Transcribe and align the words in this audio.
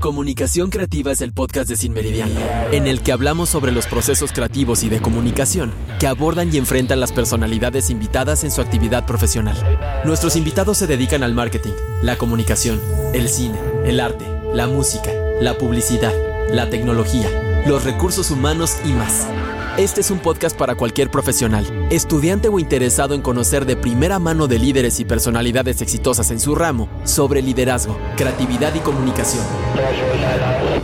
Comunicación 0.00 0.70
Creativa 0.70 1.12
es 1.12 1.20
el 1.20 1.34
podcast 1.34 1.68
de 1.68 1.76
Sin 1.76 1.92
Meridiano, 1.92 2.40
en 2.72 2.86
el 2.86 3.02
que 3.02 3.12
hablamos 3.12 3.50
sobre 3.50 3.70
los 3.70 3.86
procesos 3.86 4.32
creativos 4.32 4.82
y 4.82 4.88
de 4.88 4.98
comunicación 4.98 5.72
que 5.98 6.06
abordan 6.06 6.52
y 6.52 6.56
enfrentan 6.56 7.00
las 7.00 7.12
personalidades 7.12 7.90
invitadas 7.90 8.42
en 8.42 8.50
su 8.50 8.62
actividad 8.62 9.04
profesional. 9.04 9.58
Nuestros 10.06 10.36
invitados 10.36 10.78
se 10.78 10.86
dedican 10.86 11.22
al 11.22 11.34
marketing, 11.34 11.72
la 12.02 12.16
comunicación, 12.16 12.80
el 13.12 13.28
cine, 13.28 13.58
el 13.84 14.00
arte, 14.00 14.24
la 14.54 14.66
música, 14.66 15.10
la 15.38 15.58
publicidad, 15.58 16.14
la 16.50 16.70
tecnología, 16.70 17.28
los 17.66 17.84
recursos 17.84 18.30
humanos 18.30 18.78
y 18.86 18.92
más. 18.94 19.26
Este 19.80 20.02
es 20.02 20.10
un 20.10 20.18
podcast 20.18 20.58
para 20.58 20.74
cualquier 20.74 21.10
profesional, 21.10 21.64
estudiante 21.90 22.48
o 22.48 22.58
interesado 22.58 23.14
en 23.14 23.22
conocer 23.22 23.64
de 23.64 23.76
primera 23.76 24.18
mano 24.18 24.46
de 24.46 24.58
líderes 24.58 25.00
y 25.00 25.06
personalidades 25.06 25.80
exitosas 25.80 26.30
en 26.30 26.38
su 26.38 26.54
ramo 26.54 26.90
sobre 27.04 27.40
liderazgo, 27.40 27.96
creatividad 28.14 28.74
y 28.74 28.80
comunicación. 28.80 29.42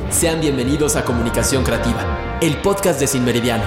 Sean 0.09 0.41
bienvenidos 0.41 0.97
a 0.97 1.05
Comunicación 1.05 1.63
Creativa, 1.63 2.39
el 2.41 2.57
podcast 2.63 2.99
de 2.99 3.07
Sin 3.07 3.23
Meridiano. 3.23 3.65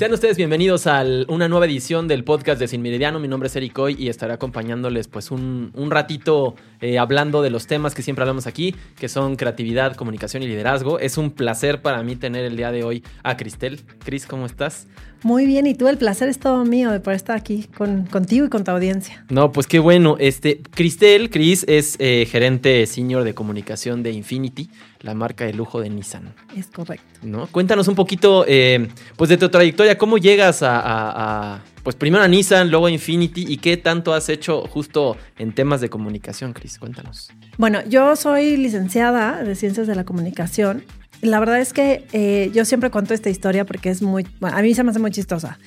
Sean 0.00 0.14
ustedes 0.14 0.38
bienvenidos 0.38 0.86
a 0.86 1.04
una 1.28 1.46
nueva 1.46 1.66
edición 1.66 2.08
del 2.08 2.24
podcast 2.24 2.58
de 2.58 2.68
Sin 2.68 2.80
Meridiano. 2.80 3.20
Mi 3.20 3.28
nombre 3.28 3.48
es 3.48 3.56
Eric 3.56 3.78
Hoy 3.78 3.96
y 3.98 4.08
estaré 4.08 4.32
acompañándoles 4.32 5.08
pues 5.08 5.30
un, 5.30 5.72
un 5.74 5.90
ratito 5.90 6.54
eh, 6.80 6.98
hablando 6.98 7.42
de 7.42 7.50
los 7.50 7.66
temas 7.66 7.94
que 7.94 8.00
siempre 8.00 8.22
hablamos 8.22 8.46
aquí, 8.46 8.74
que 8.98 9.10
son 9.10 9.36
creatividad, 9.36 9.94
comunicación 9.96 10.42
y 10.42 10.46
liderazgo. 10.46 10.98
Es 10.98 11.18
un 11.18 11.32
placer 11.32 11.82
para 11.82 12.02
mí 12.02 12.16
tener 12.16 12.46
el 12.46 12.56
día 12.56 12.72
de 12.72 12.82
hoy 12.82 13.04
a 13.22 13.36
Cristel. 13.36 13.82
Cris, 14.02 14.24
¿cómo 14.24 14.46
estás? 14.46 14.86
Muy 15.22 15.44
bien, 15.44 15.66
y 15.66 15.74
tú, 15.74 15.86
el 15.86 15.98
placer 15.98 16.30
es 16.30 16.38
todo 16.38 16.64
mío 16.64 16.90
de 16.90 17.00
poder 17.00 17.16
estar 17.16 17.36
aquí 17.36 17.64
con, 17.76 18.06
contigo 18.06 18.46
y 18.46 18.48
con 18.48 18.64
tu 18.64 18.70
audiencia. 18.70 19.26
No, 19.28 19.52
pues 19.52 19.66
qué 19.66 19.80
bueno. 19.80 20.16
Este, 20.18 20.62
Cristel, 20.70 21.28
Cris, 21.28 21.66
es 21.68 21.96
eh, 21.98 22.26
gerente 22.26 22.86
senior 22.86 23.22
de 23.22 23.34
comunicación 23.34 24.02
de 24.02 24.12
Infinity, 24.12 24.70
la 25.02 25.14
marca 25.14 25.44
de 25.44 25.52
lujo 25.54 25.80
de 25.80 25.88
Nissan. 25.90 26.34
Es 26.56 26.66
correcto. 26.66 27.04
¿No? 27.22 27.46
Cuéntanos 27.46 27.88
un 27.88 27.94
poquito 27.94 28.44
eh, 28.46 28.88
pues 29.16 29.30
de 29.30 29.36
tu 29.36 29.48
trayectoria, 29.48 29.96
cómo 29.96 30.18
llegas 30.18 30.60
a, 30.62 31.62
pues 31.82 31.96
primero 31.96 32.22
a 32.22 32.28
Nissan, 32.28 32.70
luego 32.70 32.86
a 32.86 32.90
Infinity, 32.90 33.44
y 33.48 33.56
qué 33.56 33.76
tanto 33.76 34.12
has 34.12 34.28
hecho 34.28 34.62
justo 34.66 35.16
en 35.38 35.54
temas 35.54 35.80
de 35.80 35.88
comunicación, 35.88 36.52
Cris. 36.52 36.78
Cuéntanos. 36.78 37.30
Bueno, 37.56 37.80
yo 37.88 38.14
soy 38.16 38.56
licenciada 38.56 39.42
de 39.42 39.54
Ciencias 39.54 39.86
de 39.86 39.94
la 39.94 40.04
Comunicación 40.04 40.84
la 41.22 41.38
verdad 41.38 41.60
es 41.60 41.74
que 41.74 42.06
eh, 42.12 42.50
yo 42.54 42.64
siempre 42.64 42.90
cuento 42.90 43.12
esta 43.12 43.28
historia 43.28 43.66
porque 43.66 43.90
es 43.90 44.00
muy, 44.00 44.26
a 44.40 44.62
mí 44.62 44.74
se 44.74 44.82
me 44.82 44.90
hace 44.90 45.00
muy 45.00 45.10
chistosa. 45.10 45.58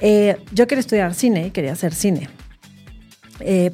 Eh, 0.00 0.36
yo 0.52 0.68
quería 0.68 0.78
estudiar 0.78 1.12
cine, 1.14 1.50
quería 1.50 1.72
hacer 1.72 1.92
cine. 1.92 2.28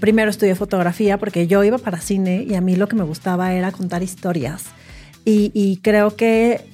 Primero 0.01 0.31
estudié 0.31 0.55
fotografía 0.55 1.19
porque 1.19 1.47
yo 1.47 1.63
iba 1.63 1.77
para 1.77 2.01
cine 2.01 2.43
y 2.49 2.55
a 2.55 2.63
mí 2.63 2.77
lo 2.77 2.89
que 2.89 2.97
me 2.97 3.05
gustaba 3.05 3.53
era 3.53 3.71
contar 3.73 4.03
historias. 4.03 4.65
Y 5.31 5.79
creo 5.83 6.17
que 6.17 6.65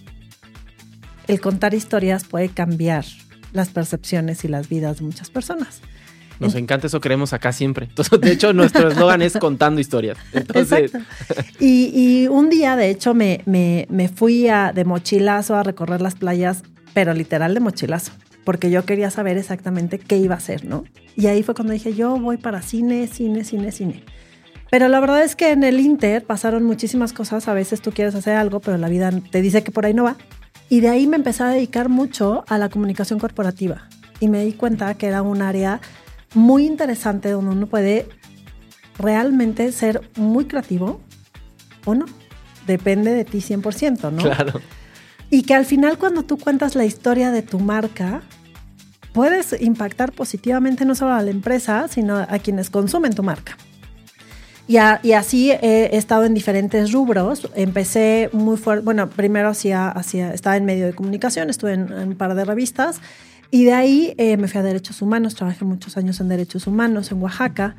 el 1.27 1.41
contar 1.41 1.75
historias 1.75 2.25
puede 2.25 2.49
cambiar 2.49 3.05
las 3.53 3.71
percepciones 3.71 4.45
y 4.45 4.49
las 4.49 4.69
vidas 4.69 4.99
de 4.99 5.05
muchas 5.05 5.31
personas. 5.31 5.81
Nos 6.41 6.55
encanta 6.57 6.89
eso, 6.89 7.01
queremos 7.01 7.33
acá 7.33 7.53
siempre. 7.53 7.89
de 8.21 8.33
hecho, 8.33 8.53
nuestro 8.53 8.89
eslogan 8.89 9.23
es 9.23 9.35
contando 9.39 9.81
historias. 9.81 10.19
Entonces... 10.33 10.93
Y, 11.61 12.27
un 12.29 12.51
día, 12.51 12.77
de 12.77 12.91
hecho, 12.91 13.15
me, 13.15 13.43
me, 13.47 13.87
me 13.89 14.09
fui 14.09 14.49
a, 14.49 14.73
de 14.73 14.85
mochilazo 14.85 15.55
a 15.55 15.63
recorrer 15.63 16.01
las 16.01 16.17
playas, 16.17 16.63
pero 16.93 17.15
literal 17.15 17.55
de 17.55 17.61
mochilazo, 17.61 18.13
porque 18.45 18.71
yo 18.71 18.85
quería 18.85 19.11
saber 19.11 19.39
exactamente 19.39 19.99
qué 19.99 20.17
iba 20.17 20.35
a 20.35 20.39
hacer, 20.39 20.65
¿no? 20.65 20.85
Y 21.17 21.27
ahí 21.27 21.43
fue 21.43 21.55
cuando 21.55 21.73
dije, 21.73 21.95
yo 21.95 22.19
voy 22.19 22.37
para 22.37 22.63
cine, 22.63 23.07
cine, 23.07 23.45
cine, 23.45 23.73
cine. 23.73 24.05
Pero 24.75 24.89
la 24.89 24.99
verdad 24.99 25.23
es 25.23 25.37
que 25.37 25.53
en 25.53 25.63
el 25.63 25.79
Inter 25.79 26.25
pasaron 26.25 26.65
muchísimas 26.65 27.13
cosas. 27.13 27.47
A 27.47 27.55
veces 27.55 27.81
tú 27.81 27.93
quieres 27.93 28.17
hacer 28.17 28.37
algo, 28.37 28.59
pero 28.59 28.77
la 28.77 28.89
vida 28.89 29.13
te 29.31 29.41
dice 29.41 29.63
que 29.63 29.71
por 29.71 29.87
ahí 29.87 29.95
no 29.95 30.03
va. 30.03 30.17
Y 30.69 30.81
de 30.81 30.89
ahí 30.89 31.07
me 31.07 31.15
empecé 31.15 31.45
a 31.45 31.47
dedicar 31.47 31.89
mucho 31.89 32.43
a 32.49 32.59
la 32.59 32.69
comunicación 32.69 33.21
corporativa. 33.21 33.87
Y 34.19 34.27
me 34.27 34.45
di 34.45 34.53
cuenta 34.53 34.93
que 34.95 35.07
era 35.07 35.23
un 35.23 35.43
área 35.43 35.81
muy 36.35 36.67
interesante 36.67 37.31
donde 37.31 37.53
uno 37.53 37.69
puede 37.69 38.09
realmente 38.99 39.71
ser 39.71 40.11
muy 40.17 40.47
creativo 40.47 41.01
o 41.85 41.95
no. 41.95 42.07
Depende 42.67 43.15
de 43.15 43.25
ti 43.25 43.39
100%, 43.39 44.11
¿no? 44.11 44.23
Claro. 44.25 44.61
Y 45.31 45.45
que 45.45 45.55
al 45.55 45.67
final 45.67 45.99
cuando 45.99 46.25
tú 46.25 46.37
cuentas 46.37 46.75
la 46.75 46.85
historia 46.85 47.31
de 47.31 47.43
tu 47.43 47.61
marca, 47.61 48.23
puedes 49.13 49.55
impactar 49.63 50.11
positivamente 50.11 50.85
no 50.85 50.97
solo 50.97 51.13
a 51.13 51.23
la 51.23 51.31
empresa, 51.31 51.87
sino 51.87 52.17
a 52.17 52.39
quienes 52.41 52.71
consumen 52.71 53.15
tu 53.15 53.23
marca. 53.23 53.57
Y, 54.67 54.79
así 54.79 55.51
he, 55.51 55.97
estado 55.97 56.25
en 56.25 56.33
diferentes 56.33 56.93
rubros. 56.93 57.51
Empecé 57.55 58.31
muy 58.33 58.57
fuerte, 58.57 58.85
bueno, 58.85 59.11
primero 59.11 59.51
hacía, 59.51 59.95
estaba 60.33 60.57
en 60.57 60.65
medio 60.65 60.87
de 60.87 60.95
comunicación, 60.95 61.51
estuve 61.51 61.75
en 61.75 61.93
un 61.93 62.15
par 62.15 62.35
de 62.35 62.45
revistas 62.45 63.01
y 63.51 63.65
de 63.65 63.73
ahí 63.75 64.15
eh, 64.17 64.37
me 64.37 64.49
fui 64.49 64.59
a 64.59 64.63
Derechos 64.63 65.03
Humanos, 65.03 65.35
trabajé 65.35 65.65
muchos 65.65 65.97
años 65.97 66.19
en 66.21 66.29
Derechos 66.29 66.67
Humanos 66.67 67.13
en 67.13 67.23
Oaxaca. 67.23 67.77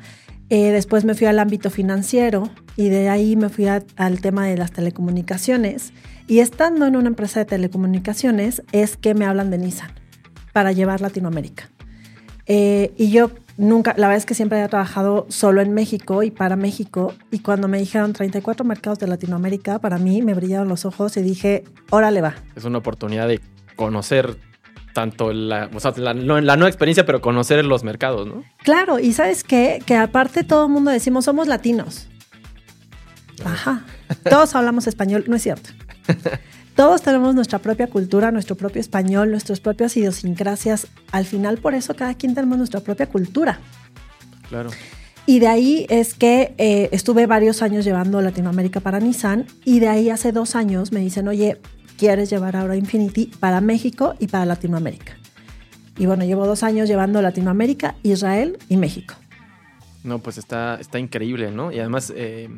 Eh, 0.48 0.70
después 0.70 1.04
me 1.04 1.14
fui 1.14 1.26
al 1.26 1.38
ámbito 1.40 1.70
financiero 1.70 2.48
y 2.76 2.88
de 2.88 3.08
ahí 3.08 3.34
me 3.36 3.48
fui 3.48 3.66
al 3.66 4.20
tema 4.20 4.46
de 4.46 4.56
las 4.56 4.70
telecomunicaciones. 4.70 5.92
Y 6.28 6.38
estando 6.38 6.86
en 6.86 6.96
una 6.96 7.08
empresa 7.08 7.40
de 7.40 7.46
telecomunicaciones 7.46 8.62
es 8.72 8.96
que 8.96 9.14
me 9.14 9.26
hablan 9.26 9.50
de 9.50 9.58
Nissan 9.58 9.90
para 10.52 10.72
llevar 10.72 11.00
Latinoamérica. 11.00 11.68
Eh, 12.46 12.92
y 12.96 13.10
yo 13.10 13.30
nunca, 13.56 13.94
la 13.96 14.08
verdad 14.08 14.18
es 14.18 14.26
que 14.26 14.34
siempre 14.34 14.58
había 14.58 14.68
trabajado 14.68 15.26
solo 15.28 15.60
en 15.60 15.74
México 15.74 16.22
y 16.22 16.30
para 16.30 16.56
México. 16.56 17.14
Y 17.30 17.40
cuando 17.40 17.68
me 17.68 17.78
dijeron 17.78 18.12
34 18.12 18.64
mercados 18.64 18.98
de 18.98 19.06
Latinoamérica, 19.06 19.78
para 19.78 19.98
mí 19.98 20.22
me 20.22 20.34
brillaron 20.34 20.68
los 20.68 20.84
ojos 20.84 21.16
y 21.16 21.22
dije, 21.22 21.64
órale 21.90 22.20
va. 22.20 22.34
Es 22.54 22.64
una 22.64 22.78
oportunidad 22.78 23.28
de 23.28 23.40
conocer 23.76 24.38
tanto 24.92 25.32
la, 25.32 25.68
o 25.74 25.80
sea, 25.80 25.92
la, 25.96 26.14
nueva 26.14 26.68
experiencia, 26.68 27.04
pero 27.04 27.20
conocer 27.20 27.62
los 27.64 27.84
mercados, 27.84 28.26
¿no? 28.26 28.44
Claro, 28.62 28.98
y 28.98 29.12
sabes 29.12 29.44
qué? 29.44 29.82
Que 29.84 29.94
aparte 29.94 30.42
todo 30.42 30.66
el 30.66 30.72
mundo 30.72 30.90
decimos 30.90 31.26
somos 31.26 31.48
latinos. 31.48 32.08
Ajá. 33.44 33.84
Todos 34.28 34.54
hablamos 34.54 34.86
español, 34.86 35.24
no 35.28 35.36
es 35.36 35.42
cierto. 35.42 35.70
Todos 36.76 37.00
tenemos 37.00 37.34
nuestra 37.34 37.58
propia 37.58 37.86
cultura, 37.86 38.30
nuestro 38.30 38.54
propio 38.54 38.80
español, 38.80 39.30
nuestras 39.30 39.60
propias 39.60 39.96
idiosincrasias. 39.96 40.88
Al 41.10 41.24
final, 41.24 41.56
por 41.56 41.74
eso 41.74 41.96
cada 41.96 42.12
quien 42.12 42.34
tenemos 42.34 42.58
nuestra 42.58 42.80
propia 42.80 43.06
cultura. 43.06 43.58
Claro. 44.50 44.68
Y 45.24 45.38
de 45.38 45.48
ahí 45.48 45.86
es 45.88 46.12
que 46.12 46.54
eh, 46.58 46.90
estuve 46.92 47.26
varios 47.26 47.62
años 47.62 47.84
llevando 47.84 48.20
Latinoamérica 48.20 48.80
para 48.80 49.00
Nissan 49.00 49.46
y 49.64 49.80
de 49.80 49.88
ahí 49.88 50.10
hace 50.10 50.32
dos 50.32 50.54
años 50.54 50.92
me 50.92 51.00
dicen, 51.00 51.26
oye, 51.28 51.58
quieres 51.96 52.28
llevar 52.28 52.56
ahora 52.56 52.76
Infinity 52.76 53.32
para 53.40 53.62
México 53.62 54.14
y 54.20 54.28
para 54.28 54.44
Latinoamérica. 54.44 55.16
Y 55.96 56.04
bueno, 56.04 56.24
llevo 56.26 56.46
dos 56.46 56.62
años 56.62 56.88
llevando 56.88 57.22
Latinoamérica, 57.22 57.96
Israel 58.02 58.58
y 58.68 58.76
México. 58.76 59.14
No, 60.04 60.18
pues 60.18 60.36
está, 60.38 60.78
está 60.78 60.98
increíble, 60.98 61.50
¿no? 61.50 61.72
Y 61.72 61.80
además, 61.80 62.12
eh, 62.14 62.48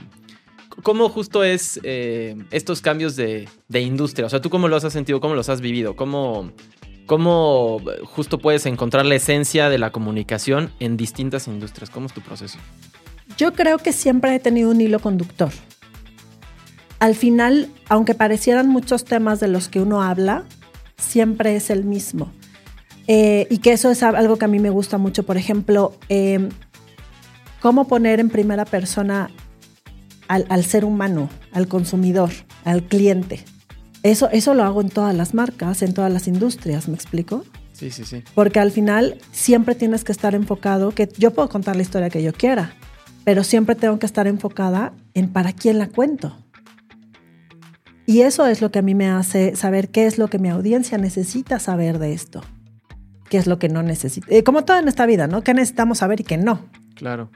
¿cómo 0.82 1.08
justo 1.08 1.44
es 1.44 1.80
eh, 1.82 2.36
estos 2.50 2.80
cambios 2.80 3.16
de, 3.16 3.48
industria? 3.70 4.26
O 4.26 4.30
sea, 4.30 4.40
¿tú 4.40 4.50
cómo 4.50 4.68
los 4.68 4.84
has 4.84 4.92
sentido? 4.92 5.20
¿Cómo 5.20 5.34
los 5.34 5.48
has 5.48 5.60
vivido? 5.60 5.96
¿Cómo, 5.96 6.52
¿Cómo 7.06 7.80
justo 8.04 8.38
puedes 8.38 8.66
encontrar 8.66 9.06
la 9.06 9.14
esencia 9.14 9.68
de 9.68 9.78
la 9.78 9.90
comunicación 9.90 10.72
en 10.80 10.96
distintas 10.96 11.48
industrias? 11.48 11.90
¿Cómo 11.90 12.06
es 12.06 12.12
tu 12.12 12.20
proceso? 12.20 12.58
Yo 13.36 13.52
creo 13.52 13.78
que 13.78 13.92
siempre 13.92 14.34
he 14.34 14.40
tenido 14.40 14.70
un 14.70 14.80
hilo 14.80 14.98
conductor 14.98 15.50
al 17.00 17.14
final, 17.14 17.68
aunque 17.88 18.14
parecieran 18.14 18.68
muchos 18.68 19.04
temas 19.04 19.40
de 19.40 19.48
los 19.48 19.68
que 19.68 19.80
uno 19.80 20.02
habla, 20.02 20.44
siempre 20.96 21.54
es 21.54 21.70
el 21.70 21.84
mismo. 21.84 22.32
Eh, 23.06 23.46
y 23.50 23.58
que 23.58 23.72
eso 23.72 23.90
es 23.90 24.02
algo 24.02 24.36
que 24.36 24.44
a 24.44 24.48
mí 24.48 24.58
me 24.58 24.70
gusta 24.70 24.98
mucho. 24.98 25.22
Por 25.22 25.36
ejemplo, 25.36 25.94
em, 26.08 26.48
cómo 27.60 27.86
poner 27.86 28.20
en 28.20 28.30
primera 28.30 28.64
persona 28.64 29.30
al, 30.28 30.64
ser 30.64 30.84
humano, 30.84 31.28
al 31.52 31.68
consumidor, 31.68 32.30
al 32.64 32.84
cliente. 32.84 33.44
Eso, 34.02 34.30
eso 34.30 34.54
lo 34.54 34.62
hago 34.62 34.80
en 34.80 34.90
todas 34.90 35.14
las 35.14 35.34
marcas, 35.34 35.82
en 35.82 35.94
todas 35.94 36.12
las 36.12 36.28
industrias, 36.28 36.88
¿me 36.88 36.94
explico? 36.94 37.44
Sí, 37.72 37.90
sí, 37.90 38.04
sí. 38.04 38.22
Porque 38.34 38.60
al 38.60 38.70
final 38.70 39.18
siempre 39.32 39.74
tienes 39.74 40.04
que 40.04 40.12
estar 40.12 40.34
enfocado, 40.34 40.92
que 40.92 41.08
yo 41.16 41.32
puedo 41.32 41.48
contar 41.48 41.76
la 41.76 41.82
historia 41.82 42.10
que 42.10 42.22
yo 42.22 42.32
quiera, 42.32 42.74
pero 43.24 43.44
siempre 43.44 43.74
tengo 43.74 43.98
que 43.98 44.06
estar 44.06 44.26
enfocada 44.26 44.92
en 45.14 45.32
para 45.32 45.52
quién 45.52 45.78
la 45.78 45.88
cuento. 45.88 46.36
Y 48.06 48.22
eso 48.22 48.46
es 48.46 48.62
lo 48.62 48.70
que 48.70 48.78
a 48.78 48.82
mí 48.82 48.94
me 48.94 49.08
hace 49.08 49.54
saber 49.54 49.90
qué 49.90 50.06
es 50.06 50.16
lo 50.16 50.28
que 50.28 50.38
mi 50.38 50.48
audiencia 50.48 50.96
necesita 50.96 51.58
saber 51.58 51.98
de 51.98 52.14
esto. 52.14 52.42
Qué 53.28 53.36
es 53.36 53.46
lo 53.46 53.58
que 53.58 53.68
no 53.68 53.82
necesita. 53.82 54.26
Eh, 54.30 54.42
como 54.42 54.64
todo 54.64 54.78
en 54.78 54.88
esta 54.88 55.04
vida, 55.04 55.26
¿no? 55.26 55.42
¿Qué 55.42 55.52
necesitamos 55.52 55.98
saber 55.98 56.20
y 56.20 56.24
qué 56.24 56.38
no? 56.38 56.64
Claro. 56.94 57.30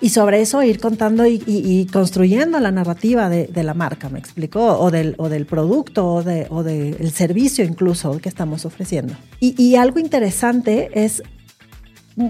Y 0.00 0.08
sobre 0.08 0.40
eso 0.40 0.62
ir 0.62 0.80
contando 0.80 1.26
y, 1.26 1.86
construyendo 1.92 2.58
la 2.58 2.70
narrativa 2.70 3.28
de, 3.28 3.62
la 3.62 3.74
marca, 3.74 4.08
¿me 4.08 4.18
explicó? 4.18 4.78
O 4.78 4.90
del, 4.90 5.14
o 5.18 5.28
del 5.28 5.44
producto 5.44 6.06
o, 6.06 6.22
de, 6.22 6.46
o 6.48 6.62
del 6.62 7.10
servicio 7.10 7.64
incluso 7.64 8.18
que 8.18 8.28
estamos 8.28 8.64
ofreciendo. 8.64 9.14
Y, 9.40 9.76
algo 9.76 9.98
interesante 9.98 10.90
es, 10.94 11.22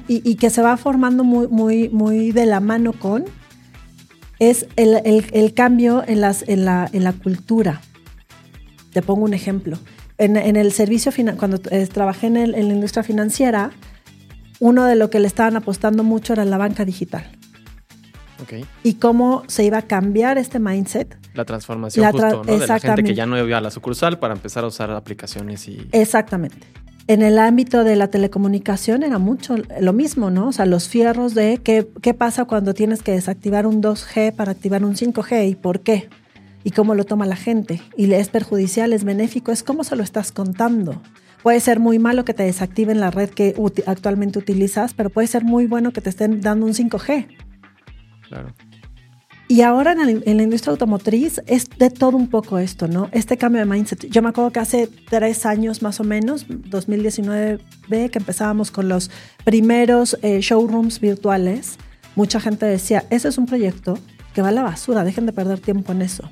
y, 0.09 0.35
que 0.35 0.51
se 0.51 0.63
va 0.63 0.77
formando 0.77 1.23
muy, 1.23 1.47
muy, 1.47 1.89
muy 1.89 2.33
de 2.33 2.47
la 2.47 2.59
mano 2.59 2.93
con, 2.93 3.25
es 4.41 4.67
el, 4.77 5.55
cambio 5.55 6.03
en, 6.07 6.21
las, 6.21 6.45
en, 6.49 6.65
la, 6.65 6.89
en 6.93 7.05
la 7.05 7.13
cultura. 7.13 7.81
Te 8.93 9.03
pongo 9.03 9.25
un 9.25 9.35
ejemplo. 9.35 9.79
En, 10.19 10.57
el 10.57 10.73
servicio, 10.73 11.13
cuando 11.39 11.61
eh, 11.71 11.87
trabajé 11.87 12.27
en, 12.27 12.37
en 12.37 12.51
la 12.53 12.75
industria 12.75 13.05
financiera, 13.05 13.71
uno 14.59 14.85
de 14.85 14.97
lo 14.97 15.09
que 15.09 15.21
le 15.21 15.29
estaban 15.29 15.57
apostando 15.57 16.03
mucho 16.03 16.33
era 16.33 16.45
la 16.45 16.59
banca 16.59 16.85
digital. 16.85 17.40
Y 18.83 18.95
cómo 18.95 19.43
se 19.47 19.65
iba 19.65 19.79
a 19.79 19.83
cambiar 19.83 20.39
este 20.39 20.59
mindset. 20.59 21.17
La 21.35 21.45
transformación 21.45 22.11
justo, 22.11 22.45
¿no? 22.45 22.59
De 22.59 22.67
la 22.67 22.79
gente 22.79 23.03
que 23.03 23.15
ya 23.15 23.27
no 23.27 23.39
iba 23.39 23.59
a 23.59 23.61
la 23.61 23.71
sucursal 23.71 24.19
para 24.19 24.35
empezar 24.35 24.65
a 24.65 24.67
usar 24.67 24.91
aplicaciones 24.91 25.69
y... 25.69 25.89
Exactamente. 25.93 26.67
En 27.07 27.23
el 27.23 27.39
ámbito 27.39 27.83
de 27.83 27.97
la 27.97 28.09
telecomunicación 28.09 29.03
era 29.03 29.19
mucho 29.19 29.57
lo 29.81 29.93
mismo, 29.93 30.31
¿no? 30.31 30.49
O 30.49 30.53
sea, 30.53 30.67
los 30.67 30.89
fierros 30.89 31.35
de 31.35 31.59
qué, 31.63 31.89
qué 32.03 32.15
pasa 32.15 32.45
cuando 32.45 32.73
tienes 32.73 33.03
que 33.03 33.13
desactivar 33.13 33.67
un 33.67 33.83
2G 33.83 34.33
para 34.35 34.53
activar 34.53 34.85
un 34.85 34.95
5G 34.95 35.49
y 35.49 35.55
por 35.57 35.81
qué. 35.81 36.09
Y 36.63 36.71
cómo 36.71 36.95
lo 36.95 37.05
toma 37.05 37.27
la 37.27 37.37
gente. 37.37 37.81
Y 37.97 38.13
es 38.13 38.29
perjudicial, 38.29 38.93
es 38.93 39.03
benéfico, 39.03 39.51
es 39.51 39.63
cómo 39.63 39.83
se 39.83 39.97
lo 39.97 40.03
estás 40.03 40.31
contando. 40.31 41.01
Puede 41.43 41.61
ser 41.61 41.81
muy 41.81 41.99
malo 41.99 42.25
que 42.25 42.35
te 42.35 42.43
desactiven 42.43 43.01
la 43.01 43.11
red 43.11 43.31
que 43.31 43.55
actualmente 43.87 44.39
utilizas, 44.39 44.93
pero 44.93 45.09
puede 45.09 45.27
ser 45.27 45.43
muy 45.43 45.67
bueno 45.67 45.91
que 45.93 46.03
te 46.03 46.11
estén 46.11 46.43
dando 46.43 46.67
un 46.67 46.75
5G. 46.75 47.27
Claro. 48.31 48.55
Y 49.49 49.63
ahora 49.63 49.93
en 49.93 50.37
la, 50.37 50.43
industria 50.45 50.71
automotriz 50.71 51.43
es 51.49 51.69
de 51.77 51.91
todo 51.91 52.17
un 52.17 52.29
poco 52.29 52.61
esto, 52.61 52.87
¿no? 52.87 53.09
Este 53.11 53.37
cambio 53.37 53.59
de 53.59 53.67
mindset. 53.67 54.07
Yo 54.09 54.23
me 54.23 54.29
acuerdo 54.29 54.53
que 54.53 54.61
hace 54.61 54.89
tres 55.09 55.45
años 55.45 55.83
más 55.83 55.99
o 55.99 56.05
menos, 56.05 56.47
2019, 56.49 57.59
que 57.89 58.19
empezábamos 58.21 58.71
con 58.71 58.89
los 58.89 59.11
primeros 59.43 60.17
eh, 60.23 60.39
showrooms 60.41 61.01
virtuales, 61.01 61.79
mucha 62.15 62.39
gente 62.39 62.65
decía, 62.65 63.05
ese 63.11 63.27
es 63.27 63.39
un 63.39 63.47
proyecto 63.47 63.99
que 64.35 64.41
va 64.41 64.51
a 64.51 64.53
la 64.53 64.63
basura, 64.63 65.03
dejen 65.03 65.27
de 65.27 65.33
perder 65.33 65.59
tiempo 65.59 65.91
en 65.91 66.03
eso. 66.03 66.31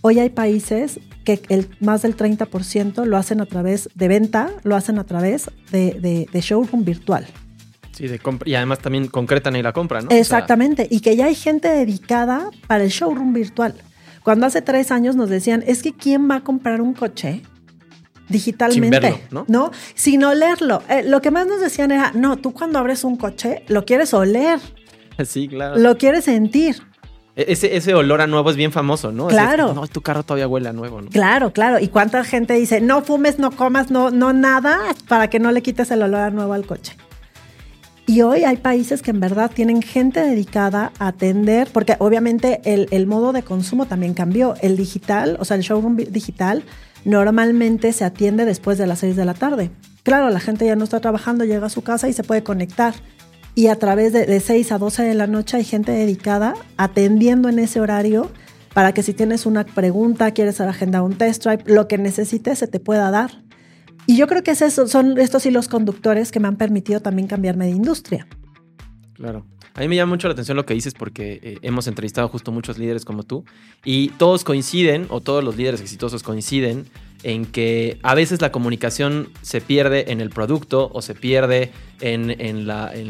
Hoy 0.00 0.18
hay 0.18 0.30
países 0.30 0.98
que 1.24 1.40
el, 1.50 1.68
más 1.78 2.02
del 2.02 2.16
30% 2.16 3.04
lo 3.04 3.16
hacen 3.16 3.40
a 3.40 3.46
través 3.46 3.88
de 3.94 4.08
venta, 4.08 4.50
lo 4.64 4.74
hacen 4.74 4.98
a 4.98 5.04
través 5.04 5.48
de 5.70 6.28
showroom 6.32 6.84
virtual. 6.84 7.24
Sí, 7.98 8.06
de 8.06 8.20
y 8.44 8.54
además 8.54 8.78
también 8.78 9.08
concretan 9.08 9.56
ahí 9.56 9.62
la 9.62 9.72
compra, 9.72 10.00
¿no? 10.00 10.10
Exactamente, 10.10 10.86
y 10.88 11.00
que 11.00 11.16
ya 11.16 11.24
hay 11.24 11.34
gente 11.34 11.66
dedicada 11.66 12.48
para 12.68 12.84
el 12.84 12.90
showroom 12.90 13.32
virtual. 13.32 13.74
Cuando 14.22 14.46
hace 14.46 14.62
tres 14.62 14.92
años 14.92 15.16
nos 15.16 15.28
decían, 15.28 15.64
es 15.66 15.82
que 15.82 15.92
¿quién 15.92 16.30
va 16.30 16.36
a 16.36 16.40
comprar 16.44 16.80
un 16.80 16.94
coche 16.94 17.42
digitalmente? 18.28 19.24
¿no? 19.32 19.46
¿no? 19.48 19.72
Sin 19.96 20.22
olerlo. 20.22 20.80
Eh, 20.88 21.02
lo 21.02 21.20
que 21.20 21.32
más 21.32 21.48
nos 21.48 21.60
decían 21.60 21.90
era, 21.90 22.12
no, 22.14 22.36
tú 22.36 22.52
cuando 22.52 22.78
abres 22.78 23.02
un 23.02 23.16
coche 23.16 23.64
lo 23.66 23.84
quieres 23.84 24.14
oler. 24.14 24.60
Sí, 25.24 25.48
claro. 25.48 25.76
Lo 25.76 25.98
quieres 25.98 26.26
sentir. 26.26 26.76
E, 27.34 27.46
ese, 27.48 27.76
ese, 27.76 27.92
olor 27.92 28.20
a 28.20 28.28
nuevo 28.28 28.48
es 28.50 28.54
bien 28.54 28.70
famoso, 28.70 29.10
¿no? 29.10 29.26
Claro. 29.26 29.74
no, 29.74 29.88
tu 29.88 30.00
carro 30.02 30.22
todavía 30.22 30.46
huele 30.46 30.68
a 30.68 30.72
nuevo, 30.72 31.02
¿no? 31.02 31.08
Claro, 31.08 31.52
claro. 31.52 31.80
¿Y 31.80 31.88
cuánta 31.88 32.22
gente 32.22 32.54
dice, 32.54 32.80
no 32.80 33.02
fumes, 33.02 33.40
no 33.40 33.50
comas, 33.50 33.90
no, 33.90 34.12
no 34.12 34.32
nada, 34.32 34.78
para 35.08 35.28
que 35.28 35.40
no 35.40 35.50
le 35.50 35.62
quites 35.62 35.90
el 35.90 36.02
olor 36.02 36.20
a 36.20 36.30
nuevo 36.30 36.52
al 36.52 36.64
coche? 36.64 36.96
Y 38.08 38.22
hoy 38.22 38.44
hay 38.44 38.56
países 38.56 39.02
que 39.02 39.10
en 39.10 39.20
verdad 39.20 39.50
tienen 39.54 39.82
gente 39.82 40.20
dedicada 40.20 40.92
a 40.98 41.08
atender, 41.08 41.68
porque 41.70 41.94
obviamente 41.98 42.62
el, 42.64 43.06
modo 43.06 43.34
de 43.34 43.42
consumo 43.42 43.84
también 43.84 44.14
cambió. 44.14 44.54
El 44.62 44.78
digital, 44.78 45.36
o 45.38 45.44
sea, 45.44 45.58
el 45.58 45.62
showroom 45.62 45.96
digital, 45.96 46.64
normalmente 47.04 47.92
se 47.92 48.06
atiende 48.06 48.46
después 48.46 48.78
de 48.78 48.86
las 48.86 49.00
6 49.00 49.14
de 49.14 49.26
la 49.26 49.34
tarde. 49.34 49.70
Claro, 50.04 50.30
la 50.30 50.40
gente 50.40 50.64
ya 50.64 50.74
no 50.74 50.84
está 50.84 51.00
trabajando, 51.00 51.44
llega 51.44 51.66
a 51.66 51.70
su 51.70 51.82
casa 51.82 52.08
y 52.08 52.14
se 52.14 52.24
puede 52.24 52.42
conectar. 52.42 52.94
Y 53.54 53.66
a 53.66 53.76
través 53.76 54.14
de, 54.14 54.24
de 54.24 54.40
6 54.40 54.72
a 54.72 54.78
12 54.78 55.02
de 55.02 55.14
la 55.14 55.26
noche 55.26 55.58
hay 55.58 55.64
gente 55.64 55.92
dedicada 55.92 56.54
atendiendo 56.78 57.50
en 57.50 57.58
ese 57.58 57.78
horario 57.78 58.30
para 58.72 58.94
que 58.94 59.02
si 59.02 59.12
tienes 59.12 59.44
una 59.44 59.66
pregunta, 59.66 60.30
quieres 60.30 60.62
agendar 60.62 61.02
un 61.02 61.18
test 61.18 61.44
drive, 61.44 61.64
lo 61.66 61.88
que 61.88 61.98
necesites 61.98 62.58
se 62.58 62.68
te 62.68 62.80
pueda 62.80 63.10
dar. 63.10 63.47
Y 64.08 64.16
yo 64.16 64.26
creo 64.26 64.42
que 64.42 64.52
es 64.52 64.74
son 64.86 65.18
estos 65.18 65.44
hilos 65.44 65.68
conductores 65.68 66.32
que 66.32 66.40
me 66.40 66.48
han 66.48 66.56
permitido 66.56 67.00
también 67.00 67.28
cambiarme 67.28 67.66
de 67.66 67.72
industria. 67.72 68.26
Claro. 69.12 69.44
A 69.74 69.80
mí 69.80 69.88
me 69.88 69.96
llama 69.96 70.14
mucho 70.14 70.28
la 70.28 70.32
atención 70.32 70.56
lo 70.56 70.64
que 70.64 70.72
dices 70.72 70.94
porque 70.94 71.38
eh, 71.42 71.58
hemos 71.60 71.86
entrevistado 71.88 72.26
justo 72.28 72.50
muchos 72.50 72.78
líderes 72.78 73.04
como 73.04 73.22
tú 73.22 73.44
y 73.84 74.08
todos 74.16 74.44
coinciden, 74.44 75.08
o 75.10 75.20
todos 75.20 75.44
los 75.44 75.58
líderes 75.58 75.82
exitosos 75.82 76.22
coinciden, 76.22 76.86
en 77.22 77.44
que 77.44 77.98
a 78.02 78.14
veces 78.14 78.40
la 78.40 78.50
comunicación 78.50 79.28
se 79.42 79.60
pierde 79.60 80.10
en 80.10 80.22
el 80.22 80.30
producto 80.30 80.90
o 80.90 81.02
se 81.02 81.14
pierde 81.14 81.70
en, 82.00 82.66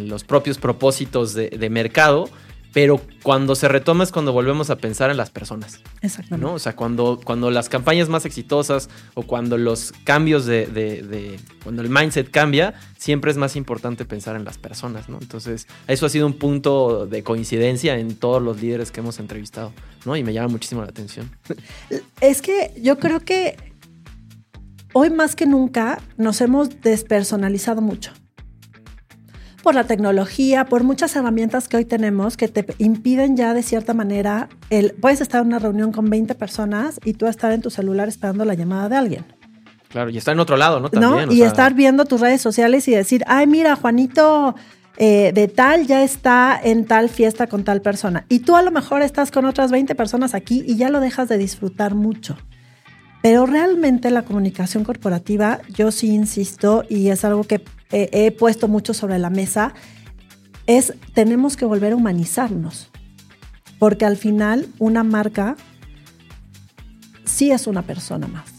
los 0.09 0.25
propios 0.25 0.59
propósitos 0.59 1.33
de 1.33 1.71
mercado 1.71 2.29
pero 2.73 3.01
cuando 3.23 3.55
se 3.55 3.69
retoma 3.69 4.05
es 4.05 4.13
cuando 4.13 4.33
volvemos 4.33 4.71
a 4.71 4.77
pensar 4.77 5.11
en 5.11 5.17
las 5.17 5.31
personas. 5.31 5.81
Exactamente. 6.03 6.45
¿no? 6.45 6.55
O 6.55 6.59
sea, 6.59 6.77
cuando, 6.77 7.21
cuando 7.25 7.51
las 7.51 7.69
campañas 7.69 8.09
más 8.09 8.25
exitosas 8.25 8.89
o 9.15 9.23
cuando 9.23 9.57
los 9.57 9.93
cambios 10.05 10.47
de, 10.47 11.39
cuando 11.63 11.83
el 11.83 11.89
mindset 11.89 12.31
cambia, 12.31 12.75
siempre 12.97 13.31
es 13.31 13.37
más 13.37 13.57
importante 13.57 14.05
pensar 14.05 14.37
en 14.37 14.45
las 14.45 14.59
personas, 14.59 15.09
¿no? 15.09 15.19
Entonces, 15.21 15.67
eso 15.87 16.07
ha 16.07 16.09
sido 16.09 16.27
un 16.27 16.35
punto 16.35 17.07
de 17.07 17.23
coincidencia 17.23 17.99
en 17.99 18.17
todos 18.17 18.43
los 18.43 18.61
líderes 18.61 18.91
que 18.91 19.01
hemos 19.01 19.19
entrevistado, 19.19 19.73
¿no? 20.05 20.17
Y 20.17 20.25
me 20.25 20.33
llama 20.33 20.49
muchísimo 20.49 20.83
la 20.83 20.89
atención. 20.89 21.31
Es 22.21 22.43
que 22.43 22.73
yo 22.81 22.99
creo 22.99 23.21
que 23.21 23.57
hoy 24.93 25.11
más 25.11 25.37
que 25.37 25.47
nunca 25.47 26.01
nos 26.17 26.41
hemos 26.41 26.81
despersonalizado 26.81 27.81
mucho 27.81 28.13
por 29.69 29.75
la 29.75 29.85
tecnología, 29.85 30.65
por 30.65 30.83
muchas 30.83 31.15
herramientas 31.15 31.69
que 31.69 31.77
hoy 31.77 31.85
tenemos 31.85 32.39
que 32.39 32.49
te 32.49 32.65
impiden 32.79 33.37
ya 33.37 33.53
de 33.53 33.63
cierta 33.63 33.93
manera, 33.93 34.49
el, 34.71 34.93
puedes 34.93 35.21
estar 35.21 35.43
en 35.43 35.49
una 35.49 35.59
reunión 35.59 35.93
con 35.93 36.09
20 36.09 36.35
personas 36.37 36.99
y 37.05 37.13
tú 37.13 37.27
estar 37.27 37.53
en 37.53 37.61
tu 37.61 37.69
celular 37.69 38.09
esperando 38.09 38.47
la 38.47 38.55
llamada 38.55 38.89
de 38.89 38.97
alguien. 38.97 39.27
Claro, 39.89 40.09
y 40.09 40.17
estar 40.17 40.33
en 40.33 40.41
otro 40.41 40.57
lado, 40.57 40.81
¿no? 40.81 40.89
También, 40.89 41.31
Y 41.31 41.43
estar 41.43 41.75
viendo 41.75 42.07
tus 42.07 42.23
redes 42.23 42.41
sociales 42.41 42.89
y 42.89 42.93
decir, 42.93 43.23
ay, 43.27 43.47
mira, 43.47 43.77
Juanito 43.77 44.55
eh, 44.97 45.33
de 45.35 45.49
tal 45.49 45.87
ya 45.87 46.03
está 46.03 46.59
en 46.65 46.87
tal 46.87 47.11
fiesta 47.11 47.47
con 47.47 47.63
tal 47.63 47.83
persona. 47.83 48.25
Y 48.31 48.39
tú 48.39 48.57
a 48.57 48.63
lo 48.63 48.71
mejor 48.71 49.03
estás 49.03 49.31
con 49.31 49.45
otras 49.45 49.71
20 49.71 49.95
personas 49.95 50.33
aquí 50.33 50.65
y 50.67 50.77
ya 50.77 50.89
lo 50.89 51.01
dejas 51.01 51.29
de 51.29 51.37
disfrutar 51.37 51.95
mucho. 51.95 52.39
Pero 53.21 53.45
realmente 53.45 54.11
la 54.11 54.23
comunicación 54.23 54.83
corporativa, 54.85 55.61
yo 55.69 55.91
sí 55.91 56.15
insisto, 56.15 56.85
y 56.89 57.09
es 57.09 57.23
algo 57.27 57.45
que 57.45 57.63
he 57.91 58.31
puesto 58.33 58.69
mucho 58.69 58.95
sobre 58.95 59.19
la 59.19 59.31
mesa, 59.31 59.75
es 60.67 60.95
tenemos 61.15 61.57
que 61.57 61.65
volver 61.65 61.93
a 61.93 61.97
humanizarnos. 61.97 62.91
Porque 63.79 64.05
al 64.05 64.17
final 64.17 64.69
una 64.79 65.05
marca 65.05 65.57
sí 67.25 67.51
es 67.51 67.67
una 67.67 67.83
persona 67.83 68.27
más. 68.27 68.59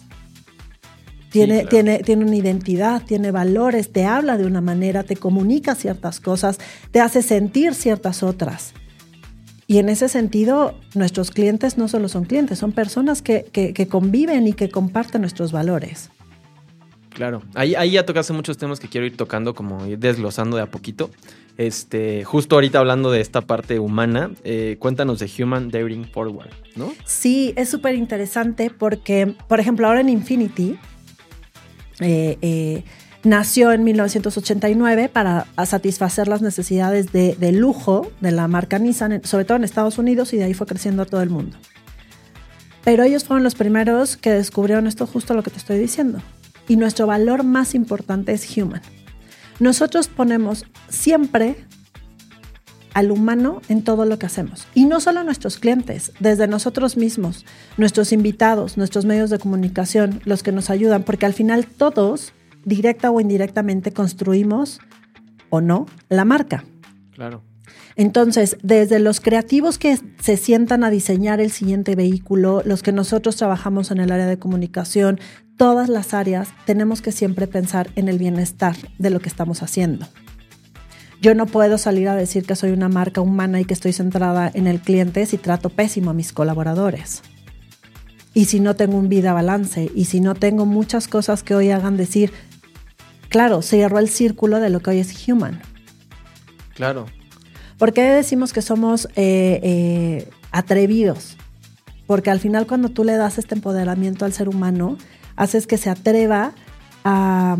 Tiene, 1.29 1.65
tiene, 1.65 1.99
tiene 1.99 2.25
una 2.25 2.35
identidad, 2.35 3.03
tiene 3.03 3.29
valores, 3.29 3.91
te 3.91 4.05
habla 4.05 4.37
de 4.37 4.47
una 4.47 4.61
manera, 4.61 5.03
te 5.03 5.15
comunica 5.15 5.75
ciertas 5.75 6.19
cosas, 6.19 6.57
te 6.91 7.01
hace 7.01 7.21
sentir 7.21 7.75
ciertas 7.75 8.23
otras. 8.23 8.73
Y 9.67 9.77
en 9.77 9.89
ese 9.89 10.09
sentido, 10.09 10.73
nuestros 10.95 11.29
clientes 11.29 11.77
no 11.77 11.87
solo 11.87 12.09
son 12.09 12.25
clientes, 12.25 12.57
son 12.57 12.71
personas 12.71 13.21
que, 13.21 13.43
que, 13.43 13.87
conviven 13.87 14.47
y 14.47 14.53
que 14.53 14.71
comparten 14.71 15.21
nuestros 15.21 15.51
valores. 15.51 16.09
Claro, 17.19 17.43
ahí, 17.53 17.75
ahí 17.75 17.91
ya 17.91 18.05
tocaste 18.05 18.31
muchos 18.31 18.57
temas 18.57 18.79
que 18.79 18.87
quiero 18.87 19.05
ir 19.05 19.17
tocando, 19.17 19.53
como 19.53 19.85
ir 19.85 19.99
desglosando 19.99 20.55
de 20.55 20.63
a 20.63 20.67
poquito. 20.67 21.09
Este, 21.57 22.23
justo 22.23 22.55
ahorita 22.55 22.79
hablando 22.79 23.11
de 23.11 23.19
esta 23.19 23.41
parte 23.41 23.77
humana, 23.77 24.31
eh, 24.45 24.77
cuéntanos 24.79 25.19
de 25.19 25.29
Human 25.37 25.67
Daring 25.69 26.05
Forward, 26.05 26.51
¿no? 26.77 26.93
Sí, 27.03 27.51
es 27.57 27.67
súper 27.67 27.95
interesante 27.95 28.69
porque, 28.69 29.35
por 29.49 29.59
ejemplo, 29.59 29.87
ahora 29.87 29.99
en 29.99 30.07
Infinity, 30.07 30.79
eh, 31.99 32.37
eh, 32.41 32.83
Nació 33.25 33.73
en 33.73 33.83
1989 33.83 35.09
para 35.09 35.45
satisfacer 35.65 36.29
las 36.29 36.41
necesidades 36.41 37.11
de, 37.11 37.51
lujo 37.51 38.09
de 38.21 38.31
la 38.31 38.47
marca 38.47 38.79
Nissan, 38.79 39.25
sobre 39.25 39.43
todo 39.43 39.57
en 39.57 39.65
Estados 39.65 39.97
Unidos, 39.97 40.31
y 40.31 40.37
de 40.37 40.45
ahí 40.45 40.53
fue 40.53 40.67
creciendo 40.67 41.03
a 41.03 41.05
todo 41.05 41.21
el 41.21 41.29
mundo. 41.29 41.57
Pero 42.85 43.03
ellos 43.03 43.25
fueron 43.25 43.43
los 43.43 43.55
primeros 43.55 44.15
que 44.15 44.31
descubrieron 44.31 44.87
esto 44.87 45.05
justo 45.05 45.33
lo 45.33 45.43
que 45.43 45.51
te 45.51 45.57
estoy 45.57 45.79
diciendo. 45.79 46.21
Y 46.69 46.77
nuestro 46.77 47.05
valor 47.05 47.43
más 47.43 47.75
importante 47.75 48.31
es 48.31 48.57
human. 48.57 48.81
Nosotros 49.59 50.07
ponemos 50.07 50.65
siempre 50.87 51.57
al 52.93 53.11
humano 53.11 53.61
en 53.67 53.83
todo 53.83 54.05
lo 54.05 54.17
que 54.17 54.25
hacemos. 54.25 54.67
Y 54.73 54.85
no 54.85 55.01
solo 55.01 55.23
nuestros 55.23 55.57
clientes, 55.57 56.13
desde 56.19 56.47
nosotros 56.47 56.95
mismos, 56.95 57.45
nuestros 57.77 58.13
invitados, 58.13 58.77
nuestros 58.77 59.05
medios 59.05 59.29
de 59.29 59.39
comunicación, 59.39 60.21
los 60.25 60.43
que 60.43 60.51
nos 60.51 60.69
ayudan, 60.69 61.03
porque 61.03 61.25
al 61.25 61.33
final 61.33 61.65
todos 61.65 62.33
directa 62.65 63.11
o 63.11 63.19
indirectamente 63.19 63.91
construimos 63.91 64.79
o 65.49 65.61
no 65.61 65.87
la 66.09 66.25
marca. 66.25 66.63
Claro. 67.11 67.43
Entonces, 67.95 68.57
desde 68.63 68.99
los 68.99 69.19
creativos 69.19 69.77
que 69.77 69.97
se 70.21 70.37
sientan 70.37 70.83
a 70.83 70.89
diseñar 70.89 71.41
el 71.41 71.51
siguiente 71.51 71.95
vehículo, 71.95 72.61
los 72.63 72.81
que 72.81 72.91
nosotros 72.91 73.35
trabajamos 73.35 73.91
en 73.91 73.99
el 73.99 74.11
área 74.11 74.27
de 74.27 74.39
comunicación, 74.39 75.19
todas 75.59 75.89
las 75.89 76.13
áreas, 76.13 76.47
tenemos 76.65 77.01
que 77.01 77.11
siempre 77.11 77.45
pensar 77.45 77.89
en 77.97 78.07
el 78.07 78.17
bienestar 78.17 78.77
de 78.97 79.09
lo 79.09 79.19
que 79.19 79.27
estamos 79.27 79.61
haciendo. 79.61 80.07
Yo 81.21 81.35
no 81.35 81.47
puedo 81.47 81.77
salir 81.77 82.07
a 82.07 82.15
decir 82.15 82.45
que 82.45 82.55
soy 82.55 82.71
una 82.71 82.87
marca 82.87 83.19
humana 83.19 83.59
y 83.59 83.65
que 83.65 83.73
estoy 83.73 83.91
centrada 83.91 84.49
en 84.53 84.67
el 84.67 84.79
cliente 84.79 85.25
si 85.25 85.37
trato 85.37 85.69
pésimo 85.69 86.11
a 86.11 86.13
mis 86.13 86.31
colaboradores. 86.31 87.23
Y 88.33 88.45
si 88.45 88.61
no 88.61 88.77
tengo 88.77 88.97
un 88.97 89.09
vida 89.09 89.33
balance 89.33 89.91
y 89.93 90.05
si 90.05 90.21
no 90.21 90.33
tengo 90.33 90.65
muchas 90.65 91.09
cosas 91.09 91.43
que 91.43 91.55
hoy 91.55 91.71
hagan 91.71 91.97
decir, 91.97 92.31
claro, 93.27 93.61
cierro 93.61 93.99
el 93.99 94.07
círculo 94.07 94.61
de 94.61 94.69
lo 94.69 94.79
que 94.79 94.91
hoy 94.91 94.99
es 94.99 95.27
human. 95.27 95.59
Claro. 96.73 97.07
¿Por 97.77 97.91
qué 97.91 98.03
decimos 98.03 98.53
que 98.53 98.61
somos 98.61 99.09
eh, 99.17 99.59
eh, 99.61 100.29
atrevidos? 100.51 101.35
Porque 102.07 102.29
al 102.29 102.39
final 102.39 102.65
cuando 102.65 102.87
tú 102.87 103.03
le 103.03 103.17
das 103.17 103.37
este 103.37 103.55
empoderamiento 103.55 104.23
al 104.23 104.31
ser 104.31 104.47
humano, 104.47 104.97
haces 105.39 105.67
que 105.67 105.77
se 105.77 105.89
atreva 105.89 106.51
a, 107.05 107.57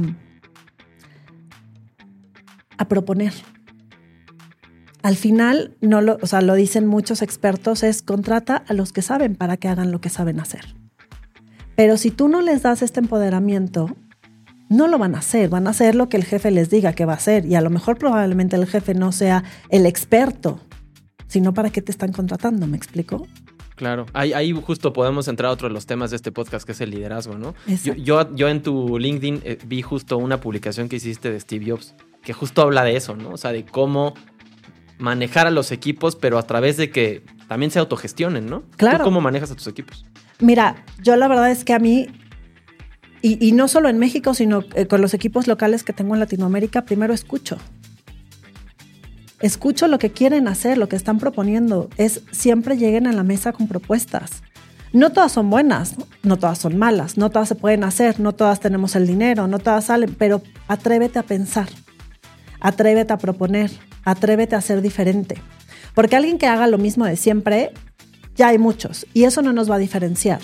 proponer. 2.88 3.34
Al 5.02 5.16
final, 5.16 5.78
no 5.80 6.02
lo, 6.02 6.18
o 6.22 6.28
sea, 6.28 6.42
lo 6.42 6.56
dicen 6.56 6.88
muchos 6.88 7.22
expertos, 7.22 7.84
es 7.84 8.02
contrata 8.02 8.64
a 8.68 8.74
los 8.74 8.92
que 8.92 9.02
saben 9.02 9.36
para 9.36 9.58
que 9.58 9.70
hagan 9.70 9.92
lo 9.92 10.02
que 10.02 10.10
saben 10.10 10.40
hacer. 10.40 10.76
Pero 11.76 11.98
si 11.98 12.12
tú 12.12 12.28
no 12.28 12.42
les 12.42 12.64
das 12.64 12.82
este 12.82 13.00
empoderamiento, 13.00 13.96
no 14.70 14.88
lo 14.88 14.98
van 14.98 15.16
a 15.16 15.20
hacer, 15.20 15.50
van 15.50 15.68
a 15.68 15.70
hacer 15.70 15.96
lo 15.96 16.10
que 16.10 16.18
el 16.18 16.26
jefe 16.26 16.52
les 16.52 16.70
diga 16.70 16.94
que 16.94 17.06
va 17.06 17.14
a 17.14 17.18
hacer 17.18 17.46
y 17.46 17.56
a 17.56 17.62
lo 17.62 17.70
mejor 17.70 17.98
probablemente 17.98 18.56
el 18.56 18.68
jefe 18.68 18.94
no 18.94 19.12
sea 19.12 19.44
el 19.70 19.86
experto, 19.86 20.60
sino 21.28 21.54
para 21.54 21.70
qué 21.70 21.82
te 21.82 21.92
están 21.92 22.12
contratando, 22.12 22.68
¿me 22.68 22.76
explico? 22.76 23.28
Claro, 23.80 24.08
ahí, 24.12 24.52
justo 24.52 24.92
podemos 24.92 25.30
entrar 25.30 25.50
a 25.50 25.54
otro 25.54 25.70
de 25.70 25.74
los 25.74 25.86
temas 25.86 26.10
de 26.10 26.18
este 26.18 26.34
podcast 26.34 26.66
que 26.66 26.74
es 26.74 26.82
el 26.82 26.92
liderazgo, 26.92 27.38
¿no? 27.38 27.56
Yo, 27.96 28.36
yo, 28.36 28.50
en 28.50 28.62
tu 28.62 29.00
LinkedIn 29.00 29.40
eh, 29.46 29.58
vi 29.66 29.82
justo 29.82 30.18
una 30.18 30.42
publicación 30.42 30.90
que 30.90 30.98
hiciste 30.98 31.32
de 31.32 31.40
Steve 31.40 31.72
Jobs 31.72 31.96
que 32.22 32.34
justo 32.34 32.62
habla 32.62 32.84
de 32.84 32.98
eso, 32.98 33.16
¿no? 33.16 33.30
O 33.30 33.38
sea, 33.38 33.54
de 33.54 33.64
cómo 33.64 34.16
manejar 34.98 35.48
a 35.48 35.50
los 35.50 35.72
equipos, 35.72 36.18
pero 36.18 36.38
a 36.38 36.44
través 36.44 36.76
de 36.76 36.90
que 36.90 37.24
también 37.48 37.72
se 37.72 37.80
autogestionen, 37.80 38.48
¿no? 38.48 38.64
Claro. 38.76 39.06
cómo 39.06 39.22
manejas 39.22 39.50
a 39.52 39.56
tus 39.56 39.68
equipos? 39.68 40.06
Mira, 40.40 40.84
yo 41.02 41.16
la 41.16 41.30
verdad 41.30 41.50
es 41.50 41.64
que 41.64 41.74
a 41.74 41.80
mí 41.80 42.08
y, 43.22 43.54
no 43.54 43.70
solo 43.70 43.88
en 43.88 43.98
México, 43.98 44.34
sino 44.34 44.66
eh, 44.76 44.88
con 44.88 45.00
los 45.00 45.14
equipos 45.14 45.48
locales 45.48 45.86
que 45.86 45.94
tengo 45.94 46.16
en 46.16 46.20
Latinoamérica, 46.20 46.84
primero 46.84 47.14
escucho. 47.14 47.58
Escucho 49.42 49.88
lo 49.88 50.00
que 50.00 50.12
quieren 50.12 50.48
hacer, 50.48 50.78
lo 50.78 50.90
que 50.90 50.96
están 50.96 51.20
proponiendo. 51.20 51.90
Es 51.98 52.22
siempre 52.32 52.78
lleguen 52.78 53.08
a 53.08 53.14
la 53.14 53.24
mesa 53.24 53.54
con 53.54 53.68
propuestas. 53.68 54.44
No 54.92 55.12
todas 55.12 55.32
son 55.32 55.50
buenas, 55.50 55.96
no 56.24 56.38
todas 56.38 56.58
son 56.58 56.78
malas, 56.78 57.18
no 57.18 57.30
todas 57.30 57.48
se 57.48 57.56
pueden 57.56 57.84
hacer, 57.84 58.20
no 58.20 58.34
todas 58.34 58.60
tenemos 58.60 58.96
el 58.96 59.06
dinero, 59.06 59.48
no 59.48 59.60
todas 59.60 59.86
salen, 59.86 60.16
pero 60.18 60.42
atrévete 60.68 61.20
a 61.20 61.24
pensar, 61.24 61.70
atrévete 62.60 63.14
a 63.14 63.20
proponer, 63.20 63.70
atrévete 64.04 64.56
a 64.56 64.62
ser 64.62 64.82
diferente. 64.82 65.36
Porque 65.94 66.16
alguien 66.16 66.40
que 66.40 66.48
haga 66.48 66.66
lo 66.66 66.80
mismo 66.80 67.06
de 67.06 67.18
siempre, 67.18 67.72
ya 68.36 68.48
hay 68.48 68.58
muchos 68.58 69.06
y 69.14 69.26
eso 69.26 69.44
no 69.44 69.54
nos 69.54 69.70
va 69.70 69.76
a 69.76 69.80
diferenciar 69.80 70.42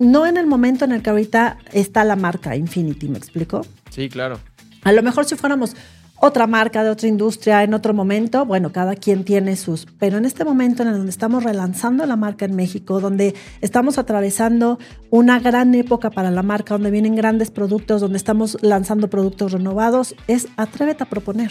no 0.00 0.26
en 0.26 0.38
el 0.38 0.46
momento 0.46 0.86
en 0.86 0.92
el 0.92 1.02
que 1.02 1.10
ahorita 1.10 1.58
está 1.72 2.04
la 2.04 2.16
marca 2.16 2.56
Infinity, 2.56 3.08
¿me 3.08 3.18
explico? 3.18 3.66
Sí, 3.90 4.08
claro. 4.08 4.40
A 4.82 4.92
lo 4.92 5.02
mejor 5.02 5.26
si 5.26 5.36
fuéramos 5.36 5.76
otra 6.20 6.46
marca 6.46 6.84
de 6.84 6.90
otra 6.90 7.08
industria 7.08 7.64
en 7.64 7.72
otro 7.72 7.94
momento, 7.94 8.44
bueno, 8.44 8.72
cada 8.72 8.94
quien 8.94 9.24
tiene 9.24 9.56
sus, 9.56 9.86
pero 9.98 10.18
en 10.18 10.26
este 10.26 10.44
momento 10.44 10.82
en 10.82 10.90
el 10.90 10.96
donde 10.98 11.10
estamos 11.10 11.44
relanzando 11.44 12.04
la 12.04 12.16
marca 12.16 12.44
en 12.44 12.54
México, 12.54 13.00
donde 13.00 13.34
estamos 13.62 13.96
atravesando 13.96 14.78
una 15.08 15.40
gran 15.40 15.74
época 15.74 16.10
para 16.10 16.30
la 16.30 16.42
marca, 16.42 16.74
donde 16.74 16.90
vienen 16.90 17.16
grandes 17.16 17.50
productos, 17.50 18.02
donde 18.02 18.18
estamos 18.18 18.58
lanzando 18.60 19.08
productos 19.08 19.52
renovados, 19.52 20.14
es 20.28 20.46
atrévete 20.58 21.04
a 21.04 21.08
proponer. 21.08 21.50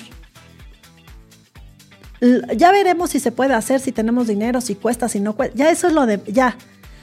Ya 2.56 2.72
veremos 2.72 3.10
si 3.10 3.20
se 3.20 3.32
puede 3.32 3.56
hacer, 3.56 3.80
si 3.80 3.92
tenemos 3.92 4.28
dinero, 4.28 4.62
si 4.62 4.76
cuesta, 4.76 5.10
si 5.10 5.20
no 5.20 5.36
cuesta. 5.36 5.56
Ya 5.58 5.72
eso 5.72 5.88
es 5.88 5.94
lo 5.94 6.06
de, 6.06 6.22
ya, 6.28 6.56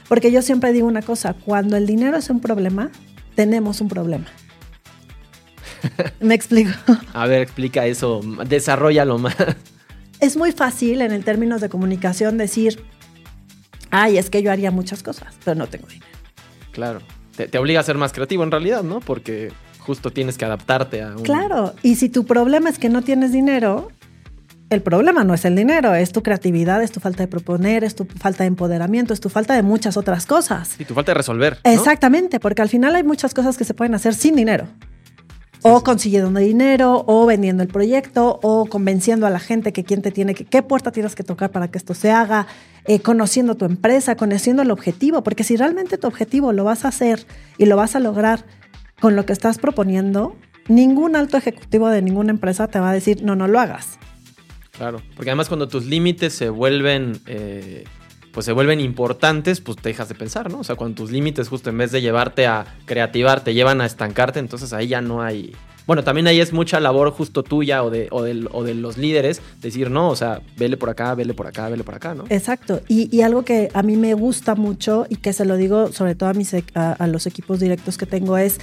porque 0.07 0.31
yo 0.31 0.41
siempre 0.41 0.71
digo 0.71 0.87
una 0.87 1.01
cosa, 1.01 1.33
cuando 1.33 1.75
el 1.75 1.85
dinero 1.85 2.15
es 2.15 2.29
un 2.29 2.39
problema, 2.39 2.91
tenemos 3.35 3.81
un 3.81 3.89
problema. 3.89 4.27
¿Me 6.19 6.33
explico? 6.35 6.71
A 7.13 7.27
ver, 7.27 7.41
explica 7.41 7.85
eso, 7.85 8.21
desarrollalo 8.47 9.17
más. 9.17 9.35
Es 10.19 10.35
muy 10.35 10.51
fácil 10.51 11.01
en 11.01 11.11
el 11.11 11.23
términos 11.23 11.61
de 11.61 11.69
comunicación 11.69 12.37
decir, 12.37 12.83
ay, 13.91 14.17
es 14.17 14.29
que 14.29 14.41
yo 14.41 14.51
haría 14.51 14.71
muchas 14.71 15.03
cosas, 15.03 15.35
pero 15.43 15.55
no 15.55 15.67
tengo 15.67 15.87
dinero. 15.87 16.11
Claro, 16.71 17.01
te, 17.35 17.47
te 17.47 17.57
obliga 17.57 17.79
a 17.79 17.83
ser 17.83 17.97
más 17.97 18.13
creativo 18.13 18.43
en 18.43 18.51
realidad, 18.51 18.83
¿no? 18.83 18.99
Porque 18.99 19.51
justo 19.79 20.11
tienes 20.11 20.37
que 20.37 20.45
adaptarte 20.45 21.01
a 21.01 21.15
un... 21.15 21.23
Claro, 21.23 21.73
y 21.83 21.95
si 21.95 22.09
tu 22.09 22.25
problema 22.25 22.69
es 22.69 22.79
que 22.79 22.89
no 22.89 23.03
tienes 23.03 23.31
dinero, 23.31 23.89
el 24.69 24.81
problema 24.81 25.23
no 25.23 25.33
es 25.33 25.45
el 25.45 25.55
dinero, 25.55 25.95
es 25.95 26.11
tu 26.11 26.23
creatividad, 26.23 26.83
es 26.83 26.91
tu 26.91 26.99
falta 26.99 27.23
de 27.23 27.27
proponer, 27.27 27.85
es 27.85 27.95
tu 27.95 28.05
falta 28.05 28.43
de 28.43 28.47
empoderamiento, 28.47 29.13
es 29.13 29.21
tu 29.21 29.29
falta 29.29 29.53
de 29.53 29.63
muchas 29.63 29.95
otras 29.95 30.25
cosas. 30.25 30.75
Y 30.77 30.83
tu 30.83 30.93
falta 30.93 31.11
de 31.11 31.15
resolver. 31.15 31.57
Exactamente, 31.63 32.41
porque 32.41 32.61
al 32.61 32.69
final 32.69 32.95
hay 32.95 33.03
muchas 33.03 33.33
cosas 33.33 33.57
que 33.57 33.63
se 33.63 33.73
pueden 33.73 33.95
hacer 33.95 34.13
sin 34.13 34.35
dinero. 34.35 34.67
O 35.63 35.83
consiguiendo 35.83 36.39
dinero, 36.39 37.03
o 37.07 37.25
vendiendo 37.25 37.63
el 37.63 37.69
proyecto, 37.69 38.39
o 38.43 38.65
convenciendo 38.67 39.25
a 39.25 39.29
la 39.29 39.39
gente 39.39 39.73
que 39.73 39.83
quién 39.83 40.01
te 40.01 40.11
tiene 40.11 40.35
que, 40.35 40.45
qué 40.45 40.61
puerta 40.61 40.91
tienes 40.91 41.15
que 41.15 41.23
tocar 41.23 41.51
para 41.51 41.69
que 41.69 41.77
esto 41.77 41.93
se 41.93 42.11
haga, 42.11 42.47
eh, 42.85 42.99
conociendo 42.99 43.55
tu 43.55 43.65
empresa, 43.65 44.15
conociendo 44.15 44.61
el 44.61 44.71
objetivo, 44.71 45.23
porque 45.23 45.43
si 45.43 45.57
realmente 45.57 45.97
tu 45.97 46.07
objetivo 46.07 46.53
lo 46.53 46.63
vas 46.63 46.85
a 46.85 46.89
hacer 46.89 47.25
y 47.57 47.65
lo 47.65 47.75
vas 47.75 47.95
a 47.95 47.99
lograr 47.99 48.45
con 48.99 49.15
lo 49.15 49.25
que 49.25 49.33
estás 49.33 49.57
proponiendo, 49.57 50.35
ningún 50.67 51.15
alto 51.15 51.37
ejecutivo 51.37 51.89
de 51.89 52.01
ninguna 52.01 52.31
empresa 52.31 52.67
te 52.67 52.79
va 52.79 52.91
a 52.91 52.93
decir, 52.93 53.23
no, 53.23 53.35
no 53.35 53.47
lo 53.47 53.59
hagas. 53.59 53.97
Claro, 54.71 55.01
porque 55.15 55.31
además 55.31 55.47
cuando 55.47 55.67
tus 55.67 55.85
límites 55.85 56.33
se 56.33 56.49
vuelven, 56.49 57.19
eh, 57.25 57.83
pues 58.37 58.45
se 58.45 58.51
vuelven 58.51 58.79
importantes, 58.79 59.61
pues 59.61 59.77
te 59.77 59.89
dejas 59.89 60.09
de 60.09 60.13
pensar, 60.13 60.51
¿no? 60.51 60.59
O 60.59 60.63
sea, 60.63 60.75
cuando 60.75 60.97
tus 60.97 61.09
límites 61.09 61.49
justo 61.49 61.71
en 61.71 61.77
vez 61.79 61.91
de 61.91 62.03
llevarte 62.03 62.45
a 62.45 62.67
creativar, 62.85 63.43
te 63.43 63.55
llevan 63.55 63.81
a 63.81 63.87
estancarte, 63.87 64.37
entonces 64.37 64.73
ahí 64.73 64.89
ya 64.89 65.01
no 65.01 65.23
hay... 65.23 65.55
Bueno, 65.87 66.03
también 66.03 66.27
ahí 66.27 66.39
es 66.39 66.53
mucha 66.53 66.79
labor 66.79 67.09
justo 67.09 67.41
tuya 67.41 67.83
o 67.83 67.89
de, 67.89 68.09
o 68.11 68.21
de, 68.21 68.75
los 68.75 68.95
líderes 68.95 69.41
decir, 69.59 69.89
no, 69.89 70.09
o 70.09 70.15
sea, 70.15 70.43
vele 70.55 70.77
por 70.77 70.91
acá, 70.91 71.15
vele 71.15 71.33
por 71.33 71.47
acá, 71.47 71.67
vele 71.67 71.83
por 71.83 71.95
acá, 71.95 72.13
¿no? 72.13 72.25
Exacto. 72.29 72.83
Y, 72.87 73.21
algo 73.21 73.43
que 73.43 73.71
a 73.73 73.81
mí 73.81 73.97
me 73.97 74.13
gusta 74.13 74.53
mucho 74.53 75.07
y 75.09 75.15
que 75.15 75.33
se 75.33 75.43
lo 75.43 75.57
digo 75.57 75.91
sobre 75.91 76.13
todo 76.13 76.29
a, 76.29 76.33
mis, 76.33 76.53
a 76.75 77.07
los 77.07 77.25
equipos 77.25 77.59
directos 77.59 77.97
que 77.97 78.05
tengo 78.05 78.37
es, 78.37 78.59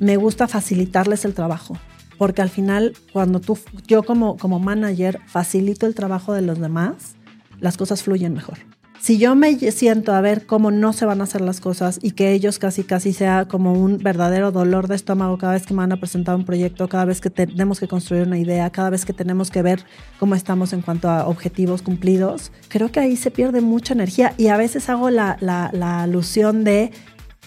me 0.00 0.16
gusta 0.16 0.48
facilitarles 0.48 1.24
el 1.24 1.34
trabajo 1.34 1.78
porque 2.18 2.42
al 2.42 2.50
final 2.50 2.94
cuando 3.12 3.38
tú, 3.38 3.56
yo 3.86 4.02
como, 4.02 4.36
como 4.36 4.58
manager 4.58 5.20
facilito 5.26 5.86
el 5.86 5.94
trabajo 5.94 6.32
de 6.32 6.42
los 6.42 6.58
demás, 6.58 7.14
las 7.60 7.76
cosas 7.76 8.02
fluyen 8.02 8.34
mejor. 8.34 8.58
Si 9.02 9.18
yo 9.18 9.34
me 9.34 9.58
siento 9.72 10.14
a 10.14 10.20
ver 10.20 10.46
cómo 10.46 10.70
no 10.70 10.92
se 10.92 11.04
van 11.06 11.20
a 11.20 11.24
hacer 11.24 11.40
las 11.40 11.60
cosas 11.60 11.98
y 12.02 12.12
que 12.12 12.30
ellos 12.30 12.60
casi 12.60 12.84
casi 12.84 13.12
sea 13.12 13.46
como 13.48 13.72
un 13.72 13.98
verdadero 13.98 14.52
dolor 14.52 14.86
de 14.86 14.94
estómago 14.94 15.38
cada 15.38 15.54
vez 15.54 15.66
que 15.66 15.74
me 15.74 15.78
van 15.78 15.90
a 15.90 15.96
presentar 15.96 16.36
un 16.36 16.44
proyecto, 16.44 16.88
cada 16.88 17.04
vez 17.04 17.20
que 17.20 17.28
tenemos 17.28 17.80
que 17.80 17.88
construir 17.88 18.28
una 18.28 18.38
idea, 18.38 18.70
cada 18.70 18.90
vez 18.90 19.04
que 19.04 19.12
tenemos 19.12 19.50
que 19.50 19.60
ver 19.60 19.84
cómo 20.20 20.36
estamos 20.36 20.72
en 20.72 20.82
cuanto 20.82 21.10
a 21.10 21.26
objetivos 21.26 21.82
cumplidos, 21.82 22.52
creo 22.68 22.92
que 22.92 23.00
ahí 23.00 23.16
se 23.16 23.32
pierde 23.32 23.60
mucha 23.60 23.92
energía 23.92 24.34
y 24.38 24.46
a 24.46 24.56
veces 24.56 24.88
hago 24.88 25.10
la, 25.10 25.36
la, 25.40 26.02
alusión 26.04 26.62
de 26.62 26.92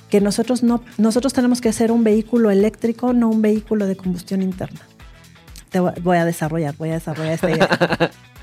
que 0.10 0.20
nosotros, 0.20 0.62
no, 0.62 0.84
nosotros 0.98 1.32
tenemos 1.32 1.62
que 1.62 1.72
ser 1.72 1.90
un 1.94 2.04
vehículo 2.04 2.52
eléctrico, 2.52 3.14
no 3.14 3.30
un 3.30 3.42
vehículo 3.42 3.88
de 3.88 3.96
combustión 3.96 4.42
interna. 4.42 4.82
Te 5.70 5.80
voy 5.80 6.18
a 6.18 6.26
desarrollar, 6.26 6.76
voy 6.78 6.90
a 6.90 6.96
desarrollar 6.96 7.32
esta 7.32 7.50
idea. 7.50 8.12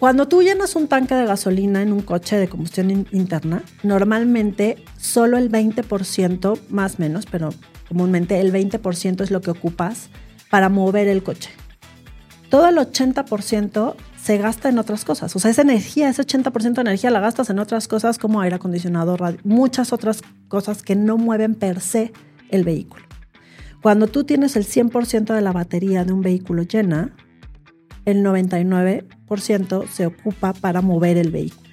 Cuando 0.00 0.26
tú 0.26 0.40
llenas 0.40 0.76
un 0.76 0.88
tanque 0.88 1.14
de 1.14 1.26
gasolina 1.26 1.82
en 1.82 1.92
un 1.92 2.00
coche 2.00 2.38
de 2.38 2.48
combustión 2.48 3.06
interna, 3.12 3.62
normalmente 3.82 4.82
solo 4.96 5.36
el 5.36 5.52
20%, 5.52 6.58
más 6.70 6.94
o 6.94 6.96
menos, 7.00 7.26
pero 7.26 7.50
comúnmente 7.86 8.40
el 8.40 8.50
20% 8.50 9.20
es 9.22 9.30
lo 9.30 9.42
que 9.42 9.50
ocupas 9.50 10.08
para 10.48 10.70
mover 10.70 11.06
el 11.06 11.22
coche. 11.22 11.50
Todo 12.48 12.66
el 12.68 12.76
80% 12.78 13.94
se 14.16 14.38
gasta 14.38 14.70
en 14.70 14.78
otras 14.78 15.04
cosas. 15.04 15.36
O 15.36 15.38
sea, 15.38 15.50
esa 15.50 15.60
energía, 15.60 16.08
ese 16.08 16.22
80% 16.22 16.76
de 16.76 16.80
energía 16.80 17.10
la 17.10 17.20
gastas 17.20 17.50
en 17.50 17.58
otras 17.58 17.86
cosas 17.86 18.16
como 18.16 18.40
aire 18.40 18.56
acondicionado, 18.56 19.18
muchas 19.44 19.92
otras 19.92 20.22
cosas 20.48 20.82
que 20.82 20.96
no 20.96 21.18
mueven 21.18 21.54
per 21.54 21.82
se 21.82 22.10
el 22.48 22.64
vehículo. 22.64 23.04
Cuando 23.82 24.06
tú 24.06 24.24
tienes 24.24 24.56
el 24.56 24.64
100% 24.64 25.34
de 25.34 25.42
la 25.42 25.52
batería 25.52 26.06
de 26.06 26.12
un 26.14 26.22
vehículo 26.22 26.62
llena, 26.62 27.14
el 28.06 28.24
99% 28.24 29.19
se 29.38 30.06
ocupa 30.06 30.52
para 30.52 30.80
mover 30.80 31.16
el 31.16 31.30
vehículo. 31.30 31.70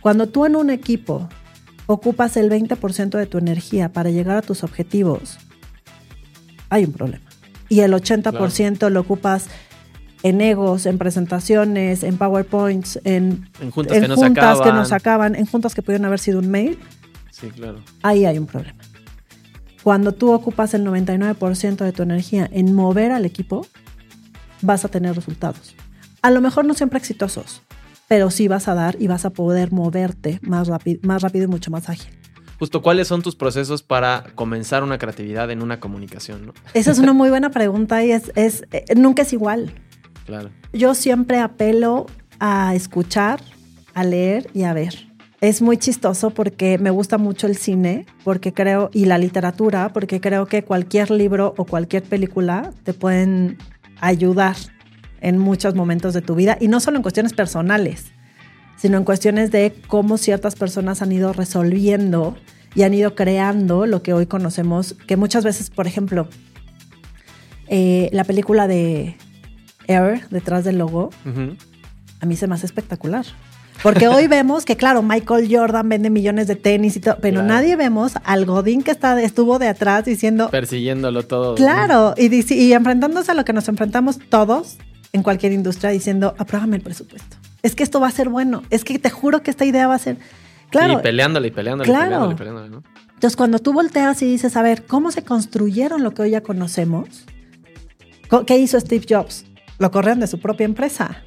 Cuando 0.00 0.28
tú 0.28 0.46
en 0.46 0.54
un 0.54 0.70
equipo 0.70 1.28
ocupas 1.86 2.36
el 2.36 2.50
20% 2.50 3.18
de 3.18 3.26
tu 3.26 3.38
energía 3.38 3.92
para 3.92 4.10
llegar 4.10 4.36
a 4.36 4.42
tus 4.42 4.62
objetivos, 4.62 5.38
hay 6.68 6.84
un 6.84 6.92
problema. 6.92 7.24
Y 7.68 7.80
el 7.80 7.92
80% 7.92 8.90
lo 8.90 9.00
ocupas 9.00 9.46
en 10.22 10.40
egos, 10.40 10.86
en 10.86 10.98
presentaciones, 10.98 12.02
en 12.02 12.16
PowerPoints, 12.16 13.00
en, 13.04 13.48
En 13.60 13.70
juntas 13.70 14.60
que 14.60 14.72
nos 14.72 14.92
acaban, 14.92 15.34
en 15.34 15.46
juntas 15.46 15.74
que 15.74 15.82
pudieron 15.82 16.04
haber 16.06 16.18
sido 16.18 16.38
un 16.38 16.48
mail, 16.48 16.78
Sí, 17.30 17.48
claro. 17.48 17.82
ahí 18.02 18.24
hay 18.24 18.38
un 18.38 18.46
problema. 18.46 18.78
Cuando 19.82 20.12
tú 20.12 20.32
ocupas 20.32 20.74
el 20.74 20.84
99% 20.84 21.76
de 21.76 21.92
tu 21.92 22.02
energía 22.02 22.48
en 22.50 22.74
mover 22.74 23.12
al 23.12 23.24
equipo, 23.24 23.66
vas 24.62 24.84
a 24.84 24.88
tener 24.88 25.14
resultados. 25.14 25.75
A 26.22 26.30
lo 26.30 26.40
mejor 26.40 26.64
no 26.64 26.74
siempre 26.74 26.98
exitosos, 26.98 27.62
pero 28.08 28.30
sí 28.30 28.48
vas 28.48 28.68
a 28.68 28.74
dar 28.74 28.96
y 29.00 29.06
vas 29.06 29.24
a 29.24 29.30
poder 29.30 29.72
moverte 29.72 30.38
más, 30.42 30.68
rápido, 30.68 31.00
más 31.02 31.22
rápido 31.22 31.44
y 31.44 31.48
mucho 31.48 31.70
más 31.70 31.88
ágil. 31.88 32.10
Justo, 32.58 32.80
¿cuáles 32.80 33.08
son 33.08 33.22
tus 33.22 33.36
procesos 33.36 33.82
para 33.82 34.24
comenzar 34.34 34.82
una 34.82 34.98
creatividad 34.98 35.50
en 35.50 35.62
una 35.62 35.78
comunicación? 35.78 36.46
¿no? 36.46 36.54
Esa 36.72 36.90
es 36.90 36.98
una 36.98 37.12
muy 37.14 37.28
buena 37.28 37.50
pregunta 37.50 38.02
y 38.04 38.12
es, 38.12 38.32
es 38.34 38.64
eh, 38.72 38.84
nunca 38.96 39.22
es 39.22 39.32
igual. 39.32 39.72
Claro. 40.24 40.50
Yo 40.72 40.94
siempre 40.94 41.38
apelo 41.38 42.06
a 42.40 42.74
escuchar, 42.74 43.40
a 43.94 44.04
leer 44.04 44.48
y 44.54 44.64
a 44.64 44.72
ver. 44.72 45.06
Es 45.42 45.60
muy 45.60 45.76
chistoso 45.76 46.30
porque 46.30 46.78
me 46.78 46.90
gusta 46.90 47.18
mucho 47.18 47.46
el 47.46 47.56
cine, 47.56 48.06
porque 48.24 48.54
creo, 48.54 48.88
y 48.94 49.04
la 49.04 49.18
literatura, 49.18 49.90
porque 49.92 50.20
creo 50.20 50.46
que 50.46 50.64
cualquier 50.64 51.10
libro 51.10 51.54
o 51.58 51.66
cualquier 51.66 52.02
película 52.04 52.72
te 52.84 52.94
pueden 52.94 53.58
ayudar 54.00 54.56
en 55.20 55.38
muchos 55.38 55.74
momentos 55.74 56.14
de 56.14 56.22
tu 56.22 56.34
vida, 56.34 56.56
y 56.60 56.68
no 56.68 56.80
solo 56.80 56.96
en 56.96 57.02
cuestiones 57.02 57.32
personales, 57.32 58.06
sino 58.76 58.98
en 58.98 59.04
cuestiones 59.04 59.50
de 59.50 59.74
cómo 59.88 60.18
ciertas 60.18 60.54
personas 60.56 61.00
han 61.02 61.10
ido 61.12 61.32
resolviendo 61.32 62.36
y 62.74 62.82
han 62.82 62.92
ido 62.92 63.14
creando 63.14 63.86
lo 63.86 64.02
que 64.02 64.12
hoy 64.12 64.26
conocemos, 64.26 64.94
que 65.06 65.16
muchas 65.16 65.44
veces, 65.44 65.70
por 65.70 65.86
ejemplo, 65.86 66.28
eh, 67.68 68.10
la 68.12 68.24
película 68.24 68.68
de 68.68 69.16
Air, 69.88 70.26
detrás 70.30 70.64
del 70.64 70.78
logo, 70.78 71.10
a 72.20 72.26
mí 72.26 72.36
se 72.36 72.46
me 72.46 72.54
hace 72.54 72.66
espectacular. 72.66 73.24
Porque 73.82 74.08
hoy 74.08 74.26
vemos 74.26 74.64
que, 74.64 74.76
claro, 74.76 75.02
Michael 75.02 75.48
Jordan 75.54 75.88
vende 75.88 76.08
millones 76.10 76.46
de 76.46 76.56
tenis 76.56 76.96
y 76.96 77.00
todo, 77.00 77.18
pero 77.20 77.40
Claro. 77.40 77.48
nadie 77.48 77.76
vemos 77.76 78.12
al 78.24 78.46
Godín 78.46 78.82
que 78.82 78.90
está, 78.90 79.20
estuvo 79.22 79.58
de 79.58 79.68
atrás 79.68 80.04
diciendo, 80.06 80.48
Persiguiéndolo 80.50 81.24
todo. 81.24 81.54
claro, 81.56 82.14
y, 82.16 82.54
y 82.54 82.72
enfrentándose 82.72 83.32
a 83.32 83.34
lo 83.34 83.44
que 83.44 83.52
nos 83.52 83.68
enfrentamos 83.68 84.18
todos 84.30 84.78
en 85.16 85.22
cualquier 85.24 85.52
industria 85.52 85.90
diciendo, 85.90 86.34
apruébame 86.38 86.76
el 86.76 86.82
presupuesto. 86.82 87.36
Es 87.62 87.74
que 87.74 87.82
esto 87.82 87.98
va 87.98 88.06
a 88.06 88.10
ser 88.12 88.28
bueno. 88.28 88.62
Es 88.70 88.84
que 88.84 88.98
te 89.00 89.10
juro 89.10 89.42
que 89.42 89.50
esta 89.50 89.64
idea 89.64 89.88
va 89.88 89.94
a 89.96 89.98
ser... 89.98 90.16
Claro, 90.70 90.94
Y 90.94 91.02
peleándole 91.02 91.48
y 91.48 91.50
peleándole 91.50 91.88
Claro. 91.90 92.04
y 92.30 92.34
peleándole 92.34 92.34
y 92.34 92.36
peleándole, 92.36 92.70
¿no? 92.70 92.82
entonces, 93.14 93.36
cuando 93.36 93.58
tú 93.60 93.72
volteas 93.72 94.20
y 94.22 94.26
dices, 94.26 94.56
a 94.56 94.62
ver, 94.62 94.84
¿cómo 94.84 95.10
se 95.10 95.22
construyeron 95.22 96.02
lo 96.04 96.12
que 96.12 96.22
hoy 96.22 96.30
ya 96.30 96.42
conocemos? 96.42 97.24
Co- 98.28 98.44
¿Qué 98.44 98.58
hizo 98.58 98.78
Steve 98.78 99.04
Jobs? 99.08 99.44
Lo 99.78 99.90
corrieron 99.90 100.20
de 100.20 100.26
su 100.26 100.38
propia 100.38 100.64
empresa. 100.64 101.22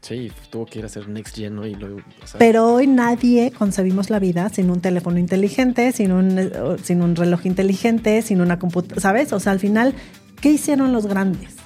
Sí, 0.00 0.30
tuvo 0.50 0.64
que 0.66 0.78
ir 0.78 0.84
a 0.84 0.86
hacer 0.86 1.08
Next 1.08 1.36
Gen, 1.36 1.56
¿no? 1.56 1.66
Y 1.66 1.74
luego, 1.74 1.98
o 2.22 2.26
sea, 2.26 2.38
Pero 2.38 2.72
hoy 2.72 2.86
nadie 2.86 3.50
concebimos 3.56 4.10
la 4.10 4.18
vida 4.20 4.48
sin 4.48 4.70
un 4.70 4.80
teléfono 4.80 5.18
inteligente, 5.18 5.92
sin 5.92 6.12
un, 6.12 6.38
eh, 6.38 6.50
sin 6.82 7.02
un 7.02 7.14
reloj 7.16 7.44
inteligente, 7.46 8.22
sin 8.22 8.40
una 8.40 8.58
computadora, 8.58 9.00
¿sabes? 9.00 9.32
O 9.32 9.40
sea, 9.40 9.52
al 9.52 9.58
final, 9.60 9.94
¿qué 10.40 10.50
hicieron 10.50 10.92
los 10.92 11.06
grandes? 11.06 11.56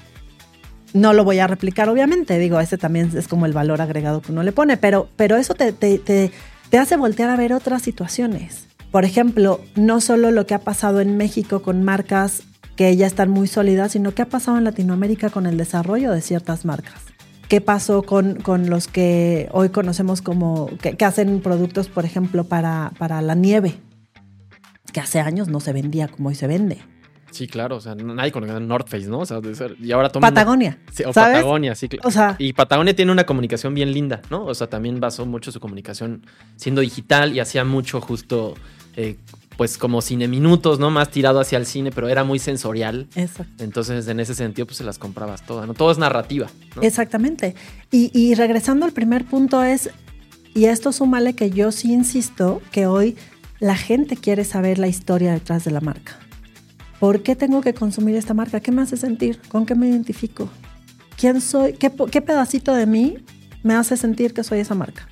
No 0.95 1.13
lo 1.13 1.25
voy 1.25 1.39
a 1.39 1.47
replicar, 1.47 1.89
obviamente. 1.89 2.39
Digo, 2.39 2.61
ese 2.61 2.79
también 2.79 3.11
es 3.17 3.29
como 3.29 3.47
el 3.47 3.53
valor 3.53 3.81
agregado 3.81 4.21
que 4.21 4.33
uno 4.33 4.43
le 4.43 4.53
pone, 4.53 4.77
pero, 4.77 5.09
pero 5.17 5.37
eso 5.37 5.55
te, 5.55 5.73
te, 5.73 5.99
te, 5.99 6.31
te 6.71 6.79
hace 6.79 6.97
voltear 6.97 7.31
a 7.31 7.37
ver 7.37 7.53
otras 7.53 7.83
situaciones. 7.83 8.67
Por 8.91 9.05
ejemplo, 9.05 9.61
no 9.75 10.01
solo 10.01 10.31
lo 10.31 10.47
que 10.47 10.55
ha 10.55 10.59
pasado 10.59 11.01
en 11.01 11.17
México 11.17 11.63
con 11.63 11.83
marcas 11.83 12.43
que 12.77 12.95
ya 12.97 13.07
están 13.07 13.31
muy 13.31 13.47
sólidas, 13.47 13.93
sino 13.93 14.15
qué 14.15 14.23
ha 14.23 14.27
pasado 14.27 14.59
en 14.59 14.65
Latinoamérica 14.65 15.31
con 15.31 15.47
el 15.47 15.57
desarrollo 15.57 16.13
de 16.13 16.21
ciertas 16.21 16.65
marcas. 16.65 17.03
¿Qué 17.49 17.61
pasó 17.61 18.03
con, 18.03 18.37
con 18.37 18.71
los 18.71 18.89
que 18.89 19.49
hoy 19.53 19.69
conocemos 19.71 20.23
como, 20.23 20.69
que, 20.81 20.97
que 20.97 21.05
hacen 21.05 21.41
productos, 21.41 21.89
por 21.89 22.05
ejemplo, 22.05 22.45
para, 22.45 22.93
para 22.99 23.21
la 23.23 23.35
nieve? 23.35 23.75
Que 24.93 25.01
hace 25.01 25.21
años 25.21 25.49
no 25.49 25.61
se 25.61 25.73
vendía 25.73 26.09
como 26.09 26.31
hoy 26.31 26.35
se 26.35 26.47
vende. 26.47 26.79
Sí, 27.33 27.49
claro. 27.49 27.77
O 27.77 27.81
sea, 27.81 27.95
nadie 27.95 28.31
conocía 28.31 28.57
a 28.57 28.61
North 28.61 28.89
Face, 28.89 29.07
¿no? 29.09 29.19
O 29.21 29.27
sea, 29.27 29.41
de 29.41 29.55
ser- 29.55 29.77
y 29.81 29.91
ahora 29.93 30.09
toma. 30.11 30.29
Patagonia. 30.29 30.79
Sí, 30.93 31.03
o 31.05 31.13
¿sabes? 31.13 31.37
Patagonia, 31.39 31.75
sí, 31.75 31.89
claro. 31.89 32.09
O 32.09 32.11
sea, 32.13 32.37
Y 32.39 32.53
Patagonia 32.53 32.95
tiene 32.95 33.11
una 33.13 33.25
comunicación 33.25 33.75
bien 33.75 33.93
linda, 33.93 34.23
¿no? 34.31 34.45
O 34.45 34.55
sea, 34.55 34.69
también 34.69 35.01
basó 35.01 35.27
mucho 35.27 35.51
su 35.51 35.59
comunicación 35.61 36.25
siendo 36.57 36.81
digital 36.81 37.35
y 37.35 37.41
hacía 37.41 37.65
mucho 37.65 38.01
justo, 38.01 38.55
eh, 38.97 39.17
pues 39.57 39.77
como 39.77 40.01
cine 40.01 40.29
minutos, 40.29 40.79
¿no? 40.79 40.91
Más 40.91 41.11
tirado 41.11 41.39
hacia 41.41 41.59
el 41.59 41.67
cine, 41.67 41.91
pero 41.93 42.09
era 42.09 42.25
muy 42.25 42.39
sensorial. 42.39 43.07
eso. 43.15 43.45
Entonces, 43.59 44.07
en 44.09 44.21
ese 44.21 44.35
sentido, 44.35 44.67
pues 44.67 44.79
se 44.79 44.85
las 44.85 44.99
comprabas 44.99 45.45
todas, 45.45 45.67
¿no? 45.67 45.75
Todo 45.75 45.91
es 45.93 45.99
narrativa, 45.99 46.49
¿no? 46.77 46.83
Exactamente. 46.83 47.55
Y, 47.91 48.11
y 48.19 48.35
regresando 48.35 48.87
al 48.87 48.93
primer 48.93 49.25
punto 49.25 49.63
es, 49.63 49.91
y 50.55 50.65
esto 50.67 50.93
súmale 50.93 51.35
que 51.35 51.51
yo 51.51 51.71
sí 51.73 51.93
insisto 51.93 52.61
que 52.73 52.87
hoy 52.87 53.17
la 53.61 53.77
gente 53.77 54.17
quiere 54.17 54.45
saber 54.45 54.79
la 54.79 54.89
historia 54.89 55.33
detrás 55.33 55.65
de 55.65 55.71
la 55.71 55.81
marca. 55.81 56.19
¿Por 57.03 57.25
qué 57.25 57.35
tengo 57.35 57.63
que 57.63 57.75
consumir 57.75 58.15
esta 58.15 58.33
marca? 58.33 58.61
¿Qué 58.61 58.71
me 58.71 58.81
hace 58.81 58.97
sentir? 58.97 59.41
¿Con 59.49 59.67
qué 59.67 59.75
me 59.75 59.89
identifico? 59.89 60.49
¿Quién 61.19 61.41
soy? 61.41 61.73
¿Qué, 61.73 61.91
pedacito 61.91 62.73
de 62.73 62.87
mí 62.87 63.17
me 63.65 63.75
hace 63.75 63.97
sentir 63.97 64.33
que 64.33 64.45
soy 64.45 64.61
esa 64.61 64.77
marca? 64.77 65.09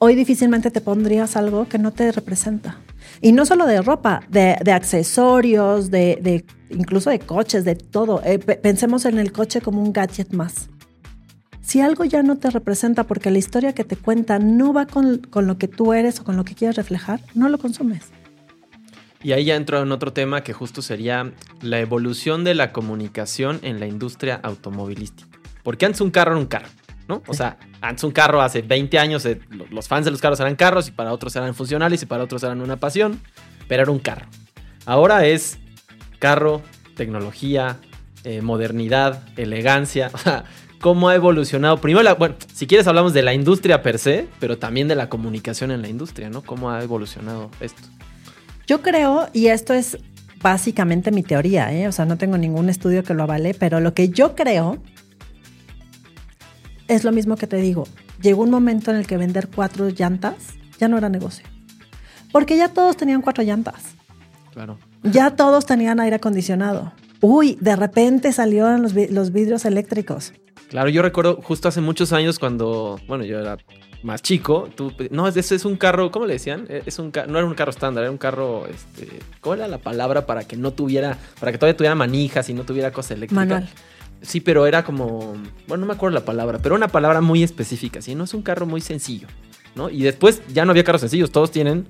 Hoy 0.00 0.16
difícilmente 0.16 0.72
te 0.72 0.80
pondrías 0.80 1.36
algo 1.36 1.68
que 1.68 1.78
no 1.78 1.92
te 1.92 2.10
representa. 2.10 2.80
Y 3.20 3.30
no 3.30 3.46
solo 3.46 3.64
de 3.64 3.80
ropa, 3.80 4.22
de, 4.28 4.56
accesorios, 4.72 5.92
de, 5.92 6.44
incluso 6.70 7.10
de 7.10 7.20
coches, 7.20 7.64
de 7.64 7.76
todo. 7.76 8.20
Eh, 8.24 8.40
pe- 8.40 8.56
pensemos 8.56 9.04
en 9.04 9.20
el 9.20 9.30
coche 9.30 9.60
como 9.60 9.80
un 9.80 9.92
gadget 9.92 10.32
más. 10.32 10.68
Si 11.60 11.80
algo 11.80 12.04
ya 12.04 12.24
no 12.24 12.38
te 12.38 12.50
representa 12.50 13.04
porque 13.04 13.30
la 13.30 13.38
historia 13.38 13.72
que 13.72 13.84
te 13.84 13.94
cuenta 13.94 14.40
no 14.40 14.72
va 14.72 14.86
con 14.86 15.20
lo 15.32 15.58
que 15.58 15.68
tú 15.68 15.92
eres 15.92 16.18
o 16.18 16.24
con 16.24 16.36
lo 16.36 16.44
que 16.44 16.56
quieres 16.56 16.74
reflejar, 16.74 17.20
no 17.36 17.48
lo 17.48 17.58
consumes. 17.58 18.15
Y 19.22 19.32
ahí 19.32 19.44
ya 19.46 19.56
entro 19.56 19.82
en 19.82 19.90
otro 19.92 20.12
tema 20.12 20.42
que 20.42 20.52
justo 20.52 20.82
sería 20.82 21.32
la 21.62 21.80
evolución 21.80 22.44
de 22.44 22.54
la 22.54 22.72
comunicación 22.72 23.58
en 23.62 23.80
la 23.80 23.86
industria 23.86 24.38
automovilística. 24.42 25.28
Porque 25.62 25.86
antes 25.86 26.00
un 26.00 26.10
carro 26.10 26.32
era 26.32 26.40
un 26.40 26.46
carro, 26.46 26.68
¿no? 27.08 27.22
O 27.26 27.34
sea, 27.34 27.56
antes 27.80 28.04
un 28.04 28.12
carro 28.12 28.40
hace 28.40 28.62
20 28.62 28.98
años, 28.98 29.24
eh, 29.26 29.40
lo- 29.50 29.66
los 29.70 29.88
fans 29.88 30.04
de 30.04 30.10
los 30.12 30.20
carros 30.20 30.38
eran 30.40 30.54
carros 30.54 30.86
y 30.88 30.92
para 30.92 31.12
otros 31.12 31.34
eran 31.34 31.54
funcionales 31.54 32.02
y 32.02 32.06
para 32.06 32.22
otros 32.22 32.42
eran 32.44 32.60
una 32.60 32.76
pasión, 32.76 33.20
pero 33.66 33.82
era 33.82 33.90
un 33.90 33.98
carro. 33.98 34.26
Ahora 34.84 35.26
es 35.26 35.58
carro, 36.20 36.62
tecnología, 36.94 37.78
eh, 38.24 38.42
modernidad, 38.42 39.22
elegancia. 39.36 40.10
O 40.14 40.18
sea, 40.18 40.44
¿cómo 40.80 41.08
ha 41.08 41.14
evolucionado? 41.14 41.78
Primero, 41.80 42.14
bueno, 42.16 42.36
si 42.54 42.66
quieres 42.66 42.86
hablamos 42.86 43.12
de 43.12 43.22
la 43.22 43.34
industria 43.34 43.82
per 43.82 43.98
se, 43.98 44.28
pero 44.38 44.58
también 44.58 44.86
de 44.88 44.94
la 44.94 45.08
comunicación 45.08 45.70
en 45.72 45.82
la 45.82 45.88
industria, 45.88 46.28
¿no? 46.30 46.42
¿Cómo 46.42 46.70
ha 46.70 46.82
evolucionado 46.82 47.50
esto? 47.60 47.82
Yo 48.66 48.82
creo, 48.82 49.28
y 49.32 49.46
esto 49.46 49.74
es 49.74 49.98
básicamente 50.42 51.10
mi 51.10 51.22
teoría, 51.22 51.72
¿eh? 51.72 51.88
o 51.88 51.92
sea, 51.92 52.04
no 52.04 52.18
tengo 52.18 52.36
ningún 52.36 52.68
estudio 52.68 53.04
que 53.04 53.14
lo 53.14 53.22
avale, 53.22 53.54
pero 53.54 53.80
lo 53.80 53.94
que 53.94 54.08
yo 54.08 54.34
creo 54.34 54.78
es 56.88 57.04
lo 57.04 57.12
mismo 57.12 57.36
que 57.36 57.46
te 57.46 57.56
digo. 57.56 57.86
Llegó 58.20 58.42
un 58.42 58.50
momento 58.50 58.90
en 58.90 58.96
el 58.96 59.06
que 59.06 59.16
vender 59.16 59.48
cuatro 59.48 59.88
llantas 59.88 60.34
ya 60.78 60.88
no 60.88 60.98
era 60.98 61.08
negocio. 61.08 61.46
Porque 62.32 62.56
ya 62.56 62.68
todos 62.68 62.96
tenían 62.96 63.22
cuatro 63.22 63.44
llantas. 63.44 63.94
Claro. 64.52 64.78
Ya 65.02 65.36
todos 65.36 65.64
tenían 65.66 66.00
aire 66.00 66.16
acondicionado. 66.16 66.92
Uy, 67.20 67.56
de 67.60 67.76
repente 67.76 68.32
salieron 68.32 68.82
los, 68.82 68.94
los 68.94 69.32
vidrios 69.32 69.64
eléctricos. 69.64 70.32
Claro, 70.68 70.88
yo 70.88 71.02
recuerdo 71.02 71.40
justo 71.42 71.68
hace 71.68 71.80
muchos 71.80 72.12
años 72.12 72.38
cuando, 72.38 72.98
bueno, 73.06 73.24
yo 73.24 73.38
era 73.38 73.56
más 74.06 74.22
chico, 74.22 74.68
tú, 74.74 74.92
no, 75.10 75.26
ese 75.26 75.56
es 75.56 75.64
un 75.64 75.76
carro, 75.76 76.12
¿cómo 76.12 76.26
le 76.26 76.34
decían? 76.34 76.66
Eh, 76.68 76.84
Es 76.86 77.00
un 77.00 77.12
no 77.28 77.38
era 77.38 77.44
un 77.44 77.54
carro 77.54 77.70
estándar, 77.70 78.04
era 78.04 78.10
un 78.12 78.18
carro, 78.18 78.64
este, 78.68 79.18
¿cómo 79.40 79.56
era 79.56 79.66
la 79.66 79.78
palabra 79.78 80.26
para 80.26 80.44
que 80.44 80.56
no 80.56 80.72
tuviera, 80.72 81.18
para 81.40 81.50
que 81.50 81.58
todavía 81.58 81.76
tuviera 81.76 81.96
manijas 81.96 82.48
y 82.48 82.54
no 82.54 82.62
tuviera 82.62 82.92
cosas 82.92 83.12
eléctricas? 83.12 83.46
Manual. 83.46 83.68
Sí, 84.22 84.40
pero 84.40 84.64
era 84.66 84.84
como, 84.84 85.34
bueno, 85.66 85.80
no 85.80 85.86
me 85.86 85.94
acuerdo 85.94 86.14
la 86.14 86.24
palabra, 86.24 86.60
pero 86.62 86.76
una 86.76 86.86
palabra 86.86 87.20
muy 87.20 87.42
específica, 87.42 88.00
¿sí? 88.00 88.14
No 88.14 88.24
es 88.24 88.32
un 88.32 88.42
carro 88.42 88.64
muy 88.64 88.80
sencillo, 88.80 89.26
¿no? 89.74 89.90
Y 89.90 90.04
después 90.04 90.40
ya 90.54 90.64
no 90.64 90.70
había 90.70 90.84
carros 90.84 91.00
sencillos, 91.00 91.32
todos 91.32 91.50
tienen 91.50 91.86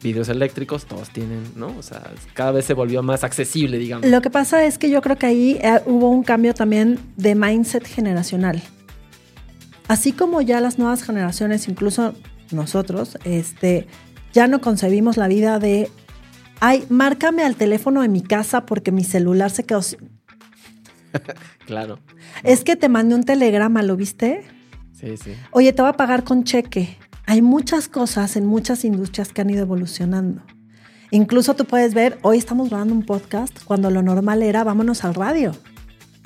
vidrios 0.00 0.28
eléctricos, 0.28 0.86
todos 0.86 1.10
tienen, 1.10 1.42
¿no? 1.56 1.74
O 1.76 1.82
sea, 1.82 2.12
cada 2.32 2.52
vez 2.52 2.64
se 2.64 2.74
volvió 2.74 3.02
más 3.02 3.24
accesible, 3.24 3.76
digamos. 3.78 4.08
Lo 4.08 4.20
que 4.20 4.30
pasa 4.30 4.64
es 4.64 4.78
que 4.78 4.88
yo 4.88 5.02
creo 5.02 5.16
que 5.16 5.26
ahí 5.26 5.58
eh, 5.60 5.80
hubo 5.86 6.10
un 6.10 6.22
cambio 6.22 6.54
también 6.54 7.00
de 7.16 7.34
mindset 7.34 7.84
generacional. 7.84 8.62
Así 9.88 10.12
como 10.12 10.40
ya 10.40 10.60
las 10.60 10.78
nuevas 10.78 11.02
generaciones, 11.02 11.68
incluso 11.68 12.14
nosotros, 12.50 13.18
este, 13.24 13.86
ya 14.32 14.48
no 14.48 14.60
concebimos 14.60 15.16
la 15.16 15.28
vida 15.28 15.58
de, 15.58 15.90
ay, 16.60 16.84
márcame 16.88 17.42
al 17.44 17.56
teléfono 17.56 18.02
de 18.02 18.08
mi 18.08 18.22
casa 18.22 18.66
porque 18.66 18.92
mi 18.92 19.04
celular 19.04 19.50
se 19.50 19.64
quedó. 19.64 19.82
sin-". 19.82 20.10
Claro. 21.66 21.98
Es 22.44 22.62
que 22.62 22.76
te 22.76 22.88
mandé 22.88 23.14
un 23.14 23.24
telegrama, 23.24 23.82
¿lo 23.82 23.96
viste? 23.96 24.44
Sí, 24.92 25.16
sí. 25.16 25.34
Oye, 25.50 25.72
te 25.72 25.82
voy 25.82 25.88
a 25.88 25.94
pagar 25.94 26.22
con 26.22 26.44
cheque. 26.44 26.96
Hay 27.26 27.42
muchas 27.42 27.88
cosas 27.88 28.36
en 28.36 28.46
muchas 28.46 28.84
industrias 28.84 29.32
que 29.32 29.40
han 29.40 29.50
ido 29.50 29.62
evolucionando. 29.62 30.42
Incluso 31.10 31.54
tú 31.54 31.64
puedes 31.64 31.94
ver, 31.94 32.18
hoy 32.22 32.38
estamos 32.38 32.68
grabando 32.68 32.94
un 32.94 33.04
podcast 33.04 33.64
cuando 33.64 33.90
lo 33.90 34.02
normal 34.02 34.42
era 34.42 34.62
vámonos 34.64 35.04
al 35.04 35.14
radio. 35.14 35.52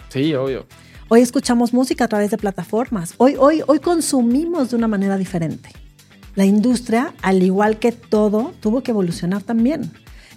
Sí, 0.08 0.34
obvio. 0.34 0.66
Hoy 1.12 1.22
escuchamos 1.22 1.74
música 1.74 2.04
a 2.04 2.08
través 2.08 2.30
de 2.30 2.38
plataformas. 2.38 3.14
Hoy, 3.16 3.34
hoy, 3.36 3.64
hoy 3.66 3.80
consumimos 3.80 4.70
de 4.70 4.76
una 4.76 4.86
manera 4.86 5.16
diferente. 5.16 5.70
La 6.36 6.44
industria, 6.44 7.12
al 7.20 7.42
igual 7.42 7.80
que 7.80 7.90
todo, 7.90 8.52
tuvo 8.60 8.84
que 8.84 8.92
evolucionar 8.92 9.42
también. 9.42 9.90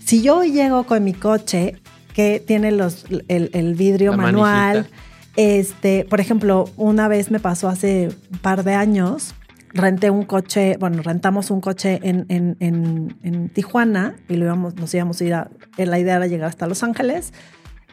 Si 0.04 0.24
yo 0.24 0.38
hoy 0.38 0.52
llego 0.52 0.86
con 0.86 1.04
mi 1.04 1.14
coche 1.14 1.76
que 2.16 2.44
tiene 2.44 2.72
los, 2.72 3.06
el, 3.28 3.76
vidrio 3.76 4.18
manual, 4.18 4.90
este, 5.36 6.08
por 6.10 6.20
ejemplo, 6.20 6.68
una 6.76 7.08
vez 7.08 7.30
me 7.30 7.40
pasó 7.40 7.70
hace 7.70 8.10
un 8.32 8.40
par 8.40 8.64
de 8.64 8.74
años, 8.74 9.36
renté 9.76 10.10
un 10.10 10.24
coche, 10.24 10.78
bueno, 10.80 11.04
rentamos 11.04 11.52
un 11.52 11.62
coche 11.62 12.00
en, 12.02 12.26
en, 12.30 12.58
en, 13.22 13.50
Tijuana 13.50 14.16
y 14.28 14.38
lo 14.38 14.46
íbamos, 14.46 14.74
nos 14.74 14.92
íbamos 14.96 15.22
a 15.22 15.24
ir 15.24 15.34
a, 15.36 15.52
la 15.78 16.00
idea 16.00 16.16
era 16.16 16.26
llegar 16.26 16.50
hasta 16.50 16.66
Los 16.66 16.82
Ángeles. 16.82 17.32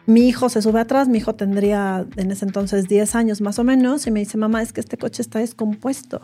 Mi 0.06 0.28
hijo 0.28 0.48
se 0.48 0.62
sube 0.62 0.80
atrás, 0.80 1.08
mi 1.08 1.18
hijo 1.18 1.34
tendría 1.34 2.06
en 2.16 2.30
ese 2.30 2.44
entonces 2.44 2.88
10 2.88 3.14
años 3.14 3.40
más 3.40 3.58
o 3.58 3.64
menos 3.64 4.06
y 4.06 4.10
me 4.10 4.20
dice, 4.20 4.38
mamá, 4.38 4.62
es 4.62 4.72
que 4.72 4.80
este 4.80 4.96
coche 4.96 5.22
está 5.22 5.38
descompuesto. 5.38 6.20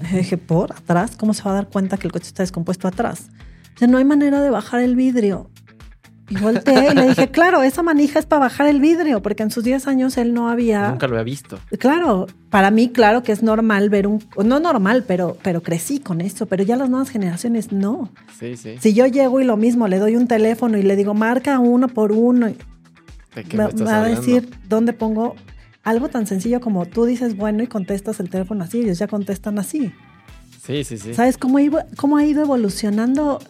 Dije, 0.12 0.38
¿por 0.38 0.72
atrás? 0.72 1.16
¿Cómo 1.16 1.34
se 1.34 1.42
va 1.42 1.52
a 1.52 1.54
dar 1.54 1.68
cuenta 1.68 1.96
que 1.96 2.06
el 2.06 2.12
coche 2.12 2.26
está 2.26 2.42
descompuesto 2.42 2.88
atrás? 2.88 3.28
Dice, 3.74 3.88
no 3.88 3.98
hay 3.98 4.04
manera 4.04 4.40
de 4.40 4.50
bajar 4.50 4.80
el 4.80 4.96
vidrio. 4.96 5.50
Y 6.30 6.36
volteé 6.36 6.92
y 6.92 6.94
le 6.94 7.08
dije, 7.08 7.30
claro, 7.30 7.62
esa 7.62 7.82
manija 7.82 8.18
es 8.18 8.26
para 8.26 8.40
bajar 8.40 8.66
el 8.66 8.80
vidrio, 8.80 9.20
porque 9.20 9.42
en 9.42 9.50
sus 9.50 9.62
10 9.62 9.86
años 9.86 10.16
él 10.16 10.32
no 10.32 10.48
había... 10.48 10.88
Nunca 10.88 11.06
lo 11.06 11.14
había 11.14 11.24
visto. 11.24 11.58
Claro, 11.78 12.26
para 12.48 12.70
mí, 12.70 12.88
claro 12.88 13.22
que 13.22 13.32
es 13.32 13.42
normal 13.42 13.90
ver 13.90 14.06
un... 14.06 14.24
No 14.42 14.58
normal, 14.58 15.04
pero, 15.06 15.36
pero 15.42 15.62
crecí 15.62 16.00
con 16.00 16.20
eso, 16.22 16.46
pero 16.46 16.64
ya 16.64 16.76
las 16.76 16.88
nuevas 16.88 17.10
generaciones 17.10 17.72
no. 17.72 18.10
Sí, 18.38 18.56
sí. 18.56 18.76
Si 18.80 18.94
yo 18.94 19.06
llego 19.06 19.40
y 19.40 19.44
lo 19.44 19.56
mismo, 19.56 19.86
le 19.86 19.98
doy 19.98 20.16
un 20.16 20.26
teléfono 20.26 20.78
y 20.78 20.82
le 20.82 20.96
digo, 20.96 21.12
marca 21.12 21.58
uno 21.58 21.88
por 21.88 22.12
uno, 22.12 22.46
me, 23.52 23.84
va 23.84 24.02
a 24.02 24.08
decir 24.08 24.48
dónde 24.68 24.92
pongo 24.92 25.34
algo 25.82 26.08
tan 26.08 26.26
sencillo 26.26 26.60
como 26.60 26.86
tú 26.86 27.04
dices 27.04 27.36
bueno 27.36 27.62
y 27.62 27.66
contestas 27.66 28.18
el 28.20 28.30
teléfono 28.30 28.64
así, 28.64 28.80
ellos 28.80 28.98
ya 28.98 29.08
contestan 29.08 29.58
así. 29.58 29.92
Sí, 30.64 30.84
sí, 30.84 30.96
sí. 30.96 31.12
¿Sabes 31.12 31.36
cómo, 31.36 31.58
cómo 31.96 32.16
ha 32.16 32.24
ido 32.24 32.42
evolucionando 32.42 33.40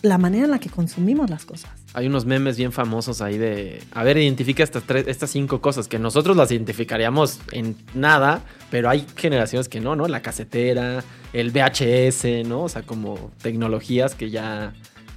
la 0.00 0.16
manera 0.16 0.46
en 0.46 0.50
la 0.52 0.58
que 0.58 0.70
consumimos 0.70 1.28
las 1.28 1.44
cosas? 1.44 1.81
Hay 1.94 2.06
unos 2.06 2.24
memes 2.24 2.56
bien 2.56 2.72
famosos 2.72 3.20
ahí 3.20 3.36
de, 3.36 3.82
a 3.92 4.02
ver, 4.02 4.16
identifica 4.16 4.62
estas, 4.62 4.84
tres, 4.84 5.06
estas 5.08 5.30
cinco 5.30 5.60
cosas 5.60 5.88
que 5.88 5.98
nosotros 5.98 6.36
las 6.36 6.50
identificaríamos 6.50 7.38
en 7.52 7.76
nada, 7.94 8.42
pero 8.70 8.88
hay 8.88 9.06
generaciones 9.16 9.68
que 9.68 9.80
no, 9.80 9.94
¿no? 9.94 10.08
La 10.08 10.22
casetera, 10.22 11.04
el 11.34 11.50
VHS, 11.50 12.46
¿no? 12.48 12.62
O 12.62 12.68
sea, 12.70 12.82
como 12.82 13.30
tecnologías 13.42 14.14
que 14.14 14.30
ya 14.30 14.72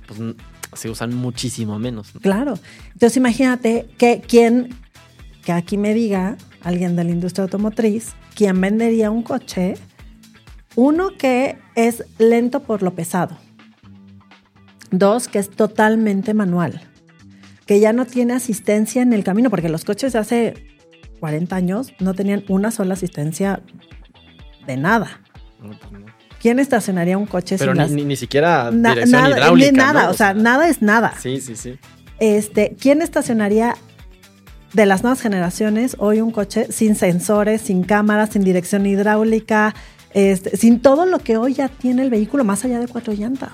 pues, 0.05 0.19
se 0.73 0.89
usan 0.89 1.15
muchísimo 1.15 1.79
menos. 1.79 2.11
Claro. 2.21 2.59
Entonces 2.91 3.15
imagínate 3.15 3.87
que 3.97 4.21
quien, 4.27 4.75
que 5.45 5.53
aquí 5.53 5.77
me 5.77 5.93
diga, 5.93 6.35
alguien 6.61 6.97
de 6.97 7.05
la 7.05 7.11
industria 7.11 7.43
automotriz, 7.43 8.13
quien 8.35 8.59
vendería 8.59 9.11
un 9.11 9.23
coche, 9.23 9.75
uno 10.75 11.11
que 11.17 11.57
es 11.75 12.03
lento 12.17 12.63
por 12.63 12.83
lo 12.83 12.93
pesado 12.95 13.44
Dos, 14.91 15.27
que 15.27 15.39
es 15.39 15.49
totalmente 15.49 16.33
manual, 16.33 16.81
que 17.65 17.79
ya 17.79 17.93
no 17.93 18.05
tiene 18.05 18.33
asistencia 18.33 19.01
en 19.01 19.13
el 19.13 19.23
camino, 19.23 19.49
porque 19.49 19.69
los 19.69 19.83
coches 19.85 20.13
de 20.13 20.19
hace 20.19 20.53
40 21.19 21.55
años 21.55 21.93
no 21.99 22.13
tenían 22.13 22.43
una 22.47 22.71
sola 22.71 22.93
asistencia 22.93 23.61
de 24.67 24.77
nada. 24.77 25.21
Pues 25.59 25.77
¿Quién 26.45 26.59
estacionaría 26.59 27.17
un 27.17 27.25
coche 27.25 27.55
Pero 27.57 27.73
sin 27.87 28.07
ni, 28.07 28.15
siquiera 28.15 28.69
dirección 28.69 29.11
nada, 29.11 29.29
hidráulica, 29.29 29.71
ni 29.71 29.77
nada, 29.77 30.09
o 30.11 30.13
sea, 30.13 30.35
nada 30.35 30.69
es 30.69 30.79
nada. 30.81 31.15
Sí, 31.19 31.41
sí, 31.41 31.55
sí. 31.55 31.79
Este, 32.19 32.75
¿quién 32.79 33.01
estacionaría 33.01 33.75
de 34.73 34.85
las 34.85 35.01
nuevas 35.01 35.21
generaciones 35.21 35.95
hoy 35.97 36.21
un 36.21 36.29
coche 36.29 36.67
sin 36.71 36.95
sensores, 36.95 37.61
sin 37.61 37.83
cámaras, 37.83 38.29
sin 38.29 38.43
dirección 38.43 38.85
hidráulica, 38.85 39.73
este, 40.13 40.55
sin 40.55 40.81
todo 40.81 41.07
lo 41.07 41.17
que 41.17 41.37
hoy 41.37 41.55
ya 41.55 41.67
tiene 41.67 42.03
el 42.03 42.11
vehículo 42.11 42.43
más 42.43 42.63
allá 42.63 42.79
de 42.79 42.87
cuatro 42.87 43.13
llantas? 43.13 43.51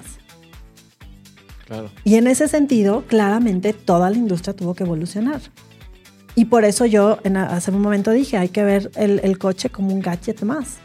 Y 2.03 2.15
en 2.15 2.27
ese 2.27 2.47
sentido, 2.47 3.03
claramente 3.07 3.73
toda 3.73 4.09
la 4.09 4.17
industria 4.17 4.55
tuvo 4.55 4.73
que 4.73 4.83
evolucionar. 4.83 5.41
Y 6.35 6.45
por 6.45 6.63
eso 6.63 6.85
yo 6.85 7.19
en, 7.23 7.37
hace 7.37 7.71
un 7.71 7.81
momento 7.81 8.11
dije, 8.11 8.37
hay 8.37 8.49
que 8.49 8.63
ver 8.63 8.91
el, 8.95 9.37
coche 9.37 9.69
como 9.69 9.93
un 9.93 10.01
gadget 10.01 10.41
más. 10.43 10.77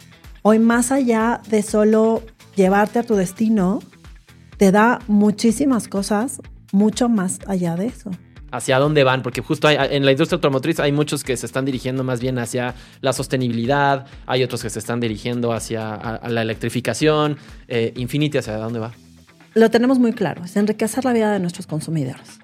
Hoy 0.42 0.58
más 0.58 0.92
allá 0.92 1.40
de 1.48 1.62
solo 1.62 2.22
llevarte 2.56 2.98
a 2.98 3.02
tu 3.02 3.14
destino, 3.14 3.80
te 4.56 4.72
da 4.72 5.00
muchísimas 5.06 5.88
cosas, 5.88 6.40
mucho 6.72 7.08
más 7.08 7.38
allá 7.46 7.76
de 7.76 7.86
eso 7.86 8.10
hacia 8.52 8.78
dónde 8.78 9.04
van, 9.04 9.22
porque 9.22 9.42
justo 9.42 9.68
en 9.68 10.06
la 10.06 10.12
industria 10.12 10.36
automotriz 10.36 10.80
hay 10.80 10.90
muchos 10.90 11.24
que 11.24 11.36
se 11.36 11.44
están 11.44 11.66
dirigiendo 11.66 12.04
más 12.04 12.20
bien 12.20 12.38
hacia 12.38 12.74
la 13.02 13.12
sostenibilidad, 13.12 14.06
hay 14.24 14.44
otros 14.44 14.62
que 14.62 14.70
se 14.70 14.78
están 14.78 14.98
dirigiendo 14.98 15.52
hacia 15.52 16.20
la 16.26 16.42
electrificación, 16.42 17.36
eh, 17.68 17.92
Infinity 17.96 18.38
hacia 18.38 18.56
dónde 18.56 18.78
va 18.78 18.92
lo 19.56 19.70
tenemos 19.70 19.98
muy 19.98 20.12
claro, 20.12 20.44
es 20.44 20.54
enriquecer 20.56 21.06
la 21.06 21.14
vida 21.14 21.32
de 21.32 21.40
nuestros 21.40 21.66
consumidores. 21.66 22.40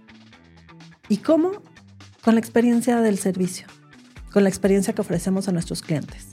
¿Y 1.11 1.19
cómo? 1.19 1.51
Con 2.25 2.35
la 2.35 2.41
experiencia 2.41 3.03
del 3.03 3.19
servicio, 3.19 3.67
con 4.33 4.45
la 4.45 4.49
experiencia 4.49 4.95
que 4.95 5.03
ofrecemos 5.03 5.47
a 5.47 5.53
nuestros 5.53 5.83
clientes. 5.83 6.29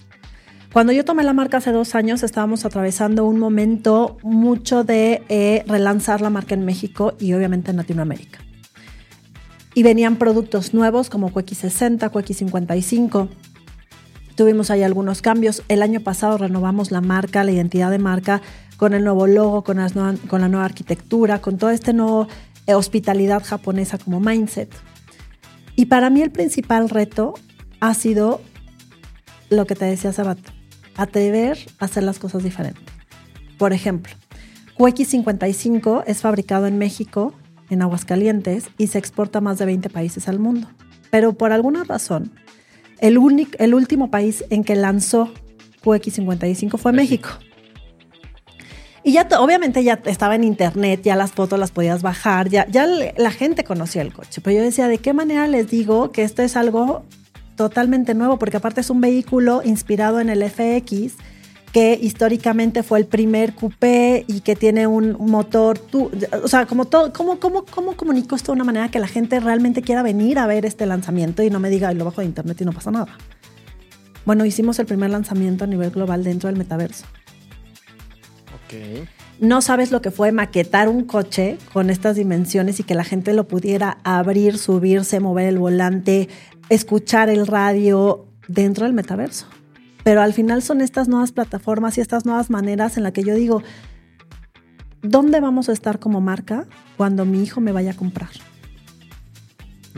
Cuando 0.72 0.94
yo 0.94 1.04
tomé 1.04 1.24
la 1.24 1.34
marca 1.34 1.58
hace 1.58 1.74
dos 1.74 1.96
años, 1.96 2.24
estábamos 2.24 2.64
atravesando 2.64 3.26
un 3.26 3.40
momento 3.40 4.18
mucho 4.24 4.86
de 4.86 5.22
eh, 5.28 5.66
relanzar 5.68 6.22
la 6.22 6.30
marca 6.30 6.56
en 6.56 6.64
México 6.64 7.14
y 7.20 7.34
obviamente 7.34 7.72
en 7.72 7.78
Latinoamérica. 7.78 8.40
Y 9.74 9.84
venían 9.84 10.16
productos 10.16 10.74
nuevos 10.74 11.10
como 11.10 11.30
QX60, 11.32 12.10
QX55. 12.10 13.28
Tuvimos 14.36 14.72
ahí 14.72 14.84
algunos 14.84 15.22
cambios. 15.22 15.62
El 15.68 15.82
año 15.82 16.00
pasado 16.00 16.38
renovamos 16.38 16.92
la 16.92 17.02
marca, 17.02 17.44
la 17.44 17.52
identidad 17.52 17.92
de 17.92 18.00
marca 18.00 18.42
con 18.80 18.94
el 18.94 19.04
nuevo 19.04 19.28
logo, 19.28 19.64
con, 19.66 19.78
con 20.30 20.40
la 20.40 20.48
nueva 20.48 20.66
arquitectura, 20.66 21.42
con 21.42 21.58
toda 21.58 21.74
esta 21.74 21.92
nueva 21.92 22.30
eh, 22.66 22.74
hospitalidad 22.74 23.44
japonesa 23.44 23.98
como 23.98 24.22
mindset. 24.22 24.74
Y 25.76 25.88
para 25.88 26.10
mí 26.10 26.22
el 26.22 26.32
principal 26.32 26.90
reto 26.90 27.34
ha 27.82 27.94
sido 27.94 28.40
lo 29.50 29.68
que 29.68 29.76
te 29.76 29.84
decía 29.84 30.12
hace 30.12 30.24
rato, 30.24 30.54
atrever 30.96 31.58
a 31.80 31.86
hacer 31.86 32.04
las 32.04 32.20
cosas 32.20 32.42
diferentes. 32.42 32.84
Por 33.58 33.74
ejemplo, 33.74 34.14
QX55 34.78 36.06
es 36.08 36.22
fabricado 36.22 36.66
en 36.66 36.78
México, 36.78 37.34
en 37.70 37.82
Aguascalientes, 37.82 38.70
y 38.78 38.88
se 38.88 38.98
exporta 38.98 39.40
a 39.40 39.42
más 39.42 39.58
de 39.58 39.66
20 39.66 39.90
países 39.90 40.30
al 40.30 40.40
mundo. 40.40 40.70
Pero 41.12 41.34
por 41.34 41.52
alguna 41.52 41.84
razón, 41.84 42.32
el, 43.00 43.18
único, 43.18 43.52
el 43.60 43.74
último 43.74 44.10
país 44.10 44.46
en 44.50 44.64
que 44.64 44.76
lanzó 44.76 45.34
QX55 45.84 46.78
fue 46.78 46.94
México. 46.94 47.30
Y 49.04 49.14
ya 49.14 49.28
obviamente 49.40 49.84
ya 49.84 50.00
estaba 50.06 50.36
en 50.36 50.44
internet, 50.44 51.02
ya 51.04 51.16
las 51.16 51.32
fotos 51.32 51.60
las 51.60 51.72
podías 51.72 52.02
bajar, 52.02 52.50
ya, 52.50 52.68
ya 52.68 52.86
la 53.18 53.32
gente 53.32 53.64
conocía 53.64 54.02
el 54.02 54.14
coche. 54.14 54.42
Pero 54.42 54.58
yo 54.58 54.64
decía, 54.64 54.88
¿de 54.88 54.98
qué 54.98 55.14
manera 55.14 55.48
les 55.48 55.70
digo 55.70 56.12
que 56.12 56.24
esto 56.24 56.42
es 56.42 56.58
algo 56.58 57.04
totalmente 57.56 58.14
nuevo? 58.14 58.38
Porque 58.38 58.58
aparte 58.58 58.82
es 58.82 58.90
un 58.90 59.02
vehículo 59.02 59.62
inspirado 59.64 60.20
en 60.20 60.30
el 60.30 60.44
FX, 60.44 61.16
que 61.72 61.98
históricamente 62.02 62.84
fue 62.84 63.00
el 63.00 63.06
primer 63.06 63.54
coupé 63.54 64.26
y 64.28 64.42
que 64.42 64.56
tiene 64.56 64.88
un 64.88 65.16
motor, 65.20 65.80
o 66.44 66.48
sea, 66.48 66.66
como 66.66 66.86
todo, 66.86 67.14
¿cómo, 67.14 67.40
cómo, 67.40 67.64
cómo 67.66 67.96
comunico 67.96 68.36
esto 68.36 68.52
de 68.52 68.56
una 68.56 68.64
manera 68.64 68.90
que 68.90 69.00
la 69.00 69.08
gente 69.08 69.40
realmente 69.40 69.82
quiera 69.82 70.02
venir 70.02 70.40
a 70.40 70.48
ver 70.48 70.66
este 70.66 70.86
lanzamiento 70.86 71.44
y 71.44 71.50
no 71.50 71.60
me 71.60 71.70
diga, 71.70 71.94
lo 71.94 72.06
bajo 72.06 72.22
de 72.22 72.28
internet 72.28 72.60
y 72.62 72.66
no 72.66 72.74
pasa 72.74 72.92
nada? 72.92 73.18
Bueno, 74.26 74.46
hicimos 74.46 74.80
el 74.80 74.86
primer 74.86 75.12
lanzamiento 75.12 75.64
a 75.64 75.68
nivel 75.68 75.92
global 75.92 76.24
dentro 76.24 76.50
del 76.50 76.58
metaverso. 76.58 77.06
No 79.40 79.62
sabes 79.62 79.92
lo 79.92 80.02
que 80.02 80.12
fue 80.12 80.32
maquetar 80.32 80.90
un 80.90 81.06
coche 81.06 81.58
con 81.74 81.90
estas 81.90 82.16
dimensiones 82.16 82.80
y 82.80 82.84
que 82.84 82.96
la 82.96 83.04
gente 83.04 83.34
lo 83.34 83.48
pudiera 83.48 84.00
abrir, 84.04 84.58
subirse, 84.58 85.20
mover 85.20 85.48
el 85.48 85.58
volante, 85.58 86.30
escuchar 86.70 87.30
el 87.30 87.48
radio 87.48 88.26
dentro 88.48 88.86
del 88.86 88.94
metaverso. 88.94 89.46
Pero 90.04 90.22
al 90.22 90.34
final 90.34 90.62
son 90.62 90.82
estas 90.82 91.08
nuevas 91.08 91.32
plataformas 91.32 91.98
y 91.98 92.02
estas 92.02 92.26
nuevas 92.26 92.50
maneras 92.50 92.98
en 92.98 93.04
las 93.04 93.14
que 93.14 93.24
yo 93.24 93.36
digo, 93.36 93.64
¿dónde 95.02 95.40
vamos 95.40 95.70
a 95.70 95.74
estar 95.74 96.00
como 96.00 96.22
marca 96.22 96.66
cuando 96.98 97.26
mi 97.26 97.44
hijo 97.44 97.62
me 97.62 97.72
vaya 97.72 97.92
a 97.92 97.96
comprar? 97.96 98.30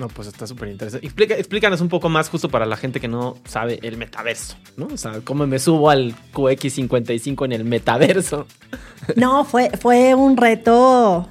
No, 0.02 0.08
pues 0.08 0.28
está 0.28 0.48
súper 0.48 0.70
interesante. 0.70 1.06
Explícanos 1.06 1.80
un 1.80 1.88
poco 1.88 2.10
más 2.10 2.28
justo 2.28 2.50
para 2.50 2.66
la 2.66 2.76
gente 2.76 3.00
que 3.00 3.08
no 3.08 3.38
sabe 3.46 3.78
el 3.84 3.98
metaverso, 3.98 4.58
¿no? 4.76 4.88
O 4.88 4.98
sea, 4.98 5.22
cómo 5.24 5.46
me 5.46 5.60
subo 5.60 5.92
al 5.92 6.16
QX55 6.34 7.46
en 7.46 7.52
el 7.52 7.66
metaverso. 7.66 8.48
No, 9.16 9.46
fue, 9.46 9.70
fue 9.80 10.16
un 10.16 10.38
reto, 10.38 11.30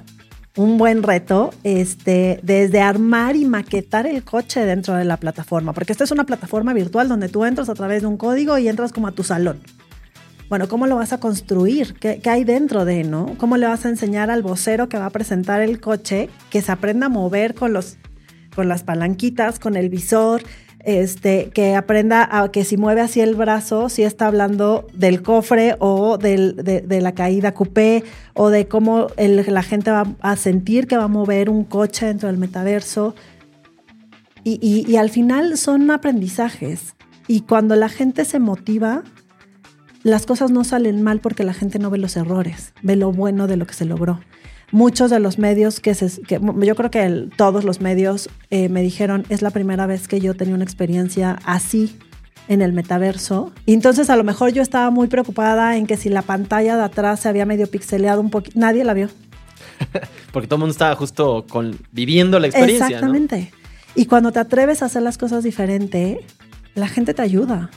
un 0.55 0.77
buen 0.77 1.03
reto, 1.03 1.53
este, 1.65 2.39
desde 2.43 2.79
armar 2.79 3.35
y 3.35 3.43
maquetar 3.43 4.07
el 4.07 4.23
coche 4.23 4.65
dentro 4.65 4.93
de 4.93 5.03
la 5.03 5.17
plataforma, 5.17 5.73
porque 5.73 5.91
esta 5.91 6.05
es 6.05 6.11
una 6.11 6.23
plataforma 6.23 6.73
virtual 6.73 7.09
donde 7.09 7.27
tú 7.27 7.43
entras 7.43 7.67
a 7.67 7.73
través 7.73 8.03
de 8.03 8.07
un 8.07 8.15
código 8.15 8.57
y 8.57 8.69
entras 8.69 8.93
como 8.93 9.07
a 9.07 9.11
tu 9.11 9.23
salón. 9.23 9.59
Bueno, 10.47 10.69
¿cómo 10.69 10.87
lo 10.87 10.95
vas 10.95 11.11
a 11.11 11.19
construir? 11.19 11.93
¿Qué, 11.93 12.21
¿Qué, 12.21 12.29
hay 12.29 12.45
dentro 12.45 12.85
de, 12.85 13.03
no? 13.03 13.35
¿Cómo 13.37 13.57
le 13.57 13.67
vas 13.67 13.85
a 13.85 13.89
enseñar 13.89 14.29
al 14.31 14.43
vocero 14.43 14.87
que 14.87 14.97
va 14.97 15.07
a 15.07 15.09
presentar 15.09 15.61
el 15.61 15.81
coche 15.81 16.29
que 16.49 16.61
se 16.61 16.71
aprenda 16.71 17.07
a 17.07 17.09
mover 17.09 17.53
con 17.53 17.73
los 17.73 17.97
con 18.55 18.67
las 18.67 18.83
palanquitas, 18.83 19.59
con 19.59 19.75
el 19.75 19.89
visor, 19.89 20.41
este, 20.83 21.51
que 21.53 21.75
aprenda 21.75 22.27
a 22.31 22.51
que 22.51 22.63
si 22.63 22.77
mueve 22.77 23.01
así 23.01 23.21
el 23.21 23.35
brazo, 23.35 23.89
si 23.89 24.03
está 24.03 24.27
hablando 24.27 24.87
del 24.93 25.21
cofre 25.21 25.75
o 25.79 26.17
del, 26.17 26.55
de, 26.55 27.01
la 27.01 27.11
caída 27.13 27.53
coupé 27.53 28.03
o 28.33 28.49
de 28.49 28.67
cómo 28.67 29.07
la 29.17 29.63
gente 29.63 29.91
va 29.91 30.15
a 30.21 30.35
sentir 30.35 30.87
que 30.87 30.97
va 30.97 31.03
a 31.03 31.07
mover 31.07 31.49
un 31.49 31.63
coche 31.63 32.07
dentro 32.07 32.27
del 32.27 32.37
metaverso. 32.37 33.15
Y, 34.43 34.85
y 34.87 34.95
al 34.95 35.11
final 35.11 35.55
son 35.55 35.91
aprendizajes. 35.91 36.95
Y 37.27 37.41
cuando 37.41 37.75
la 37.75 37.89
gente 37.89 38.25
se 38.25 38.39
motiva, 38.39 39.03
las 40.01 40.25
cosas 40.25 40.49
no 40.49 40.63
salen 40.63 41.03
mal 41.03 41.19
porque 41.19 41.43
la 41.43 41.53
gente 41.53 41.77
no 41.77 41.91
ve 41.91 41.99
los 41.99 42.17
errores, 42.17 42.73
ve 42.81 42.95
lo 42.95 43.11
bueno 43.11 43.45
de 43.45 43.57
lo 43.57 43.67
que 43.67 43.75
se 43.75 43.85
logró 43.85 44.19
muchos 44.71 45.11
de 45.11 45.19
los 45.19 45.37
medios 45.37 45.79
que, 45.79 45.93
se, 45.93 46.21
que 46.21 46.39
yo 46.39 46.75
creo 46.75 46.91
que 46.91 47.29
todos 47.35 47.63
los 47.63 47.81
medios 47.81 48.29
eh, 48.49 48.69
me 48.69 48.81
dijeron, 48.81 49.25
es 49.29 49.41
la 49.41 49.51
primera 49.51 49.85
vez 49.85 50.07
que 50.07 50.19
yo 50.19 50.33
tenía 50.33 50.55
una 50.55 50.63
experiencia 50.63 51.39
así 51.45 51.97
en 52.47 52.61
el 52.61 52.73
metaverso. 52.73 53.51
Y 53.65 53.73
entonces 53.73 54.09
a 54.09 54.15
lo 54.15 54.23
mejor 54.23 54.51
yo 54.51 54.61
estaba 54.61 54.89
muy 54.89 55.07
preocupada 55.07 55.77
en 55.77 55.87
que 55.87 55.97
si 55.97 56.09
la 56.09 56.21
pantalla 56.21 56.75
de 56.77 56.83
atrás 56.83 57.21
se 57.21 57.29
había 57.29 57.45
medio 57.45 57.67
pixeleado 57.67 58.21
un 58.21 58.29
poquito, 58.29 58.59
nadie 58.59 58.83
la 58.83 58.93
vio. 58.93 59.09
Porque 60.31 60.47
todo 60.47 60.55
el 60.55 60.61
mundo 60.61 60.71
estaba 60.71 60.95
justo 60.95 61.45
con, 61.49 61.77
viviendo 61.91 62.39
la 62.39 62.47
experiencia. 62.47 62.87
Exactamente. 62.87 63.51
Y 63.95 64.05
cuando 64.05 64.31
te 64.31 64.39
atreves 64.39 64.81
a 64.81 64.85
hacer 64.85 65.01
las 65.01 65.17
cosas 65.17 65.43
diferente, 65.43 66.25
la 66.75 66.87
gente 66.87 67.13
te 67.13 67.21
ayuda. 67.21 67.69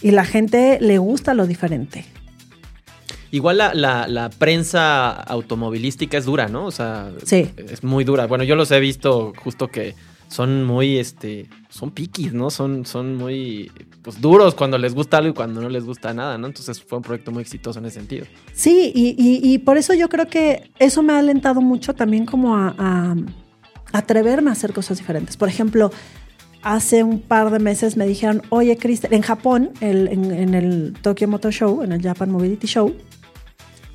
Y 0.00 0.10
la 0.10 0.24
gente 0.24 0.78
le 0.80 0.98
gusta 0.98 1.32
lo 1.32 1.46
diferente. 1.46 2.04
Igual 3.32 3.56
la, 3.56 4.30
prensa 4.38 5.10
automovilística 5.10 6.18
es 6.18 6.26
dura, 6.26 6.48
¿no? 6.48 6.66
O 6.66 6.70
sea, 6.70 7.10
es 7.30 7.82
muy 7.82 8.04
dura. 8.04 8.26
Bueno, 8.26 8.44
yo 8.44 8.56
los 8.56 8.70
he 8.70 8.78
visto 8.78 9.32
justo 9.42 9.68
que 9.68 9.94
son 10.28 10.64
muy, 10.64 10.98
este, 10.98 11.48
son 11.70 11.92
piquis, 11.92 12.34
¿no? 12.34 12.50
Son, 12.50 12.84
son 12.84 13.16
muy, 13.16 13.70
pues, 14.02 14.20
duros 14.20 14.54
cuando 14.54 14.76
les 14.76 14.94
gusta 14.94 15.16
algo 15.16 15.30
y 15.30 15.34
cuando 15.34 15.62
no 15.62 15.70
les 15.70 15.84
gusta 15.84 16.12
nada, 16.12 16.36
¿no? 16.36 16.46
Entonces 16.46 16.82
fue 16.82 16.98
un 16.98 17.04
proyecto 17.04 17.30
muy 17.30 17.40
exitoso 17.42 17.78
en 17.78 17.86
ese 17.86 18.00
sentido. 18.00 18.26
Sí, 18.52 18.92
y, 18.94 19.58
por 19.60 19.78
eso 19.78 19.94
yo 19.94 20.10
creo 20.10 20.28
que 20.28 20.70
eso 20.78 21.02
me 21.02 21.14
ha 21.14 21.18
alentado 21.18 21.62
mucho 21.62 21.94
también 21.94 22.26
como 22.26 22.54
a, 22.54 23.16
atreverme 23.92 24.50
a 24.50 24.52
hacer 24.52 24.74
cosas 24.74 24.98
diferentes. 24.98 25.38
Por 25.38 25.48
ejemplo, 25.48 25.90
hace 26.62 27.02
un 27.02 27.20
par 27.20 27.50
de 27.50 27.58
meses 27.60 27.96
me 27.96 28.06
dijeron, 28.06 28.42
oye, 28.50 28.76
Cristian, 28.76 29.14
en 29.14 29.22
Japón, 29.22 29.70
en, 29.80 30.06
en, 30.08 30.54
el 30.54 30.94
Tokyo 31.00 31.28
Motor 31.28 31.52
Show, 31.52 31.82
en 31.82 31.92
el 31.92 32.02
Japan 32.02 32.30
Mobility 32.30 32.66
Show, 32.66 32.94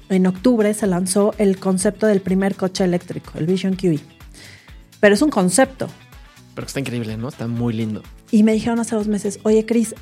en 0.10 0.26
octubre 0.28 0.74
se 0.74 0.88
lanzó 0.88 1.34
el 1.38 1.60
concepto 1.60 2.08
del 2.08 2.22
primer 2.22 2.56
coche 2.56 2.84
eléctrico, 2.84 3.34
el 3.38 3.46
Vision 3.46 3.76
QE. 3.76 4.00
Pero 5.00 5.16
es 5.16 5.22
un 5.22 5.30
concepto. 5.30 5.88
Pero 6.56 6.68
está 6.68 6.80
increíble, 6.80 7.18
¿no? 7.18 7.28
Está 7.28 7.48
muy 7.48 7.74
lindo. 7.74 8.02
Y 8.32 8.44
me 8.44 8.54
dijeron 8.54 8.80
hace 8.80 8.96
dos 8.96 9.08
meses, 9.08 9.40
oye, 9.44 9.66
Chris, 9.66 9.96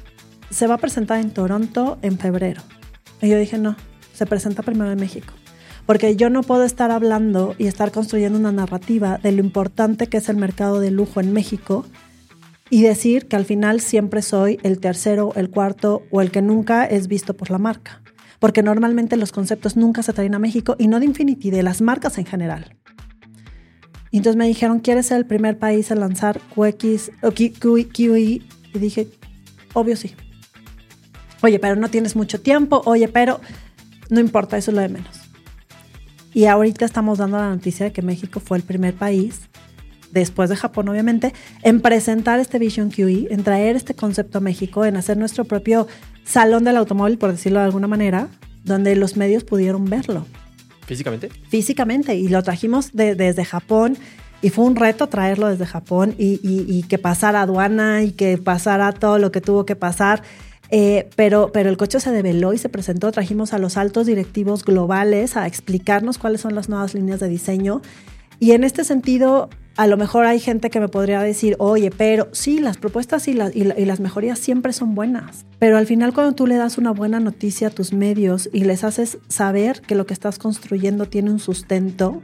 se 0.49 0.67
va 0.67 0.75
a 0.75 0.77
presentar 0.77 1.19
en 1.19 1.31
Toronto 1.31 1.97
en 2.01 2.17
febrero. 2.17 2.61
Y 3.21 3.29
yo 3.29 3.37
dije, 3.37 3.57
no, 3.57 3.75
se 4.13 4.25
presenta 4.25 4.63
primero 4.63 4.91
en 4.91 4.99
México. 4.99 5.33
Porque 5.85 6.15
yo 6.15 6.29
no 6.29 6.41
puedo 6.43 6.63
estar 6.63 6.91
hablando 6.91 7.55
y 7.57 7.67
estar 7.67 7.91
construyendo 7.91 8.39
una 8.39 8.51
narrativa 8.51 9.19
de 9.21 9.31
lo 9.31 9.41
importante 9.41 10.07
que 10.07 10.17
es 10.17 10.29
el 10.29 10.37
mercado 10.37 10.79
de 10.79 10.91
lujo 10.91 11.19
en 11.19 11.33
México 11.33 11.85
y 12.69 12.81
decir 12.81 13.27
que 13.27 13.35
al 13.35 13.45
final 13.45 13.81
siempre 13.81 14.23
soy 14.23 14.59
el 14.63 14.79
tercero, 14.79 15.33
el 15.35 15.51
cuarto 15.51 16.03
o 16.09 16.21
el 16.21 16.31
que 16.31 16.41
nunca 16.41 16.85
es 16.85 17.07
visto 17.07 17.35
por 17.35 17.51
la 17.51 17.59
marca 17.59 18.01
porque 18.45 18.61
normalmente 18.61 19.17
los 19.17 19.31
conceptos 19.31 19.75
nunca 19.75 20.03
se 20.03 20.13
traen 20.13 20.35
a 20.35 20.37
México 20.37 20.75
y 20.77 20.87
no 20.87 20.99
de 20.99 21.07
Infinity, 21.07 21.49
de 21.49 21.63
las 21.63 21.81
marcas 21.81 22.19
en 22.19 22.27
general. 22.27 22.75
Y 24.11 24.17
entonces 24.17 24.37
me 24.37 24.45
dijeron, 24.45 24.81
¿quieres 24.81 25.07
ser 25.07 25.17
el 25.17 25.25
primer 25.25 25.57
país 25.57 25.89
en 25.89 25.99
lanzar 25.99 26.39
QX 26.53 27.09
o 27.23 27.31
QE? 27.31 27.87
Y 27.97 28.43
dije, 28.75 29.07
obvio 29.73 29.95
sí. 29.95 30.13
Oye, 31.41 31.57
pero 31.57 31.75
no 31.75 31.89
tienes 31.89 32.15
mucho 32.15 32.39
tiempo, 32.39 32.83
oye, 32.85 33.07
pero 33.07 33.41
no 34.11 34.19
importa, 34.19 34.59
eso 34.59 34.69
es 34.69 34.75
lo 34.75 34.81
de 34.81 34.89
menos. 34.89 35.21
Y 36.31 36.45
ahorita 36.45 36.85
estamos 36.85 37.17
dando 37.17 37.37
la 37.37 37.49
noticia 37.49 37.87
de 37.87 37.93
que 37.93 38.03
México 38.03 38.39
fue 38.39 38.59
el 38.59 38.63
primer 38.63 38.93
país, 38.93 39.39
después 40.11 40.51
de 40.51 40.55
Japón 40.55 40.87
obviamente, 40.87 41.33
en 41.63 41.81
presentar 41.81 42.39
este 42.39 42.59
Vision 42.59 42.91
QE, 42.91 43.25
en 43.31 43.43
traer 43.43 43.75
este 43.75 43.95
concepto 43.95 44.37
a 44.37 44.41
México, 44.41 44.85
en 44.85 44.97
hacer 44.97 45.17
nuestro 45.17 45.45
propio 45.45 45.87
salón 46.25 46.63
del 46.63 46.77
automóvil, 46.77 47.17
por 47.17 47.31
decirlo 47.31 47.59
de 47.59 47.65
alguna 47.65 47.87
manera, 47.87 48.27
donde 48.63 48.95
los 48.95 49.15
medios 49.15 49.43
pudieron 49.43 49.85
verlo. 49.85 50.25
¿Físicamente? 50.85 51.29
Físicamente, 51.49 52.15
y 52.15 52.27
lo 52.27 52.43
trajimos 52.43 52.89
desde 52.93 53.45
Japón. 53.45 53.97
Y 54.41 54.49
fue 54.49 54.65
un 54.65 54.75
reto 54.75 55.07
traerlo 55.07 55.47
desde 55.47 55.65
Japón 55.65 56.13
y, 56.17 56.83
que 56.83 56.99
pasara 56.99 57.41
aduana 57.41 58.03
y 58.03 58.11
que 58.11 58.37
pasara 58.37 58.91
todo 58.91 59.17
lo 59.17 59.31
que 59.31 59.41
tuvo 59.41 59.65
que 59.65 59.75
pasar. 59.75 60.21
Eh, 60.69 61.09
pero, 61.15 61.51
pero 61.51 61.69
el 61.69 61.77
coche 61.77 61.99
se 61.99 62.11
develó 62.11 62.53
y 62.53 62.57
se 62.57 62.69
presentó. 62.69 63.11
Trajimos 63.11 63.53
a 63.53 63.59
los 63.59 63.77
altos 63.77 64.05
directivos 64.05 64.63
globales 64.63 65.37
a 65.37 65.47
explicarnos 65.47 66.17
cuáles 66.17 66.41
son 66.41 66.53
las 66.53 66.69
nuevas 66.69 66.93
líneas 66.93 67.19
de 67.19 67.29
diseño. 67.29 67.81
Y 68.39 68.51
en 68.51 68.63
este 68.63 68.83
sentido, 68.83 69.49
a 69.77 69.87
lo 69.87 69.97
mejor 69.97 70.25
hay 70.25 70.39
gente 70.39 70.69
que 70.69 70.79
me 70.79 70.87
podría 70.87 71.21
decir, 71.21 71.55
oye, 71.59 71.91
pero 71.91 72.29
sí, 72.31 72.59
las 72.59 72.77
propuestas 72.77 73.27
y, 73.27 73.33
las 73.33 73.99
mejorías 73.99 74.39
siempre 74.39 74.73
son 74.73 74.95
buenas. 74.95 75.45
Pero 75.59 75.77
al 75.77 75.85
final 75.85 76.13
cuando 76.13 76.33
tú 76.33 76.47
le 76.47 76.55
das 76.55 76.77
una 76.77 76.91
buena 76.91 77.19
noticia 77.19 77.67
a 77.67 77.71
tus 77.71 77.93
medios 77.93 78.49
y 78.53 78.63
les 78.63 78.83
haces 78.83 79.17
saber 79.27 79.81
que 79.81 79.95
lo 79.95 80.05
que 80.05 80.13
estás 80.13 80.39
construyendo 80.39 81.07
tiene 81.07 81.31
un 81.31 81.39
sustento, 81.39 82.21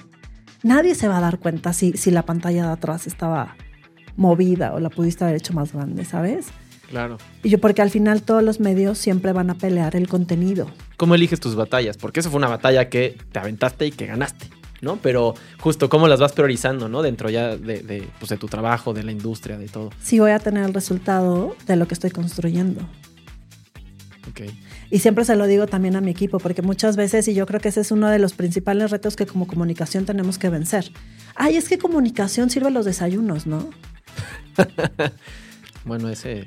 nadie 0.64 0.96
se 0.96 1.08
va 1.08 1.18
a 1.18 1.22
dar 1.22 1.40
cuenta 1.40 1.74
si, 1.74 1.94
si 1.94 2.12
la 2.12 2.24
pantalla 2.24 2.68
de 2.68 2.74
atrás 2.74 3.08
estaba 3.08 3.56
movida 4.16 4.74
o 4.74 4.80
la 4.80 4.90
pudiste 4.90 5.24
haber 5.24 5.38
hecho 5.38 5.54
más 5.54 5.74
grande, 5.74 6.06
¿sabes? 6.06 6.48
Claro. 6.90 7.18
Y 7.42 7.50
yo, 7.50 7.60
porque 7.60 7.82
al 7.82 7.90
final 7.90 8.22
todos 8.22 8.44
los 8.44 8.60
medios 8.60 8.98
siempre 8.98 9.32
van 9.32 9.50
a 9.50 9.56
pelear 9.56 9.96
el 9.96 10.10
contenido. 10.10 10.68
¿Cómo 10.98 11.16
eliges 11.16 11.40
tus 11.40 11.56
batallas? 11.56 11.98
Porque 11.98 12.20
eso 12.20 12.30
fue 12.30 12.38
una 12.38 12.50
batalla 12.50 12.90
que 12.90 13.18
te 13.32 13.40
aventaste 13.40 13.88
y 13.88 13.92
que 13.92 14.08
ganaste. 14.08 14.48
¿No? 14.82 14.98
Pero 14.98 15.34
justo 15.60 15.90
cómo 15.90 16.08
las 16.08 16.20
vas 16.20 16.34
priorizando, 16.34 16.90
¿no? 16.90 17.02
Dentro 17.02 17.30
ya 17.30 17.56
de, 17.56 18.08
pues, 18.20 18.30
de 18.30 18.38
tu 18.38 18.48
trabajo, 18.48 18.94
de 18.94 19.04
la 19.04 19.12
industria, 19.12 19.58
de 19.58 19.68
todo. 19.68 19.92
Sí 20.02 20.20
voy 20.20 20.32
a 20.32 20.40
tener 20.40 20.64
el 20.64 20.74
resultado 20.74 21.56
de 21.68 21.76
lo 21.76 21.88
que 21.88 21.94
estoy 21.94 22.12
construyendo. 22.12 22.82
Ok. 24.30 24.42
Y 24.90 25.00
siempre 25.00 25.24
se 25.24 25.36
lo 25.36 25.48
digo 25.48 25.68
también 25.68 25.96
a 25.96 26.02
mi 26.02 26.12
equipo, 26.12 26.40
porque 26.40 26.62
muchas 26.62 26.96
veces, 26.96 27.28
y 27.28 27.34
yo 27.34 27.46
creo 27.46 27.62
que 27.62 27.70
ese 27.70 27.82
es 27.82 27.92
uno 27.92 28.10
de 28.10 28.20
los 28.20 28.34
principales 28.34 28.92
retos 28.92 29.16
que 29.16 29.26
como 29.26 29.48
comunicación 29.48 30.06
tenemos 30.06 30.38
que 30.38 30.50
vencer. 30.50 30.92
Ay, 31.36 31.56
es 31.56 31.70
que 31.70 31.78
comunicación 31.78 32.50
sirve 32.50 32.72
los 32.72 32.86
desayunos, 32.86 33.48
¿no? 33.48 33.70
bueno, 35.86 36.10
ese 36.10 36.46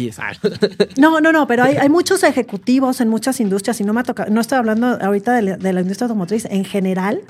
no, 0.96 1.20
no, 1.20 1.32
no, 1.32 1.46
pero 1.46 1.64
hay, 1.64 1.88
muchos 1.88 2.22
ejecutivos 2.22 3.00
en 3.00 3.08
muchas 3.08 3.40
industrias 3.40 3.80
y 3.80 3.84
no 3.84 3.92
me 3.92 4.00
ha 4.00 4.04
no 4.30 4.40
estoy 4.40 4.58
hablando 4.58 4.98
ahorita 5.00 5.34
de 5.34 5.42
la, 5.42 5.56
de 5.56 5.72
la 5.72 5.80
industria 5.80 6.06
automotriz, 6.06 6.46
en 6.46 6.64
general, 6.64 7.20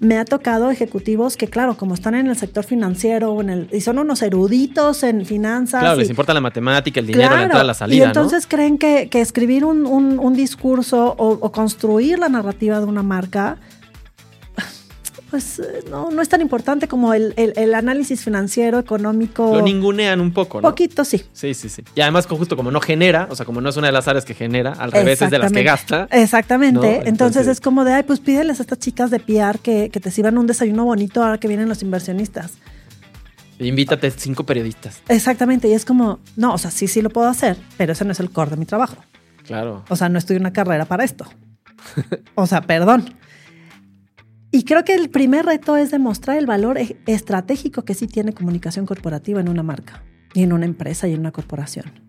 me 0.00 0.18
ha 0.18 0.24
tocado 0.24 0.70
ejecutivos 0.70 1.36
que, 1.36 1.48
claro, 1.48 1.76
como 1.76 1.94
están 1.94 2.14
en 2.14 2.26
el 2.26 2.36
sector 2.36 2.64
financiero 2.64 3.40
en 3.40 3.50
el, 3.50 3.68
y 3.72 3.80
son 3.80 3.98
unos 3.98 4.22
eruditos 4.22 5.02
en 5.02 5.24
finanzas. 5.24 5.80
Claro, 5.80 5.96
les 5.96 6.10
importa 6.10 6.34
la 6.34 6.40
matemática, 6.40 7.00
el 7.00 7.06
dinero, 7.06 7.34
la 7.34 7.42
entrada, 7.44 7.64
la 7.64 7.74
salida. 7.74 8.04
Y 8.04 8.06
entonces 8.06 8.46
creen 8.46 8.78
que, 8.78 9.08
escribir 9.12 9.64
un, 9.64 10.34
discurso 10.36 11.14
o, 11.16 11.52
construir 11.52 12.18
la 12.18 12.28
narrativa 12.28 12.78
de 12.78 12.86
una 12.86 13.02
marca 13.02 13.56
pues 15.36 15.58
eh, 15.58 15.84
no, 15.90 16.10
no 16.10 16.22
es 16.22 16.30
tan 16.30 16.40
importante 16.40 16.88
como 16.88 17.12
el, 17.12 17.34
análisis 17.74 18.24
financiero, 18.24 18.78
económico. 18.78 19.54
Lo 19.54 19.60
ningunean 19.60 20.18
un 20.18 20.32
poco, 20.32 20.62
¿no? 20.62 20.68
Poquito, 20.70 21.04
sí. 21.04 21.22
Sí, 21.34 21.52
sí, 21.52 21.68
sí. 21.68 21.82
Y 21.94 22.00
además, 22.00 22.24
justo 22.26 22.56
como 22.56 22.70
no 22.70 22.80
genera, 22.80 23.28
o 23.30 23.36
sea, 23.36 23.44
como 23.44 23.60
no 23.60 23.68
es 23.68 23.76
una 23.76 23.88
de 23.88 23.92
las 23.92 24.08
áreas 24.08 24.24
que 24.24 24.32
genera, 24.32 24.72
al 24.72 24.92
revés 24.92 25.20
es 25.20 25.30
de 25.30 25.38
las 25.38 25.52
que 25.52 25.62
gasta. 25.62 26.08
Exactamente. 26.10 27.02
Entonces, 27.04 27.48
es 27.48 27.60
como 27.60 27.84
de, 27.84 27.92
ay, 27.92 28.04
pues 28.04 28.18
pídeles 28.18 28.60
a 28.60 28.62
estas 28.62 28.78
chicas 28.78 29.10
de 29.10 29.20
PR 29.20 29.58
que, 29.58 29.90
que 29.90 30.00
te 30.00 30.10
sirvan 30.10 30.38
un 30.38 30.46
desayuno 30.46 30.86
bonito 30.86 31.22
ahora 31.22 31.36
que 31.36 31.48
vienen 31.48 31.68
los 31.68 31.82
inversionistas. 31.82 32.54
Invítate 33.58 34.10
cinco 34.12 34.44
periodistas. 34.44 35.02
Exactamente. 35.06 35.68
Y 35.68 35.74
es 35.74 35.84
como, 35.84 36.18
no, 36.36 36.54
o 36.54 36.58
sea, 36.58 36.70
sí, 36.70 36.88
sí 36.88 37.02
lo 37.02 37.10
puedo 37.10 37.28
hacer, 37.28 37.58
pero 37.76 37.92
ese 37.92 38.06
no 38.06 38.12
es 38.12 38.20
el 38.20 38.30
core 38.30 38.52
de 38.52 38.56
mi 38.56 38.64
trabajo. 38.64 38.96
Claro. 39.46 39.84
O 39.90 39.96
sea, 39.96 40.08
no 40.08 40.18
estoy 40.18 40.36
en 40.36 40.44
una 40.44 40.54
carrera 40.54 40.86
para 40.86 41.04
esto. 41.04 41.26
o 42.34 42.46
sea, 42.46 42.62
perdón. 42.62 43.14
Y 44.50 44.64
creo 44.64 44.84
que 44.84 44.94
el 44.94 45.10
primer 45.10 45.44
reto 45.44 45.76
es 45.76 45.90
demostrar 45.90 46.38
el 46.38 46.46
valor 46.46 46.78
e-, 46.78 46.96
estratégico 47.06 47.84
que 47.84 47.94
sí 47.94 48.06
tiene 48.06 48.32
comunicación 48.32 48.86
corporativa 48.86 49.40
en 49.40 49.48
una 49.48 49.62
marca 49.62 50.02
y 50.34 50.42
en 50.42 50.52
una 50.52 50.66
empresa 50.66 51.08
y 51.08 51.14
en 51.14 51.20
una 51.20 51.32
corporación. 51.32 52.06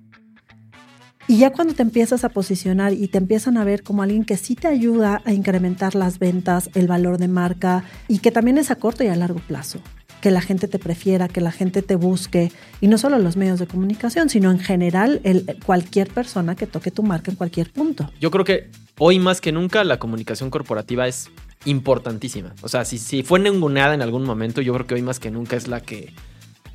Y 1.29 1.39
ya 1.39 1.51
cuando 1.51 1.73
te 1.73 1.81
empiezas 1.81 2.23
a 2.23 2.29
posicionar 2.29 2.93
y 2.93 3.09
te 3.09 3.17
empiezan 3.17 3.57
a 3.57 3.65
ver 3.65 3.83
como 3.83 4.01
alguien 4.01 4.23
que 4.23 4.37
sí 4.37 4.55
te 4.55 4.69
ayuda 4.69 5.21
a 5.25 5.33
incrementar 5.33 5.93
las 5.93 6.19
ventas, 6.19 6.69
el 6.73 6.87
valor 6.87 7.17
de 7.17 7.27
marca 7.27 7.83
y 8.07 8.19
que 8.19 8.31
también 8.31 8.57
es 8.57 8.71
a 8.71 8.77
corto 8.77 9.03
y 9.03 9.07
a 9.07 9.15
largo 9.17 9.39
plazo, 9.39 9.81
que 10.21 10.31
la 10.31 10.39
gente 10.39 10.69
te 10.69 10.79
prefiera, 10.79 11.27
que 11.27 11.41
la 11.41 11.51
gente 11.51 11.81
te 11.81 11.95
busque 11.95 12.49
y 12.79 12.87
no 12.87 12.97
solo 12.97 13.19
los 13.19 13.35
medios 13.35 13.59
de 13.59 13.67
comunicación, 13.67 14.29
sino 14.29 14.51
en 14.51 14.59
general 14.59 15.19
el, 15.25 15.57
cualquier 15.65 16.07
persona 16.07 16.55
que 16.55 16.65
toque 16.65 16.91
tu 16.91 17.03
marca 17.03 17.29
en 17.29 17.35
cualquier 17.35 17.73
punto. 17.73 18.09
Yo 18.21 18.31
creo 18.31 18.45
que 18.45 18.71
hoy 18.97 19.19
más 19.19 19.41
que 19.41 19.51
nunca 19.51 19.83
la 19.83 19.99
comunicación 19.99 20.49
corporativa 20.49 21.09
es 21.09 21.29
importantísima. 21.67 22.53
O 22.61 22.69
sea, 22.69 22.85
si, 22.85 22.97
si 22.97 23.23
fue 23.23 23.39
ninguneada 23.39 23.93
en 23.93 24.01
algún 24.01 24.23
momento, 24.23 24.61
yo 24.61 24.73
creo 24.73 24.87
que 24.87 24.95
hoy 24.95 25.01
más 25.01 25.19
que 25.19 25.31
nunca 25.31 25.55
es 25.55 25.67
la 25.67 25.81
que 25.81 26.13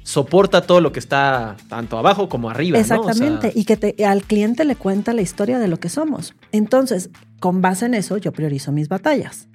soporta 0.05 0.63
todo 0.63 0.81
lo 0.81 0.93
que 0.93 0.99
está 0.99 1.57
tanto 1.69 1.99
abajo 1.99 2.29
como 2.29 2.51
arriba. 2.51 2.79
Exactamente, 2.79 3.53
y 3.55 3.65
que 3.65 4.05
al 4.05 4.23
cliente 4.23 4.65
le 4.65 4.77
cuenta 4.77 5.13
la 5.13 5.23
historia 5.23 5.59
de 5.59 5.69
lo 5.69 5.79
que 5.79 5.89
somos. 5.89 6.35
Entonces, 6.51 7.11
con 7.41 7.61
base 7.61 7.87
en 7.87 7.95
eso, 7.95 8.17
yo 8.17 8.33
priorizo 8.33 8.73
mis 8.73 8.89
batallas. 8.89 9.49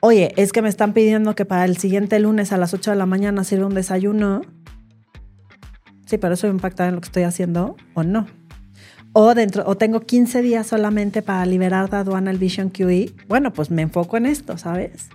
Oye, 0.00 0.32
es 0.36 0.52
que 0.52 0.62
me 0.62 0.68
están 0.68 0.92
pidiendo 0.92 1.34
que 1.34 1.44
para 1.44 1.64
el 1.64 1.78
siguiente 1.78 2.18
lunes 2.20 2.52
a 2.52 2.58
las 2.58 2.74
8 2.74 2.90
de 2.90 2.96
la 2.96 3.06
mañana 3.06 3.44
sirva 3.44 3.66
un 3.66 3.74
desayuno. 3.74 4.42
Sí, 6.04 6.18
pero 6.18 6.34
eso 6.34 6.46
impacta 6.46 6.86
en 6.86 6.96
lo 6.96 7.00
que 7.00 7.06
estoy 7.06 7.22
haciendo 7.22 7.76
o 7.94 8.02
no. 8.02 8.26
O, 9.18 9.34
dentro, 9.34 9.64
o 9.66 9.78
tengo 9.78 10.00
15 10.00 10.42
días 10.42 10.66
solamente 10.66 11.22
para 11.22 11.46
liberar 11.46 11.88
de 11.88 11.96
aduana 11.96 12.30
el 12.30 12.36
Vision 12.36 12.68
QE. 12.68 13.14
Bueno, 13.28 13.50
pues 13.50 13.70
me 13.70 13.80
enfoco 13.80 14.18
en 14.18 14.26
esto, 14.26 14.58
¿sabes? 14.58 15.08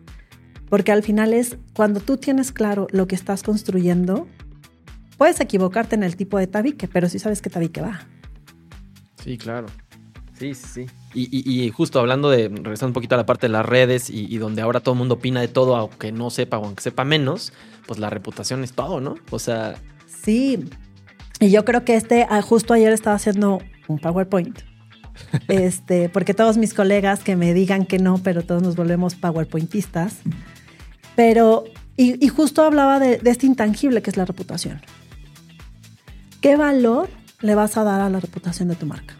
Porque 0.69 0.91
al 0.91 1.03
final 1.03 1.35
es 1.35 1.57
cuando 1.75 1.99
tú 1.99 2.17
tienes 2.17 2.51
claro 2.51 2.87
lo 2.89 3.05
que 3.05 3.13
estás 3.13 3.43
construyendo, 3.43 4.27
puedes 5.19 5.39
equivocarte 5.39 5.93
en 5.93 6.01
el 6.01 6.15
tipo 6.15 6.39
de 6.39 6.47
tabique, 6.47 6.87
pero 6.87 7.09
sí 7.09 7.19
sabes 7.19 7.43
qué 7.43 7.51
tabique 7.51 7.79
va. 7.79 8.07
Sí, 9.23 9.37
claro. 9.37 9.67
Sí, 10.33 10.55
sí, 10.55 10.65
sí. 10.67 10.85
Y, 11.13 11.69
justo 11.69 11.99
hablando 11.99 12.31
de, 12.31 12.49
regresando 12.49 12.87
un 12.87 12.93
poquito 12.93 13.13
a 13.13 13.19
la 13.19 13.27
parte 13.27 13.45
de 13.45 13.53
las 13.53 13.67
redes 13.67 14.09
y, 14.09 14.35
donde 14.39 14.63
ahora 14.63 14.79
todo 14.79 14.95
el 14.95 14.97
mundo 14.97 15.13
opina 15.13 15.41
de 15.41 15.47
todo, 15.47 15.75
aunque 15.75 16.11
no 16.11 16.31
sepa 16.31 16.57
o 16.57 16.65
aunque 16.65 16.81
sepa 16.81 17.03
menos, 17.03 17.53
pues 17.85 17.99
la 17.99 18.09
reputación 18.09 18.63
es 18.63 18.73
todo, 18.73 18.99
¿no? 18.99 19.13
O 19.29 19.37
sea... 19.37 19.75
Sí. 20.07 20.67
Y 21.39 21.51
yo 21.51 21.65
creo 21.65 21.85
que 21.85 21.95
este, 21.95 22.25
ah, 22.27 22.41
justo 22.41 22.73
ayer 22.73 22.93
estaba 22.93 23.15
haciendo 23.15 23.59
un 23.91 23.99
PowerPoint. 23.99 24.59
Este, 25.47 26.09
porque 26.09 26.33
todos 26.33 26.57
mis 26.57 26.73
colegas 26.73 27.19
que 27.23 27.35
me 27.35 27.53
digan 27.53 27.85
que 27.85 27.99
no, 27.99 28.17
pero 28.17 28.43
todos 28.43 28.63
nos 28.63 28.75
volvemos 28.75 29.15
PowerPointistas. 29.15 30.19
Pero, 31.15 31.65
y, 31.97 32.27
justo 32.29 32.63
hablaba 32.63 32.99
de, 32.99 33.21
este 33.25 33.45
intangible 33.45 34.01
que 34.01 34.09
es 34.09 34.17
la 34.17 34.25
reputación. 34.25 34.81
¿Qué 36.41 36.55
valor 36.55 37.09
le 37.41 37.55
vas 37.55 37.77
a 37.77 37.83
dar 37.83 38.01
a 38.01 38.09
la 38.09 38.19
reputación 38.19 38.69
de 38.69 38.75
tu 38.75 38.85
marca? 38.85 39.15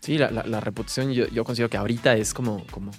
Sí, 0.00 0.18
la, 0.18 0.60
reputación 0.60 1.12
yo, 1.12 1.44
considero 1.44 1.70
que 1.70 1.76
ahorita 1.76 2.14
es 2.16 2.34
como, 2.34 2.64
como, 2.70 2.90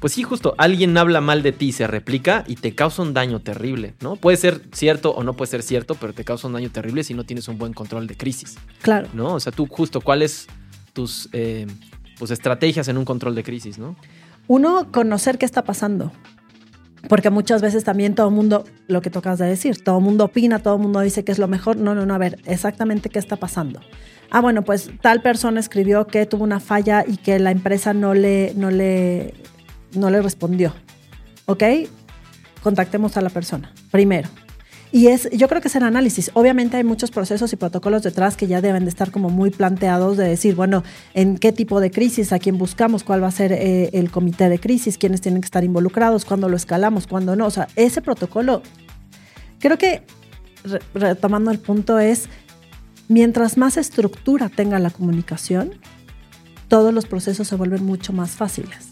pues 0.00 0.14
sí, 0.14 0.22
justo, 0.22 0.54
alguien 0.56 0.96
habla 0.96 1.20
mal 1.20 1.42
de 1.42 1.52
ti, 1.52 1.72
se 1.72 1.86
replica 1.86 2.44
y 2.46 2.56
te 2.56 2.74
causa 2.74 3.02
un 3.02 3.12
daño 3.12 3.40
terrible, 3.40 3.94
¿no? 4.00 4.16
Puede 4.16 4.38
ser 4.38 4.62
cierto 4.72 5.10
o 5.10 5.22
no 5.22 5.34
puede 5.34 5.50
ser 5.50 5.62
cierto, 5.62 5.94
pero 5.94 6.14
te 6.14 6.24
causa 6.24 6.46
un 6.46 6.54
daño 6.54 6.70
terrible 6.70 7.04
si 7.04 7.12
no 7.12 7.24
tienes 7.24 7.48
un 7.48 7.58
buen 7.58 7.74
control 7.74 8.06
de 8.06 8.16
crisis. 8.16 8.56
Claro. 8.80 9.08
¿No? 9.12 9.34
O 9.34 9.40
sea, 9.40 9.52
tú 9.52 9.66
justo, 9.66 10.00
¿cuáles 10.00 10.46
tus 10.94 11.28
eh, 11.32 11.66
pues, 12.18 12.30
estrategias 12.30 12.88
en 12.88 12.96
un 12.96 13.04
control 13.04 13.34
de 13.34 13.42
crisis, 13.42 13.78
¿no? 13.78 13.94
Uno, 14.48 14.90
conocer 14.90 15.36
qué 15.36 15.44
está 15.44 15.64
pasando. 15.64 16.10
Porque 17.08 17.30
muchas 17.30 17.60
veces 17.62 17.84
también 17.84 18.14
todo 18.14 18.28
el 18.28 18.34
mundo, 18.34 18.64
lo 18.86 19.02
que 19.02 19.10
tocas 19.10 19.38
de 19.38 19.46
decir, 19.46 19.82
todo 19.82 19.98
el 19.98 20.04
mundo 20.04 20.24
opina, 20.24 20.58
todo 20.58 20.76
el 20.76 20.82
mundo 20.82 21.00
dice 21.00 21.24
que 21.24 21.32
es 21.32 21.38
lo 21.38 21.46
mejor. 21.46 21.76
No, 21.76 21.94
no, 21.94 22.06
no, 22.06 22.14
a 22.14 22.18
ver, 22.18 22.38
exactamente 22.46 23.10
qué 23.10 23.18
está 23.18 23.36
pasando 23.36 23.80
ah, 24.30 24.40
bueno, 24.40 24.62
pues 24.62 24.90
tal 25.00 25.22
persona 25.22 25.60
escribió 25.60 26.06
que 26.06 26.26
tuvo 26.26 26.44
una 26.44 26.60
falla 26.60 27.04
y 27.06 27.16
que 27.16 27.38
la 27.38 27.50
empresa 27.50 27.92
no 27.92 28.14
le, 28.14 28.52
no 28.56 28.70
le, 28.70 29.34
no 29.94 30.10
le 30.10 30.22
respondió. 30.22 30.74
¿Ok? 31.46 31.64
Contactemos 32.62 33.16
a 33.16 33.20
la 33.20 33.30
persona 33.30 33.72
primero. 33.90 34.28
Y 34.92 35.06
es, 35.06 35.30
yo 35.30 35.46
creo 35.48 35.60
que 35.60 35.68
es 35.68 35.76
el 35.76 35.84
análisis. 35.84 36.32
Obviamente 36.34 36.76
hay 36.76 36.82
muchos 36.82 37.12
procesos 37.12 37.52
y 37.52 37.56
protocolos 37.56 38.02
detrás 38.02 38.36
que 38.36 38.48
ya 38.48 38.60
deben 38.60 38.84
de 38.84 38.90
estar 38.90 39.12
como 39.12 39.30
muy 39.30 39.50
planteados 39.50 40.16
de 40.16 40.26
decir, 40.26 40.56
bueno, 40.56 40.82
en 41.14 41.38
qué 41.38 41.52
tipo 41.52 41.80
de 41.80 41.92
crisis, 41.92 42.32
a 42.32 42.40
quién 42.40 42.58
buscamos, 42.58 43.04
cuál 43.04 43.22
va 43.22 43.28
a 43.28 43.32
ser 43.32 43.52
eh, 43.52 43.90
el 43.92 44.10
comité 44.10 44.48
de 44.48 44.58
crisis, 44.58 44.98
quiénes 44.98 45.20
tienen 45.20 45.42
que 45.42 45.46
estar 45.46 45.62
involucrados, 45.62 46.24
cuándo 46.24 46.48
lo 46.48 46.56
escalamos, 46.56 47.06
cuándo 47.06 47.36
no. 47.36 47.46
O 47.46 47.50
sea, 47.50 47.68
ese 47.76 48.02
protocolo, 48.02 48.62
creo 49.60 49.78
que 49.78 50.02
retomando 50.92 51.52
el 51.52 51.60
punto 51.60 52.00
es 52.00 52.28
Mientras 53.10 53.56
más 53.56 53.76
estructura 53.76 54.48
tenga 54.48 54.78
la 54.78 54.90
comunicación, 54.90 55.72
todos 56.68 56.94
los 56.94 57.06
procesos 57.06 57.48
se 57.48 57.56
vuelven 57.56 57.84
mucho 57.84 58.12
más 58.12 58.30
fáciles. 58.30 58.89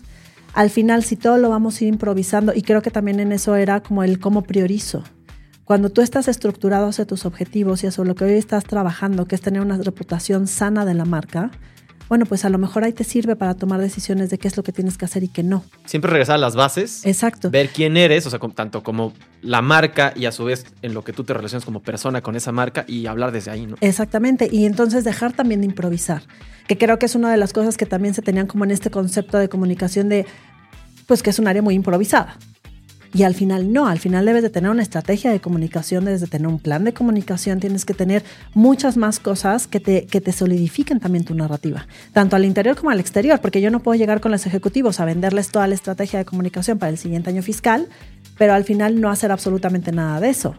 Al 0.55 0.71
final, 0.71 1.05
si 1.05 1.17
todo 1.17 1.39
lo 1.39 1.51
vamos 1.51 1.81
a 1.81 1.85
ir 1.85 1.89
improvisando, 1.89 2.53
y 2.55 2.63
creo 2.63 2.83
que 2.83 2.91
también 2.91 3.21
en 3.21 3.33
eso 3.33 3.55
era 3.57 3.81
como 3.81 4.03
el 4.03 4.19
cómo 4.19 4.43
priorizo. 4.43 5.05
Cuando 5.65 5.91
tú 5.91 6.01
estás 6.01 6.29
estructurado 6.29 6.89
hacia 6.89 7.07
tus 7.07 7.27
objetivos 7.27 7.85
y 7.85 7.89
hacia 7.89 8.03
lo 8.05 8.15
que 8.15 8.25
hoy 8.25 8.33
estás 8.33 8.65
trabajando, 8.65 9.27
que 9.27 9.35
es 9.35 9.43
tener 9.43 9.61
una 9.61 9.77
reputación 9.77 10.47
sana 10.47 10.85
de 10.87 10.95
la 10.95 11.05
marca, 11.05 11.51
bueno, 12.09 12.25
pues 12.27 12.45
a 12.45 12.49
lo 12.49 12.59
mejor 12.59 12.85
ahí 12.85 12.93
te 12.93 13.05
sirve 13.05 13.37
para 13.37 13.55
tomar 13.55 13.81
decisiones 13.81 14.31
de 14.31 14.39
qué 14.39 14.49
es 14.49 14.57
lo 14.57 14.63
que 14.63 14.73
tienes 14.73 14.97
que 14.97 15.05
hacer 15.05 15.23
y 15.23 15.29
qué 15.29 15.43
no. 15.43 15.65
Siempre 15.85 16.11
regresar 16.11 16.37
a 16.37 16.39
las 16.39 16.57
bases. 16.57 17.05
Exacto. 17.05 17.51
Ver 17.51 17.69
quién 17.69 17.97
eres, 17.97 18.27
o 18.27 18.31
sea, 18.31 18.39
tanto 18.55 18.83
como 18.83 19.13
la 19.43 19.61
marca 19.61 20.13
y 20.17 20.25
a 20.25 20.33
su 20.33 20.45
vez 20.45 20.65
en 20.83 20.95
lo 20.95 21.05
que 21.05 21.13
tú 21.13 21.25
te 21.25 21.35
relacionas 21.35 21.65
como 21.65 21.81
persona 21.81 22.23
con 22.23 22.35
esa 22.37 22.51
marca 22.53 22.85
y 22.89 23.07
hablar 23.07 23.33
desde 23.33 23.51
ahí, 23.51 23.67
¿no? 23.67 23.77
Exactamente. 23.81 24.49
Y 24.51 24.65
entonces 24.65 25.05
dejar 25.05 25.33
también 25.33 25.61
de 25.61 25.67
improvisar, 25.67 26.23
que 26.67 26.79
creo 26.79 26.99
que 26.99 27.07
es 27.07 27.15
una 27.15 27.31
de 27.31 27.37
las 27.37 27.53
cosas 27.53 27.77
que 27.77 27.87
también 27.87 28.15
se 28.15 28.23
tenían 28.23 28.47
como 28.47 28.65
en 28.65 28.71
este 28.71 28.91
concepto 28.91 29.39
de 29.39 29.49
comunicación 29.49 30.09
de, 30.09 30.27
pues 31.07 31.23
que 31.23 31.31
es 31.31 31.39
un 31.39 31.47
área 31.47 31.63
muy 31.63 31.75
improvisada. 31.75 32.39
Y 33.15 33.23
al 33.23 33.35
final 33.35 33.73
no, 33.73 33.89
al 33.89 33.99
final 33.99 34.27
debes 34.27 34.43
de 34.43 34.51
tener 34.51 34.71
una 34.71 34.83
estrategia 34.83 35.31
de 35.31 35.41
comunicación, 35.41 36.05
debes 36.05 36.21
de 36.21 36.27
tener 36.27 36.47
un 36.47 36.59
plan 36.59 36.85
de 36.85 36.93
comunicación, 36.93 37.59
tienes 37.59 37.85
que 37.85 37.95
tener 37.95 38.23
muchas 38.55 38.97
más 38.97 39.19
cosas 39.19 39.67
que 39.67 39.81
te, 39.81 40.07
que 40.07 40.21
te 40.21 40.33
solidifiquen 40.33 41.01
también 41.01 41.25
tu 41.25 41.35
narrativa, 41.35 41.87
tanto 42.13 42.37
al 42.37 42.45
interior 42.45 42.77
como 42.77 42.91
al 42.91 43.01
exterior, 43.01 43.41
porque 43.41 43.61
yo 43.61 43.71
no 43.71 43.81
puedo 43.81 43.99
llegar 43.99 44.21
con 44.21 44.31
los 44.31 44.47
ejecutivos 44.47 45.01
a 45.01 45.07
venderles 45.07 45.51
toda 45.51 45.67
la 45.67 45.75
estrategia 45.75 46.19
de 46.19 46.27
comunicación 46.27 46.79
para 46.79 46.91
el 46.91 46.99
siguiente 46.99 47.31
año 47.31 47.43
fiscal, 47.43 47.89
pero 48.37 48.53
al 48.53 48.65
final 48.65 49.01
no 49.01 49.11
hacer 49.11 49.33
absolutamente 49.33 49.91
nada 49.91 50.21
de 50.21 50.29
eso. 50.29 50.55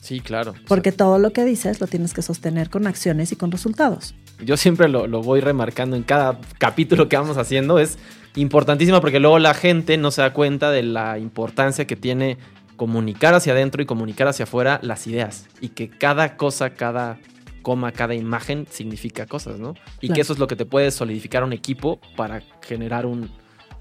Sí, 0.00 0.20
claro. 0.20 0.54
Porque 0.66 0.90
todo 0.90 1.18
lo 1.18 1.32
que 1.32 1.44
dices 1.44 1.80
lo 1.80 1.86
tienes 1.86 2.12
que 2.12 2.22
sostener 2.22 2.70
con 2.70 2.86
acciones 2.86 3.30
y 3.30 3.36
con 3.36 3.52
resultados. 3.52 4.14
Yo 4.44 4.56
siempre 4.56 4.88
lo, 4.88 5.06
lo 5.06 5.22
voy 5.22 5.40
remarcando 5.40 5.94
en 5.96 6.02
cada 6.02 6.40
capítulo 6.58 7.08
que 7.08 7.16
vamos 7.16 7.36
haciendo, 7.36 7.78
es 7.78 7.98
importantísima 8.34 9.00
porque 9.00 9.20
luego 9.20 9.38
la 9.38 9.54
gente 9.54 9.96
no 9.96 10.10
se 10.10 10.22
da 10.22 10.32
cuenta 10.32 10.70
de 10.70 10.82
la 10.82 11.18
importancia 11.18 11.86
que 11.86 11.96
tiene 11.96 12.38
comunicar 12.76 13.34
hacia 13.34 13.52
adentro 13.52 13.82
y 13.82 13.86
comunicar 13.86 14.28
hacia 14.28 14.44
afuera 14.44 14.80
las 14.82 15.06
ideas 15.06 15.46
y 15.60 15.68
que 15.68 15.88
cada 15.88 16.36
cosa, 16.36 16.70
cada 16.70 17.18
coma, 17.62 17.92
cada 17.92 18.14
imagen 18.14 18.66
significa 18.70 19.26
cosas, 19.26 19.60
¿no? 19.60 19.74
Y 20.00 20.08
que 20.08 20.20
eso 20.20 20.32
es 20.32 20.38
lo 20.38 20.48
que 20.48 20.56
te 20.56 20.66
puede 20.66 20.90
solidificar 20.90 21.44
un 21.44 21.52
equipo 21.52 22.00
para 22.16 22.42
generar 22.60 23.06
un, 23.06 23.30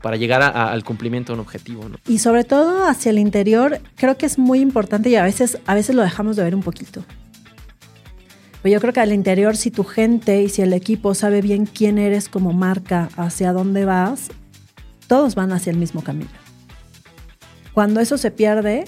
para 0.01 0.17
llegar 0.17 0.41
al 0.43 0.83
cumplimiento 0.83 1.33
de 1.33 1.39
un 1.39 1.39
objetivo. 1.41 1.87
¿no? 1.89 1.97
Y 2.07 2.19
sobre 2.19 2.43
todo 2.43 2.87
hacia 2.87 3.09
el 3.09 3.19
interior, 3.19 3.79
creo 3.95 4.17
que 4.17 4.25
es 4.25 4.37
muy 4.37 4.59
importante 4.59 5.09
y 5.09 5.15
a 5.15 5.23
veces, 5.23 5.57
a 5.65 5.75
veces 5.75 5.95
lo 5.95 6.01
dejamos 6.01 6.35
de 6.35 6.43
ver 6.43 6.55
un 6.55 6.61
poquito. 6.63 7.03
Pero 8.61 8.73
yo 8.73 8.79
creo 8.79 8.93
que 8.93 8.99
al 8.99 9.11
interior, 9.11 9.57
si 9.57 9.71
tu 9.71 9.83
gente 9.83 10.43
y 10.43 10.49
si 10.49 10.61
el 10.61 10.73
equipo 10.73 11.15
sabe 11.15 11.41
bien 11.41 11.65
quién 11.65 11.97
eres 11.97 12.29
como 12.29 12.53
marca, 12.53 13.09
hacia 13.17 13.53
dónde 13.53 13.85
vas, 13.85 14.29
todos 15.11 15.35
van 15.35 15.51
hacia 15.51 15.71
el 15.71 15.77
mismo 15.77 16.01
camino. 16.05 16.29
Cuando 17.73 17.99
eso 17.99 18.17
se 18.17 18.31
pierde, 18.31 18.85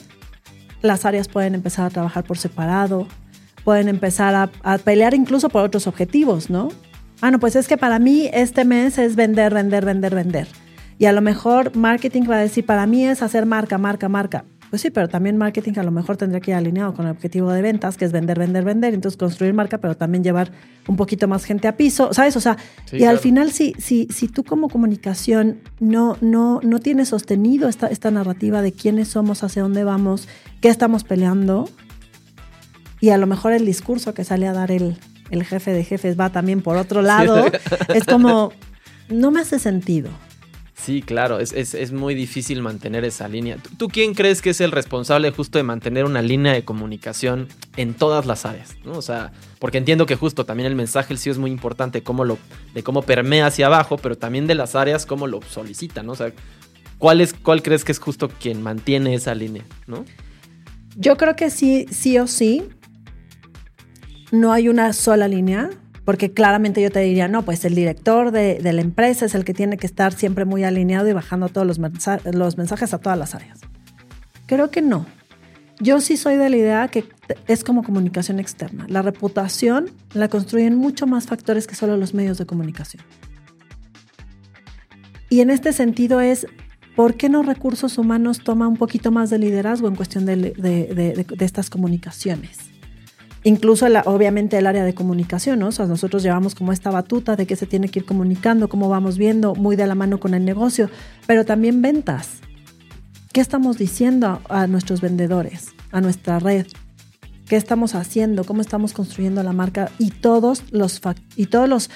las 0.82 1.04
áreas 1.04 1.28
pueden 1.28 1.54
empezar 1.54 1.86
a 1.86 1.90
trabajar 1.90 2.24
por 2.24 2.38
separado, 2.38 3.10
pueden 3.66 3.90
empezar 3.90 4.50
a, 4.64 4.78
pelear 4.78 5.16
incluso 5.16 5.50
por 5.50 5.66
otros 5.66 5.86
objetivos, 5.86 6.50
¿no? 6.50 6.70
Ah, 7.20 7.30
no, 7.30 7.42
pues 7.42 7.58
es 7.58 7.68
que 7.68 7.76
para 7.76 8.00
mí 8.00 8.30
este 8.32 8.64
mes 8.64 8.98
es 9.00 9.18
vender, 9.18 9.54
vender, 9.54 9.84
vender, 9.84 10.16
vender. 10.16 10.48
Y 10.98 11.08
a 11.08 11.12
lo 11.12 11.20
mejor 11.20 11.76
marketing 11.76 12.22
va 12.30 12.36
a 12.36 12.40
decir, 12.40 12.66
para 12.66 12.88
mí 12.88 13.06
es 13.06 13.22
hacer 13.22 13.46
marca, 13.46 13.78
marca, 13.78 14.08
marca. 14.08 14.46
Pues 14.74 14.82
sí, 14.82 14.90
pero 14.90 15.08
también 15.08 15.38
marketing 15.38 15.74
a 15.78 15.84
lo 15.84 15.92
mejor 15.92 16.18
tendría 16.18 16.42
que 16.42 16.50
ir 16.50 16.58
alineado 16.58 16.96
con 16.96 17.06
el 17.06 17.12
objetivo 17.12 17.52
de 17.52 17.62
ventas, 17.62 17.96
que 17.96 18.06
es 18.06 18.12
vender, 18.12 18.40
vender, 18.40 18.64
vender. 18.64 18.96
Entonces 18.96 19.20
construir 19.20 19.54
marca, 19.54 19.78
pero 19.78 19.96
también 19.96 20.24
llevar 20.24 20.52
un 20.88 20.96
poquito 20.96 21.28
más 21.28 21.46
gente 21.46 21.68
a 21.68 21.78
piso, 21.78 22.12
¿sabes? 22.12 22.36
O 22.38 22.42
sea, 22.42 22.58
y 22.92 23.04
al 23.04 23.20
final 23.20 23.52
si, 23.52 23.76
si, 23.78 24.08
si 24.08 24.28
tú 24.28 24.44
como 24.44 24.70
comunicación 24.70 25.60
no, 25.80 26.18
no, 26.22 26.60
no 26.64 26.80
tienes 26.80 27.10
sostenido 27.10 27.70
esta, 27.70 27.86
esta 27.86 28.10
narrativa 28.10 28.64
de 28.64 28.72
quiénes 28.72 29.10
somos, 29.10 29.44
hacia 29.44 29.62
dónde 29.62 29.84
vamos, 29.84 30.28
qué 30.60 30.70
estamos 30.70 31.04
peleando, 31.04 31.70
y 33.00 33.10
a 33.10 33.20
lo 33.20 33.28
mejor 33.28 33.54
el 33.54 33.68
discurso 33.68 34.16
que 34.16 34.24
sale 34.24 34.48
a 34.48 34.54
dar 34.54 34.72
el, 34.72 34.98
el 35.30 35.44
jefe 35.44 35.72
de 35.72 35.84
jefes 35.84 36.20
va 36.20 36.32
también 36.32 36.64
por 36.64 36.78
otro 36.78 37.04
lado, 37.04 37.46
es 37.94 38.06
como, 38.06 38.52
no 39.08 39.30
me 39.30 39.42
hace 39.42 39.60
sentido. 39.60 40.10
Sí, 40.84 41.02
claro, 41.02 41.40
es, 41.40 41.92
muy 41.94 42.14
difícil 42.14 42.62
mantener 42.62 43.06
esa 43.06 43.30
línea. 43.30 43.56
¿Tú, 43.78 43.88
quién 43.88 44.14
crees 44.14 44.42
que 44.42 44.50
es 44.50 44.60
el 44.60 44.74
responsable 44.74 45.32
justo 45.32 45.58
de 45.58 45.64
mantener 45.64 46.04
una 46.04 46.22
línea 46.22 46.52
de 46.52 46.66
comunicación 46.66 47.48
en 47.78 47.94
todas 47.94 48.26
las 48.26 48.46
áreas? 48.46 48.76
¿no? 48.84 48.92
O 48.92 49.02
sea, 49.02 49.32
porque 49.60 49.78
entiendo 49.78 50.06
que 50.06 50.18
justo 50.18 50.46
también 50.46 50.68
el 50.68 50.76
mensaje 50.76 51.14
el 51.14 51.20
sí 51.20 51.30
es 51.30 51.38
muy 51.38 51.52
importante 51.52 52.04
cómo 52.04 52.26
lo, 52.26 52.38
de 52.74 52.84
cómo 52.84 53.02
permea 53.02 53.48
hacia 53.48 53.68
abajo, 53.68 53.96
pero 53.96 54.18
también 54.18 54.46
de 54.46 54.56
las 54.56 54.76
áreas 54.76 55.06
cómo 55.06 55.26
lo 55.26 55.42
solicita, 55.42 56.04
¿no? 56.04 56.12
O 56.12 56.16
sea, 56.18 56.34
¿cuál, 56.98 57.22
es, 57.22 57.34
cuál 57.34 57.64
crees 57.64 57.86
que 57.86 57.94
es 57.94 58.00
justo 58.00 58.28
quien 58.28 58.62
mantiene 58.62 59.16
esa 59.16 59.34
línea, 59.36 59.64
¿no? 59.88 60.04
Yo 60.98 61.16
creo 61.16 61.38
que 61.38 61.50
sí, 61.50 61.86
sí 61.92 62.20
o 62.20 62.28
sí. 62.28 62.68
No 64.32 64.52
hay 64.52 64.68
una 64.68 64.92
sola 64.92 65.30
línea 65.30 65.70
porque 66.06 66.34
claramente 66.34 66.82
yo 66.82 66.92
te 66.92 67.00
diría, 67.00 67.28
no, 67.28 67.44
pues 67.44 67.64
el 67.66 67.76
director 67.76 68.32
de, 68.32 68.60
la 68.62 68.82
empresa 68.82 69.26
es 69.26 69.36
el 69.36 69.46
que 69.46 69.54
tiene 69.54 69.78
que 69.78 69.88
estar 69.88 70.14
siempre 70.14 70.46
muy 70.46 70.64
alineado 70.64 71.08
y 71.08 71.14
bajando 71.14 71.50
todos 71.50 71.66
los, 71.66 71.80
los 72.34 72.58
mensajes 72.58 72.94
a 72.94 72.98
todas 72.98 73.18
las 73.18 73.36
áreas. 73.36 73.62
Creo 74.46 74.70
que 74.70 74.82
no. 74.82 75.06
Yo 75.80 76.02
sí 76.02 76.18
soy 76.18 76.36
de 76.36 76.50
la 76.50 76.58
idea 76.58 76.88
que 76.88 77.06
es 77.48 77.64
como 77.64 77.84
comunicación 77.84 78.40
externa. 78.40 78.86
La 78.90 79.02
reputación 79.02 79.90
la 80.14 80.28
construyen 80.28 80.76
mucho 80.76 81.08
más 81.08 81.26
factores 81.26 81.68
que 81.68 81.76
solo 81.76 81.98
los 81.98 82.14
medios 82.14 82.38
de 82.38 82.46
comunicación. 82.46 83.04
Y 85.30 85.42
en 85.42 85.50
este 85.50 85.74
sentido 85.74 86.22
es, 86.22 86.46
¿por 86.96 87.16
qué 87.16 87.28
no 87.28 87.42
recursos 87.42 87.98
humanos 87.98 88.42
toma 88.44 88.68
un 88.68 88.78
poquito 88.78 89.12
más 89.12 89.30
de 89.30 89.40
liderazgo 89.40 89.88
en 89.88 89.96
cuestión 89.96 90.26
de, 90.26 90.36
de, 90.36 91.26
de, 91.28 91.46
estas 91.46 91.70
comunicaciones? 91.70 92.73
Incluso, 93.46 93.86
obviamente, 94.06 94.58
el 94.58 94.68
área 94.68 94.86
de 94.86 94.94
comunicación, 94.94 95.60
¿no? 95.60 95.70
O 95.70 95.86
nosotros 95.86 96.24
llevamos 96.24 96.56
como 96.56 96.72
esta 96.72 96.92
batuta 96.92 97.36
de 97.36 97.46
que 97.46 97.56
se 97.56 97.66
tiene 97.66 97.90
que 97.90 98.00
ir 98.00 98.06
comunicando, 98.06 98.70
cómo 98.70 98.88
vamos 98.88 99.18
viendo, 99.18 99.54
muy 99.54 99.76
de 99.76 99.86
la 99.86 99.96
mano 99.96 100.20
con 100.20 100.34
el 100.34 100.46
negocio, 100.46 100.90
pero 101.28 101.44
también 101.46 101.82
ventas. 101.82 102.40
¿Qué 103.34 103.42
estamos 103.42 103.78
diciendo 103.78 104.42
a 104.48 104.68
nuestros 104.68 105.02
vendedores, 105.02 105.74
a 105.92 106.00
nuestra 106.00 106.40
red? 106.40 106.68
¿Qué 107.48 107.58
estamos 107.58 107.96
haciendo? 107.96 108.46
¿Cómo 108.46 108.62
estamos 108.62 108.94
construyendo 108.94 109.44
la 109.44 109.52
marca? 109.52 109.92
Y 110.00 110.12
todos 110.12 110.64
los 110.72 111.02
y 111.36 111.48
todos 111.48 111.68
los 111.68 111.90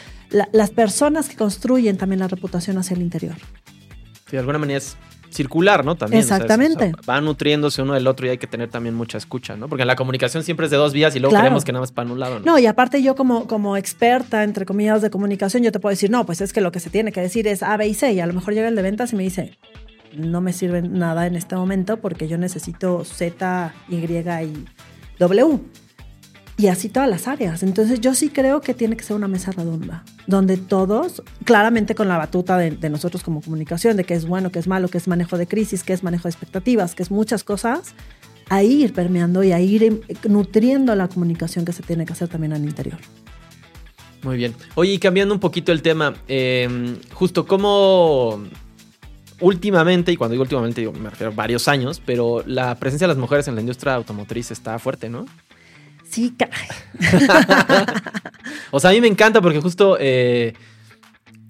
las 0.51 0.71
personas 0.71 1.29
que 1.29 1.35
construyen 1.37 1.97
también 1.97 2.19
la 2.19 2.27
reputación 2.27 2.77
hacia 2.77 2.95
el 2.95 3.01
interior. 3.01 3.35
de 4.29 4.39
alguna 4.39 4.57
manera 4.57 4.79
es 4.79 4.97
circular, 5.29 5.85
¿no? 5.85 5.95
También. 5.95 6.21
Exactamente. 6.21 6.93
va 7.09 7.21
nutriéndose 7.21 7.81
uno 7.81 7.93
del 7.93 8.07
otro 8.07 8.27
y 8.27 8.29
hay 8.29 8.37
que 8.37 8.47
tener 8.47 8.69
también 8.69 8.95
mucha 8.95 9.17
escucha, 9.17 9.55
¿no? 9.55 9.67
Porque 9.67 9.85
la 9.85 9.95
comunicación 9.95 10.43
siempre 10.43 10.65
es 10.65 10.71
de 10.71 10.77
dos 10.77 10.93
vías 10.93 11.15
y 11.15 11.19
luego 11.19 11.35
queremos 11.35 11.63
que 11.63 11.71
nada 11.71 11.81
más 11.81 11.91
para 11.91 12.11
un 12.11 12.19
lado, 12.19 12.39
¿no? 12.39 12.45
No, 12.45 12.59
y 12.59 12.65
aparte 12.65 13.01
yo 13.01 13.15
como, 13.15 13.47
como 13.47 13.77
experta, 13.77 14.43
entre 14.43 14.65
comillas, 14.65 15.01
de 15.01 15.09
comunicación, 15.09 15.63
yo 15.63 15.71
te 15.71 15.79
puedo 15.79 15.91
decir, 15.91 16.09
no, 16.09 16.25
pues 16.25 16.41
es 16.41 16.53
que 16.53 16.61
lo 16.61 16.71
que 16.71 16.79
se 16.79 16.89
tiene 16.89 17.11
que 17.11 17.21
decir 17.21 17.47
es 17.47 17.63
A, 17.63 17.77
B 17.77 17.87
y 17.87 17.93
C. 17.93 18.13
Y 18.13 18.19
a 18.19 18.27
lo 18.27 18.33
mejor 18.33 18.53
llega 18.53 18.67
el 18.67 18.75
de 18.75 18.81
ventas 18.81 19.13
y 19.13 19.15
me 19.15 19.23
dice, 19.23 19.57
no 20.15 20.41
me 20.41 20.53
sirve 20.53 20.81
nada 20.81 21.27
en 21.27 21.35
este 21.35 21.55
momento 21.55 21.97
porque 21.97 22.27
yo 22.27 22.37
necesito 22.37 23.03
Z, 23.03 23.73
Y 23.89 23.95
y 23.95 24.65
W 25.19 25.59
y 26.57 26.67
así 26.67 26.89
todas 26.89 27.07
las 27.07 27.27
áreas. 27.27 27.61
Entonces 27.61 28.01
yo 28.01 28.15
sí 28.15 28.29
creo 28.29 28.61
que 28.61 28.73
tiene 28.73 28.97
que 28.97 29.03
ser 29.03 29.15
una 29.15 29.27
mesa 29.27 29.51
redonda, 29.51 30.03
donde 30.25 30.57
todos, 30.57 31.21
claramente 31.45 31.93
con 31.93 32.07
la 32.07 32.17
batuta 32.17 32.57
de, 32.57 32.89
nosotros 32.89 33.23
como 33.23 33.41
comunicación, 33.41 33.95
de 33.95 34.03
qué 34.03 34.15
es 34.15 34.25
bueno, 34.25 34.51
qué 34.51 34.59
es 34.59 34.67
malo, 34.67 34.87
qué 34.87 34.97
es 34.97 35.07
manejo 35.07 35.37
de 35.37 35.47
crisis, 35.47 35.83
qué 35.83 35.93
es 35.93 36.03
manejo 36.03 36.23
de 36.23 36.31
expectativas, 36.31 36.95
que 36.95 37.03
es 37.03 37.11
muchas 37.11 37.43
cosas, 37.43 37.93
a 38.49 38.63
ir 38.63 38.93
permeando 38.93 39.43
y 39.43 39.51
a 39.51 39.59
ir 39.59 39.83
em, 39.83 39.99
nutriendo 40.27 40.95
la 40.95 41.07
comunicación 41.07 41.63
que 41.63 41.73
se 41.73 41.83
tiene 41.83 42.05
que 42.05 42.13
hacer 42.13 42.27
también 42.27 42.53
al 42.53 42.63
interior. 42.63 42.97
Muy 44.23 44.35
bien. 44.35 44.55
Oye, 44.73 44.93
y 44.93 44.99
cambiando 44.99 45.35
un 45.35 45.39
poquito 45.39 45.71
el 45.71 45.83
tema, 45.83 46.15
em, 46.27 46.97
justo 47.13 47.45
cómo 47.45 48.41
últimamente, 49.41 50.11
y 50.11 50.17
cuando 50.17 50.31
digo 50.31 50.41
últimamente 50.41 50.81
digo, 50.81 50.93
me 50.93 51.11
refiero 51.11 51.31
a 51.31 51.35
varios 51.35 51.67
años, 51.67 52.01
pero 52.03 52.43
la 52.47 52.73
presencia 52.75 53.05
de 53.05 53.13
las 53.13 53.19
mujeres 53.19 53.47
en 53.47 53.53
la 53.53 53.61
industria 53.61 53.93
automotriz 53.93 54.49
está 54.49 54.79
fuerte, 54.79 55.07
¿no? 55.07 55.27
Sí, 56.09 56.35
o 58.71 58.79
sea, 58.79 58.89
a 58.91 58.93
mí 58.93 59.01
me 59.01 59.07
encanta 59.07 59.41
porque 59.41 59.59
justo, 59.59 59.97
eh, 59.99 60.53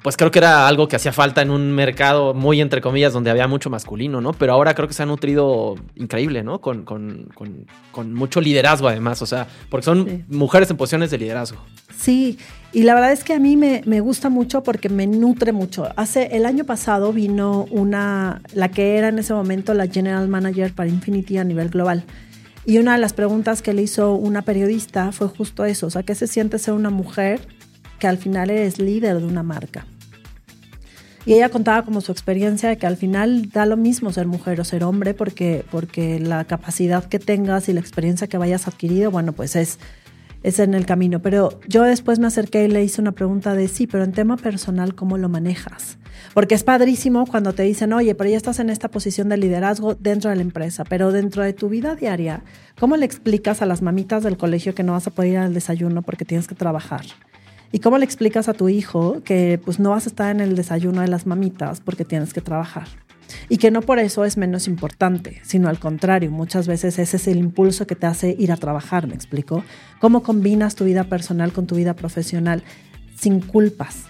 pues 0.02 0.18
creo 0.18 0.32
que 0.32 0.40
era 0.40 0.68
algo 0.68 0.88
que 0.88 0.96
hacía 0.96 1.12
falta 1.12 1.42
en 1.42 1.52
un 1.52 1.74
mercado 1.74 2.34
muy, 2.34 2.62
entre 2.62 2.82
comillas, 2.82 3.14
donde 3.14 3.30
había 3.30 3.48
mucho 3.48 3.70
masculino, 3.70 4.22
¿no? 4.22 4.34
Pero 4.34 4.54
ahora 4.54 4.74
creo 4.74 4.88
que 4.88 4.94
se 4.94 5.04
ha 5.04 5.06
nutrido 5.06 5.76
increíble, 5.96 6.44
¿no? 6.44 6.60
Con, 6.60 6.86
mucho 8.06 8.42
liderazgo 8.42 8.88
además, 8.88 9.22
o 9.22 9.26
sea, 9.26 9.48
porque 9.70 9.86
son 9.86 10.26
mujeres 10.28 10.70
en 10.70 10.78
posiciones 10.78 11.12
de 11.12 11.18
liderazgo. 11.18 11.60
Sí, 11.98 12.38
y 12.74 12.84
la 12.84 12.94
verdad 12.94 13.12
es 13.12 13.24
que 13.24 13.34
a 13.34 13.40
mí 13.40 13.58
me, 13.58 13.82
me, 13.86 14.00
gusta 14.00 14.30
mucho 14.30 14.64
porque 14.64 14.90
me 14.90 15.08
nutre 15.08 15.52
mucho. 15.52 15.88
Hace 15.96 16.36
el 16.36 16.46
año 16.46 16.64
pasado 16.64 17.12
vino 17.12 17.66
una, 17.70 18.42
la 18.54 18.70
que 18.70 18.98
era 18.98 19.10
en 19.10 19.20
ese 19.20 19.34
momento 19.34 19.74
la 19.74 19.88
General 19.88 20.28
Manager 20.28 20.74
para 20.74 20.90
Infinity 20.90 21.38
a 21.38 21.44
nivel 21.44 21.70
global. 21.70 22.06
Y 22.68 22.80
una 22.80 22.92
de 22.92 23.00
las 23.00 23.14
preguntas 23.14 23.62
que 23.62 23.74
le 23.74 23.82
hizo 23.82 24.16
una 24.16 24.42
periodista 24.42 25.14
fue 25.14 25.30
justo 25.30 25.64
eso, 25.64 25.88
o 25.88 25.90
sea, 25.90 26.04
¿qué 26.04 26.16
se 26.16 26.28
siente 26.28 26.60
ser 26.60 26.74
una 26.74 26.90
mujer 26.90 27.40
que 27.98 28.08
al 28.08 28.18
final 28.18 28.50
eres 28.50 28.78
líder 28.78 29.20
de 29.20 29.26
una 29.26 29.42
marca? 29.42 29.88
Y 31.26 31.36
ella 31.36 31.48
contaba 31.48 31.86
como 31.86 32.02
su 32.02 32.12
experiencia 32.12 32.68
de 32.68 32.78
que 32.78 32.86
al 32.86 32.98
final 32.98 33.52
da 33.52 33.66
lo 33.66 33.78
mismo 33.78 34.12
ser 34.12 34.28
mujer 34.28 34.60
o 34.60 34.66
ser 34.66 34.84
hombre 34.84 35.14
porque, 35.14 35.64
porque 35.72 36.20
la 36.20 36.44
capacidad 36.44 37.06
que 37.06 37.20
tengas 37.20 37.70
y 37.70 37.74
la 37.74 37.80
experiencia 37.80 38.28
que 38.28 38.38
vayas 38.38 38.68
adquirido, 38.68 39.12
bueno, 39.12 39.32
pues 39.32 39.56
es 39.56 39.80
es 40.44 40.60
en 40.60 40.74
el 40.74 40.86
camino. 40.86 41.22
Pero 41.22 41.60
yo 41.68 41.84
después 41.84 42.20
me 42.20 42.28
acerqué 42.28 42.66
y 42.66 42.68
le 42.68 42.84
hice 42.84 43.02
una 43.02 43.12
pregunta 43.12 43.54
de 43.54 43.68
sí, 43.68 43.88
pero 43.88 44.04
en 44.04 44.12
tema 44.12 44.38
personal, 44.38 44.96
¿cómo 44.96 45.18
lo 45.18 45.30
manejas? 45.30 45.98
Porque 46.34 46.56
es 46.56 46.64
padrísimo 46.64 47.26
cuando 47.26 47.54
te 47.54 47.64
dicen, 47.64 47.94
oye, 47.94 48.16
pero 48.16 48.30
ya 48.30 48.38
estás 48.38 48.60
en 48.60 48.70
esta 48.70 48.90
posición 48.90 49.30
de 49.30 49.38
liderazgo 49.38 49.96
dentro 49.96 50.30
de 50.30 50.36
la 50.36 50.42
empresa, 50.42 50.84
pero 50.84 51.12
dentro 51.12 51.44
de 51.44 51.54
tu 51.54 51.70
vida 51.70 51.96
diaria, 51.96 52.44
¿cómo 52.80 52.98
le 52.98 53.06
explicas 53.06 53.62
a 53.62 53.66
las 53.66 53.82
mamitas 53.82 54.24
del 54.24 54.38
colegio 54.38 54.76
que 54.76 54.84
no 54.84 54.94
vas 54.94 55.08
a 55.08 55.12
poder 55.12 55.32
ir 55.32 55.38
al 55.38 55.54
desayuno 55.54 56.02
porque 56.02 56.26
tienes 56.26 56.48
que 56.48 56.56
trabajar? 56.56 57.06
¿Y 57.72 57.80
cómo 57.80 57.98
le 57.98 58.06
explicas 58.06 58.48
a 58.48 58.54
tu 58.54 58.70
hijo 58.70 59.22
que 59.24 59.60
pues 59.64 59.80
no 59.80 59.90
vas 59.90 60.06
a 60.06 60.10
estar 60.10 60.32
en 60.32 60.42
el 60.42 60.56
desayuno 60.56 61.02
de 61.02 61.08
las 61.08 61.26
mamitas 61.26 61.82
porque 61.82 62.06
tienes 62.06 62.34
que 62.34 62.42
trabajar? 62.42 62.88
Y 63.50 63.58
que 63.58 63.72
no 63.72 63.82
por 63.82 64.00
eso 64.00 64.26
es 64.26 64.38
menos 64.38 64.68
importante, 64.68 65.42
sino 65.44 65.70
al 65.70 65.80
contrario, 65.80 66.32
muchas 66.32 66.68
veces 66.68 67.00
ese 67.00 67.18
es 67.18 67.28
el 67.28 67.38
impulso 67.38 67.88
que 67.88 67.96
te 67.96 68.08
hace 68.08 68.36
ir 68.38 68.52
a 68.52 68.58
trabajar, 68.58 69.08
¿me 69.08 69.16
explico? 69.16 69.64
¿Cómo 70.00 70.24
combinas 70.24 70.76
tu 70.76 70.86
vida 70.86 71.06
personal 71.06 71.52
con 71.54 71.68
tu 71.68 71.76
vida 71.76 71.96
profesional 71.96 72.64
sin 73.16 73.42
culpas? 73.42 74.06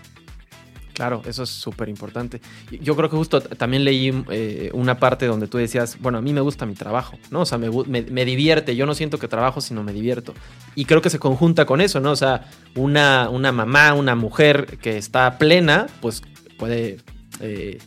Claro, 0.98 1.22
eso 1.28 1.44
es 1.44 1.52
súper 1.52 1.90
importante. 1.90 2.42
Yo 2.82 2.96
creo 2.96 3.08
que 3.08 3.18
justo 3.18 3.40
también 3.40 3.84
leí 3.84 4.12
eh, 4.32 4.72
una 4.74 4.98
parte 4.98 5.28
donde 5.28 5.48
tú 5.48 5.60
decías, 5.60 5.96
bueno, 6.00 6.18
a 6.18 6.22
mí 6.24 6.34
me 6.34 6.42
gusta 6.42 6.66
mi 6.66 6.74
trabajo, 6.74 7.20
¿no? 7.30 7.42
O 7.42 7.46
sea, 7.46 7.60
me, 7.60 7.70
me, 7.70 8.26
divierte, 8.26 8.76
yo 8.76 8.88
no 8.88 8.96
siento 8.96 9.20
que 9.20 9.28
trabajo, 9.28 9.62
sino 9.62 9.84
me 9.84 9.94
divierto. 9.94 10.34
Y 10.74 10.86
creo 10.86 11.04
que 11.04 11.12
se 11.12 11.20
conjunta 11.20 11.68
con 11.68 11.82
eso, 11.82 12.00
¿no? 12.00 12.10
O 12.10 12.16
sea, 12.16 12.50
una, 12.74 13.30
una 13.30 13.52
mamá, 13.52 13.94
una 13.94 14.16
mujer 14.16 14.80
que 14.82 14.98
está 14.98 15.38
plena, 15.38 15.86
pues 16.02 16.24
puede 16.58 16.98
eh, 17.42 17.78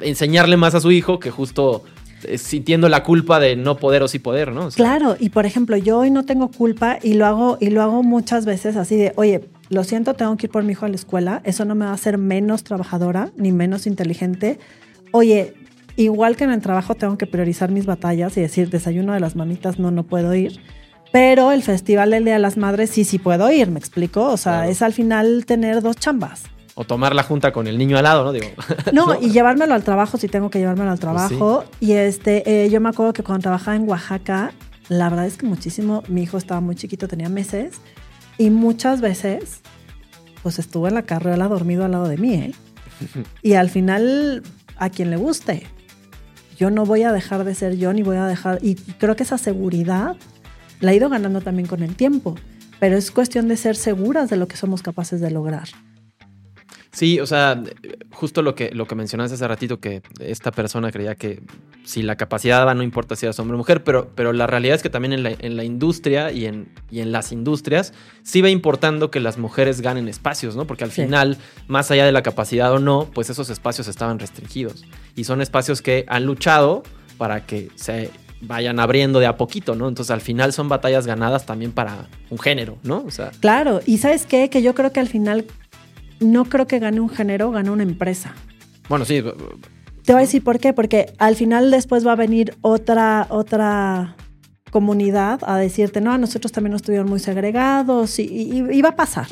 enseñarle 0.00 0.56
más 0.56 0.74
a 0.74 0.80
su 0.80 0.90
hijo 0.90 1.18
que 1.18 1.30
justo 1.30 1.84
eh, 2.24 2.38
sintiendo 2.38 2.88
la 2.88 3.02
culpa 3.02 3.40
de 3.40 3.56
no 3.56 3.76
poder 3.76 4.02
o 4.02 4.08
sí 4.08 4.18
poder, 4.18 4.52
¿no? 4.52 4.68
claro, 4.70 5.16
y 5.18 5.30
por 5.30 5.46
ejemplo, 5.46 5.76
yo 5.76 5.98
hoy 5.98 6.10
no 6.10 6.24
tengo 6.24 6.50
culpa 6.50 6.98
y 7.02 7.14
lo 7.14 7.26
hago 7.26 7.58
y 7.60 7.70
lo 7.70 7.82
hago 7.82 8.02
muchas 8.02 8.44
veces 8.44 8.76
así 8.76 8.96
de, 8.96 9.12
oye, 9.16 9.48
lo 9.70 9.84
siento, 9.84 10.14
tengo 10.14 10.36
que 10.36 10.46
ir 10.46 10.50
por 10.50 10.62
mi 10.62 10.72
hijo 10.72 10.84
a 10.84 10.88
la 10.88 10.96
escuela, 10.96 11.40
eso 11.44 11.64
no 11.64 11.74
me 11.74 11.86
va 11.86 11.92
a 11.92 11.94
hacer 11.94 12.18
menos 12.18 12.64
trabajadora 12.64 13.30
ni 13.36 13.52
menos 13.52 13.86
inteligente. 13.86 14.58
Oye, 15.12 15.54
igual 15.96 16.36
que 16.36 16.44
en 16.44 16.50
el 16.50 16.60
trabajo 16.60 16.94
tengo 16.94 17.16
que 17.16 17.26
priorizar 17.26 17.70
mis 17.70 17.86
batallas 17.86 18.36
y 18.36 18.40
decir, 18.40 18.68
desayuno 18.68 19.14
de 19.14 19.20
las 19.20 19.36
mamitas, 19.36 19.78
no, 19.78 19.90
no 19.90 20.02
puedo 20.02 20.34
ir. 20.34 20.60
Pero 21.12 21.52
el 21.52 21.62
Festival 21.62 22.10
del 22.10 22.24
Día 22.24 22.34
de 22.34 22.40
las 22.40 22.56
Madres 22.56 22.90
sí, 22.90 23.04
sí 23.04 23.18
puedo 23.18 23.50
ir, 23.50 23.70
¿me 23.70 23.78
explico? 23.78 24.26
O 24.26 24.36
sea, 24.36 24.68
es 24.68 24.82
al 24.82 24.92
final 24.92 25.44
tener 25.46 25.82
dos 25.82 25.96
chambas 25.96 26.44
o 26.80 26.84
tomar 26.84 27.14
la 27.14 27.22
junta 27.22 27.52
con 27.52 27.66
el 27.66 27.76
niño 27.76 27.98
al 27.98 28.04
lado, 28.04 28.24
¿no? 28.24 28.32
Digo, 28.32 28.46
no, 28.94 29.14
y 29.20 29.30
llevármelo 29.30 29.74
al 29.74 29.84
trabajo 29.84 30.16
si 30.16 30.28
tengo 30.28 30.48
que 30.48 30.60
llevármelo 30.60 30.90
al 30.90 30.96
pues 30.96 31.00
trabajo. 31.00 31.64
Y 31.78 31.92
este, 31.92 32.64
eh, 32.64 32.70
yo 32.70 32.80
me 32.80 32.88
acuerdo 32.88 33.12
que 33.12 33.22
cuando 33.22 33.42
trabajaba 33.42 33.76
en 33.76 33.86
Oaxaca, 33.86 34.52
la 34.88 35.10
verdad 35.10 35.26
es 35.26 35.36
que 35.36 35.44
muchísimo, 35.44 36.02
mi 36.08 36.22
hijo 36.22 36.38
estaba 36.38 36.62
muy 36.62 36.76
chiquito, 36.76 37.06
tenía 37.06 37.28
meses, 37.28 37.82
y 38.38 38.48
muchas 38.48 39.02
veces, 39.02 39.60
pues 40.42 40.58
estuvo 40.58 40.88
en 40.88 40.94
la 40.94 41.02
carrera 41.02 41.48
dormido 41.48 41.84
al 41.84 41.90
lado 41.90 42.08
de 42.08 42.16
mí, 42.16 42.32
¿eh? 42.32 42.52
Y 43.42 43.52
al 43.54 43.68
final, 43.68 44.42
a 44.78 44.88
quien 44.88 45.10
le 45.10 45.18
guste, 45.18 45.66
yo 46.56 46.70
no 46.70 46.86
voy 46.86 47.02
a 47.02 47.12
dejar 47.12 47.44
de 47.44 47.54
ser 47.54 47.76
yo, 47.76 47.92
ni 47.92 48.02
voy 48.02 48.16
a 48.16 48.24
dejar, 48.24 48.58
y 48.62 48.76
creo 48.76 49.16
que 49.16 49.24
esa 49.24 49.36
seguridad 49.36 50.16
la 50.80 50.92
he 50.92 50.96
ido 50.96 51.10
ganando 51.10 51.42
también 51.42 51.68
con 51.68 51.82
el 51.82 51.94
tiempo, 51.94 52.36
pero 52.78 52.96
es 52.96 53.10
cuestión 53.10 53.48
de 53.48 53.58
ser 53.58 53.76
seguras 53.76 54.30
de 54.30 54.38
lo 54.38 54.48
que 54.48 54.56
somos 54.56 54.80
capaces 54.80 55.20
de 55.20 55.30
lograr. 55.30 55.68
Sí, 56.92 57.20
o 57.20 57.26
sea, 57.26 57.62
justo 58.10 58.42
lo 58.42 58.56
que, 58.56 58.70
lo 58.72 58.86
que 58.86 58.96
mencionaste 58.96 59.34
hace 59.34 59.46
ratito, 59.46 59.78
que 59.78 60.02
esta 60.18 60.50
persona 60.50 60.90
creía 60.90 61.14
que 61.14 61.40
si 61.84 62.02
la 62.02 62.16
capacidad 62.16 62.66
va, 62.66 62.74
no 62.74 62.82
importa 62.82 63.14
si 63.14 63.26
eres 63.26 63.38
hombre 63.38 63.54
o 63.54 63.58
mujer, 63.58 63.84
pero, 63.84 64.10
pero 64.14 64.32
la 64.32 64.48
realidad 64.48 64.74
es 64.74 64.82
que 64.82 64.90
también 64.90 65.12
en 65.12 65.22
la, 65.22 65.30
en 65.30 65.56
la 65.56 65.62
industria 65.62 66.32
y 66.32 66.46
en, 66.46 66.68
y 66.90 67.00
en, 67.00 67.12
las 67.12 67.30
industrias 67.30 67.92
sí 68.22 68.40
va 68.42 68.48
importando 68.48 69.10
que 69.10 69.20
las 69.20 69.38
mujeres 69.38 69.80
ganen 69.80 70.08
espacios, 70.08 70.56
¿no? 70.56 70.66
Porque 70.66 70.82
al 70.82 70.90
final, 70.90 71.38
más 71.68 71.90
allá 71.92 72.04
de 72.04 72.12
la 72.12 72.22
capacidad 72.22 72.72
o 72.72 72.80
no, 72.80 73.08
pues 73.14 73.30
esos 73.30 73.50
espacios 73.50 73.86
estaban 73.86 74.18
restringidos. 74.18 74.84
Y 75.14 75.24
son 75.24 75.40
espacios 75.40 75.82
que 75.82 76.04
han 76.08 76.26
luchado 76.26 76.82
para 77.18 77.46
que 77.46 77.70
se 77.76 78.10
vayan 78.40 78.80
abriendo 78.80 79.20
de 79.20 79.26
a 79.26 79.36
poquito, 79.36 79.74
¿no? 79.74 79.88
Entonces 79.88 80.10
al 80.10 80.20
final 80.20 80.52
son 80.52 80.68
batallas 80.68 81.06
ganadas 81.06 81.46
también 81.46 81.72
para 81.72 82.08
un 82.30 82.38
género, 82.38 82.78
¿no? 82.82 83.04
O 83.06 83.10
sea, 83.10 83.30
claro, 83.40 83.80
y 83.86 83.98
sabes 83.98 84.26
qué, 84.26 84.48
que 84.50 84.62
yo 84.62 84.74
creo 84.74 84.92
que 84.92 85.00
al 85.00 85.08
final 85.08 85.44
no 86.20 86.44
creo 86.44 86.66
que 86.66 86.78
gane 86.78 87.00
un 87.00 87.08
género, 87.08 87.50
gane 87.50 87.70
una 87.70 87.82
empresa. 87.82 88.34
Bueno, 88.88 89.04
sí. 89.04 89.22
Te 90.04 90.12
voy 90.12 90.20
a 90.20 90.26
decir 90.26 90.44
por 90.44 90.58
qué, 90.58 90.72
porque 90.72 91.12
al 91.18 91.36
final 91.36 91.70
después 91.70 92.06
va 92.06 92.12
a 92.12 92.16
venir 92.16 92.56
otra, 92.60 93.26
otra 93.30 94.16
comunidad 94.70 95.40
a 95.42 95.56
decirte, 95.56 96.00
no, 96.00 96.16
nosotros 96.18 96.52
también 96.52 96.72
nos 96.72 96.82
estuvieron 96.82 97.08
muy 97.08 97.20
segregados 97.20 98.18
y, 98.18 98.82
va 98.82 98.90
a 98.90 98.96
pasar. 98.96 99.26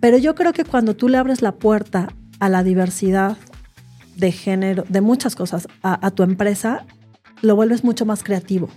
Pero 0.00 0.18
yo 0.18 0.34
creo 0.34 0.52
que 0.52 0.64
cuando 0.64 0.94
tú 0.94 1.08
le 1.08 1.18
abres 1.18 1.42
la 1.42 1.52
puerta 1.52 2.08
a 2.40 2.48
la 2.48 2.62
diversidad 2.62 3.36
de 4.16 4.32
género, 4.32 4.84
de 4.88 5.00
muchas 5.00 5.34
cosas, 5.34 5.66
a, 5.82 6.06
a 6.06 6.10
tu 6.10 6.22
empresa, 6.22 6.86
lo 7.42 7.56
vuelves 7.56 7.84
mucho 7.84 8.04
más 8.06 8.22
creativo. 8.22 8.68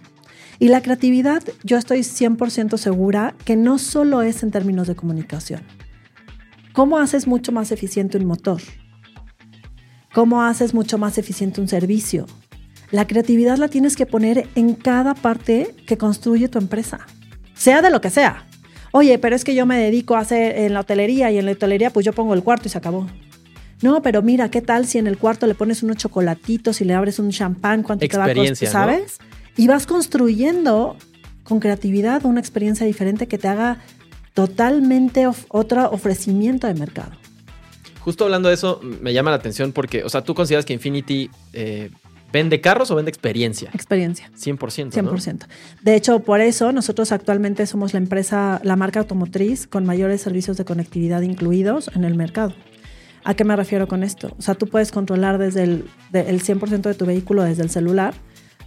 Y 0.59 0.69
la 0.69 0.81
creatividad, 0.81 1.43
yo 1.63 1.77
estoy 1.77 1.99
100% 1.99 2.77
segura 2.77 3.35
que 3.45 3.55
no 3.55 3.77
solo 3.77 4.23
es 4.23 4.41
en 4.41 4.51
términos 4.51 4.87
de 4.87 4.95
comunicación. 4.95 5.61
¿Cómo 6.77 6.99
haces 6.99 7.25
mucho 7.25 7.51
más 7.51 7.71
eficiente 7.71 8.19
un 8.19 8.25
motor? 8.25 8.61
¿Cómo 10.13 10.43
haces 10.43 10.75
mucho 10.75 10.99
más 10.99 11.17
eficiente 11.17 11.59
un 11.59 11.67
servicio? 11.67 12.27
La 12.91 13.07
creatividad 13.07 13.57
la 13.57 13.67
tienes 13.67 13.95
que 13.95 14.05
poner 14.05 14.47
en 14.53 14.75
cada 14.75 15.15
parte 15.15 15.73
que 15.87 15.97
construye 15.97 16.49
tu 16.49 16.59
empresa, 16.59 16.99
sea 17.55 17.81
de 17.81 17.89
lo 17.89 17.99
que 17.99 18.11
sea. 18.11 18.45
Oye, 18.91 19.17
pero 19.17 19.35
es 19.35 19.43
que 19.43 19.55
yo 19.55 19.65
me 19.65 19.79
dedico 19.79 20.15
a 20.15 20.19
hacer 20.19 20.55
en 20.55 20.75
la 20.75 20.81
hotelería 20.81 21.31
y 21.31 21.39
en 21.39 21.47
la 21.47 21.53
hotelería 21.53 21.89
pues 21.89 22.05
yo 22.05 22.13
pongo 22.13 22.35
el 22.35 22.43
cuarto 22.43 22.67
y 22.67 22.69
se 22.69 22.77
acabó. 22.77 23.07
No, 23.81 24.03
pero 24.03 24.21
mira, 24.21 24.51
¿qué 24.51 24.61
tal 24.61 24.85
si 24.85 24.99
en 24.99 25.07
el 25.07 25.17
cuarto 25.17 25.47
le 25.47 25.55
pones 25.55 25.81
unos 25.81 25.97
chocolatitos 25.97 26.79
y 26.81 26.85
le 26.85 26.93
abres 26.93 27.17
un 27.17 27.31
champán? 27.31 27.81
¿Cuánto 27.81 28.07
te 28.07 28.17
va 28.19 28.25
a 28.25 28.35
costar? 28.35 28.69
¿Sabes? 28.69 29.17
Y 29.55 29.65
vas 29.65 29.87
construyendo 29.87 30.95
con 31.43 31.59
creatividad 31.59 32.23
una 32.25 32.39
experiencia 32.39 32.85
diferente 32.85 33.27
que 33.27 33.39
te 33.39 33.47
haga 33.47 33.79
totalmente 34.37 35.27
otro 35.49 35.89
ofrecimiento 35.89 36.67
de 36.67 36.75
mercado. 36.75 37.09
Justo 38.01 38.23
hablando 38.23 38.49
de 38.49 38.53
eso, 38.53 38.79
me 38.83 39.11
llama 39.11 39.31
la 39.31 39.37
atención 39.37 39.71
porque, 39.71 40.03
o 40.03 40.09
sea, 40.09 40.21
tú 40.21 40.35
consideras 40.35 40.63
que 40.63 40.73
Infinity 40.73 41.31
eh, 41.53 41.89
¿Vende 42.31 42.61
carros 42.61 42.91
o 42.91 42.95
vende 42.95 43.09
experiencia? 43.09 43.71
Experiencia. 43.73 44.29
100%. 44.37 44.91
100%. 44.91 45.47
De 45.81 45.95
hecho, 45.95 46.19
por 46.19 46.41
eso 46.41 46.71
nosotros 46.71 47.11
actualmente 47.11 47.65
somos 47.65 47.93
la 47.93 47.99
empresa, 47.99 48.59
la 48.63 48.75
marca 48.75 48.99
automotriz 48.99 49.65
con 49.65 49.85
mayores 49.85 50.21
servicios 50.21 50.57
de 50.57 50.65
conectividad 50.65 51.21
incluidos 51.21 51.89
en 51.95 52.03
el 52.03 52.15
mercado. 52.15 52.53
¿A 53.23 53.33
qué 53.33 53.43
me 53.43 53.55
refiero 53.55 53.87
con 53.87 54.03
esto? 54.03 54.35
O 54.37 54.41
sea, 54.41 54.55
tú 54.55 54.67
puedes 54.67 54.91
controlar 54.91 55.37
desde 55.37 55.63
el, 55.63 55.85
100% 56.11 56.81
de 56.81 56.93
tu 56.93 57.05
vehículo 57.05 57.43
desde 57.43 57.63
el 57.63 57.69
celular, 57.69 58.13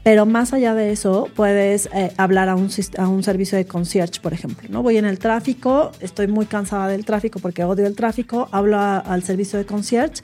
pero 0.02 0.24
más 0.24 0.52
allá 0.52 0.74
de 0.74 0.92
eso, 0.92 1.28
puedes 1.36 1.88
eh, 1.92 2.12
hablar 2.16 2.48
a 2.48 2.54
un, 2.54 2.70
a 2.96 3.08
un 3.08 3.22
servicio 3.22 3.58
de 3.58 3.66
concierge, 3.66 4.20
por 4.20 4.32
ejemplo. 4.32 4.68
¿no? 4.70 4.82
Voy 4.82 4.96
en 4.96 5.04
el 5.04 5.18
tráfico, 5.18 5.92
estoy 6.00 6.26
muy 6.26 6.46
cansada 6.46 6.88
del 6.88 7.04
tráfico 7.04 7.38
porque 7.38 7.64
odio 7.64 7.86
el 7.86 7.96
tráfico, 7.96 8.48
hablo 8.50 8.78
al 8.78 9.22
servicio 9.22 9.58
de 9.58 9.66
concierge 9.66 10.22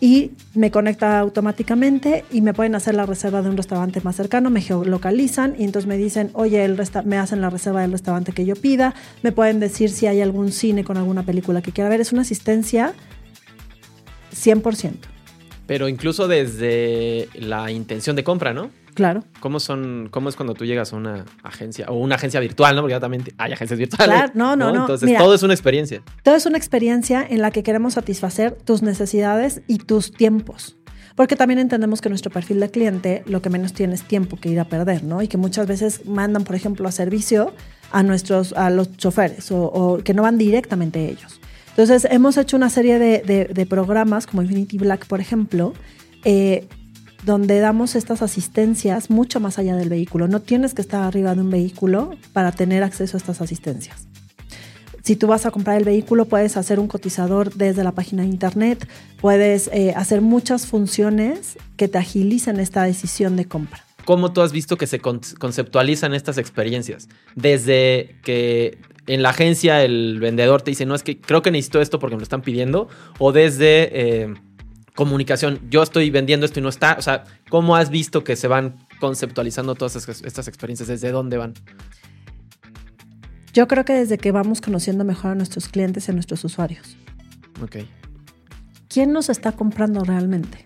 y 0.00 0.30
me 0.54 0.70
conecta 0.70 1.18
automáticamente 1.18 2.24
y 2.30 2.40
me 2.40 2.54
pueden 2.54 2.76
hacer 2.76 2.94
la 2.94 3.06
reserva 3.06 3.42
de 3.42 3.50
un 3.50 3.56
restaurante 3.56 4.00
más 4.02 4.14
cercano, 4.14 4.50
me 4.50 4.60
geolocalizan 4.60 5.56
y 5.58 5.64
entonces 5.64 5.88
me 5.88 5.96
dicen, 5.96 6.30
oye, 6.34 6.64
el 6.64 6.78
me 7.04 7.18
hacen 7.18 7.40
la 7.40 7.50
reserva 7.50 7.82
del 7.82 7.92
restaurante 7.92 8.32
que 8.32 8.44
yo 8.44 8.54
pida, 8.54 8.94
me 9.22 9.32
pueden 9.32 9.58
decir 9.58 9.90
si 9.90 10.06
hay 10.06 10.20
algún 10.20 10.52
cine 10.52 10.84
con 10.84 10.96
alguna 10.96 11.24
película 11.24 11.62
que 11.62 11.72
quiera 11.72 11.90
ver. 11.90 12.00
Es 12.00 12.12
una 12.12 12.22
asistencia 12.22 12.94
100%. 14.32 14.92
Pero 15.66 15.88
incluso 15.88 16.28
desde 16.28 17.28
la 17.34 17.70
intención 17.72 18.14
de 18.14 18.24
compra, 18.24 18.54
¿no? 18.54 18.70
Claro. 18.98 19.22
¿Cómo 19.38 19.60
son, 19.60 20.08
cómo 20.10 20.28
es 20.28 20.34
cuando 20.34 20.54
tú 20.54 20.64
llegas 20.64 20.92
a 20.92 20.96
una 20.96 21.24
agencia 21.44 21.86
o 21.86 21.94
una 21.94 22.16
agencia 22.16 22.40
virtual, 22.40 22.74
¿no? 22.74 22.82
Porque 22.82 22.94
ya 22.94 22.98
también 22.98 23.22
hay 23.38 23.52
agencias 23.52 23.78
virtuales. 23.78 24.12
Claro, 24.12 24.32
no, 24.34 24.56
no, 24.56 24.72
no. 24.72 24.80
Entonces 24.80 25.16
todo 25.16 25.34
es 25.34 25.44
una 25.44 25.54
experiencia. 25.54 26.02
Todo 26.24 26.34
es 26.34 26.46
una 26.46 26.58
experiencia 26.58 27.24
en 27.30 27.40
la 27.40 27.52
que 27.52 27.62
queremos 27.62 27.94
satisfacer 27.94 28.58
tus 28.64 28.82
necesidades 28.82 29.62
y 29.68 29.78
tus 29.78 30.10
tiempos. 30.10 30.78
Porque 31.14 31.36
también 31.36 31.60
entendemos 31.60 32.00
que 32.00 32.08
nuestro 32.08 32.32
perfil 32.32 32.58
de 32.58 32.72
cliente 32.72 33.22
lo 33.26 33.40
que 33.40 33.50
menos 33.50 33.72
tiene 33.72 33.94
es 33.94 34.02
tiempo 34.02 34.36
que 34.36 34.48
ir 34.48 34.58
a 34.58 34.64
perder, 34.64 35.04
¿no? 35.04 35.22
Y 35.22 35.28
que 35.28 35.36
muchas 35.36 35.68
veces 35.68 36.04
mandan, 36.04 36.42
por 36.42 36.56
ejemplo, 36.56 36.88
a 36.88 36.90
servicio 36.90 37.54
a 37.92 38.02
nuestros, 38.02 38.52
a 38.54 38.68
los 38.68 38.96
choferes 38.96 39.52
o, 39.52 40.00
que 40.02 40.12
no 40.12 40.22
van 40.22 40.38
directamente 40.38 41.08
ellos. 41.08 41.40
Entonces, 41.70 42.04
hemos 42.10 42.36
hecho 42.36 42.56
una 42.56 42.68
serie 42.68 42.98
de, 42.98 43.66
programas 43.66 44.26
como 44.26 44.42
Infinity 44.42 44.76
Black, 44.76 45.06
por 45.06 45.20
ejemplo, 45.20 45.72
eh, 46.24 46.66
donde 47.24 47.58
damos 47.60 47.94
estas 47.94 48.22
asistencias 48.22 49.10
mucho 49.10 49.40
más 49.40 49.58
allá 49.58 49.76
del 49.76 49.88
vehículo. 49.88 50.28
No 50.28 50.40
tienes 50.40 50.74
que 50.74 50.82
estar 50.82 51.02
arriba 51.02 51.34
de 51.34 51.40
un 51.40 51.50
vehículo 51.50 52.16
para 52.32 52.52
tener 52.52 52.82
acceso 52.82 53.16
a 53.16 53.18
estas 53.18 53.40
asistencias. 53.40 54.06
Si 55.02 55.16
tú 55.16 55.26
vas 55.26 55.46
a 55.46 55.50
comprar 55.50 55.78
el 55.78 55.84
vehículo, 55.84 56.26
puedes 56.26 56.56
hacer 56.56 56.78
un 56.78 56.86
cotizador 56.86 57.54
desde 57.54 57.82
la 57.82 57.92
página 57.92 58.24
de 58.24 58.28
internet, 58.28 58.86
puedes 59.20 59.70
eh, 59.72 59.94
hacer 59.96 60.20
muchas 60.20 60.66
funciones 60.66 61.56
que 61.76 61.88
te 61.88 61.96
agilicen 61.96 62.60
esta 62.60 62.82
decisión 62.82 63.34
de 63.36 63.46
compra. 63.46 63.84
¿Cómo 64.04 64.32
tú 64.32 64.42
has 64.42 64.52
visto 64.52 64.76
que 64.76 64.86
se 64.86 65.00
conceptualizan 65.00 66.14
estas 66.14 66.36
experiencias? 66.36 67.08
Desde 67.34 68.16
que 68.22 68.78
en 69.06 69.22
la 69.22 69.30
agencia 69.30 69.82
el 69.82 70.18
vendedor 70.20 70.60
te 70.62 70.72
dice, 70.72 70.84
no, 70.84 70.94
es 70.94 71.02
que 71.02 71.18
creo 71.18 71.40
que 71.40 71.50
necesito 71.50 71.80
esto 71.80 71.98
porque 71.98 72.16
me 72.16 72.20
lo 72.20 72.24
están 72.24 72.42
pidiendo, 72.42 72.88
o 73.18 73.32
desde... 73.32 73.88
Eh, 73.92 74.34
comunicación, 74.98 75.60
yo 75.70 75.84
estoy 75.84 76.10
vendiendo 76.10 76.44
esto 76.44 76.58
y 76.58 76.62
no 76.64 76.68
está, 76.68 76.96
o 76.98 77.02
sea, 77.02 77.22
¿cómo 77.48 77.76
has 77.76 77.88
visto 77.88 78.24
que 78.24 78.34
se 78.34 78.48
van 78.48 78.84
conceptualizando 78.98 79.76
todas 79.76 79.94
estas 79.94 80.48
experiencias? 80.48 80.88
¿Desde 80.88 81.12
dónde 81.12 81.36
van? 81.36 81.54
Yo 83.54 83.68
creo 83.68 83.84
que 83.84 83.92
desde 83.92 84.18
que 84.18 84.32
vamos 84.32 84.60
conociendo 84.60 85.04
mejor 85.04 85.30
a 85.30 85.34
nuestros 85.36 85.68
clientes 85.68 86.08
y 86.08 86.10
a 86.10 86.14
nuestros 86.14 86.42
usuarios. 86.42 86.96
Ok. 87.62 87.76
¿Quién 88.88 89.12
nos 89.12 89.28
está 89.28 89.52
comprando 89.52 90.02
realmente? 90.02 90.64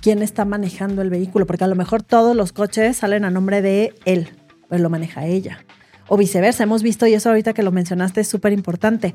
¿Quién 0.00 0.22
está 0.22 0.46
manejando 0.46 1.02
el 1.02 1.10
vehículo? 1.10 1.44
Porque 1.44 1.64
a 1.64 1.68
lo 1.68 1.74
mejor 1.74 2.02
todos 2.02 2.34
los 2.34 2.54
coches 2.54 2.96
salen 2.96 3.26
a 3.26 3.30
nombre 3.30 3.60
de 3.60 3.92
él, 4.06 4.30
pero 4.70 4.82
lo 4.82 4.88
maneja 4.88 5.26
ella. 5.26 5.62
O 6.08 6.16
viceversa, 6.16 6.62
hemos 6.62 6.82
visto, 6.82 7.06
y 7.06 7.12
eso 7.12 7.28
ahorita 7.28 7.52
que 7.52 7.62
lo 7.62 7.70
mencionaste 7.70 8.22
es 8.22 8.28
súper 8.28 8.54
importante, 8.54 9.12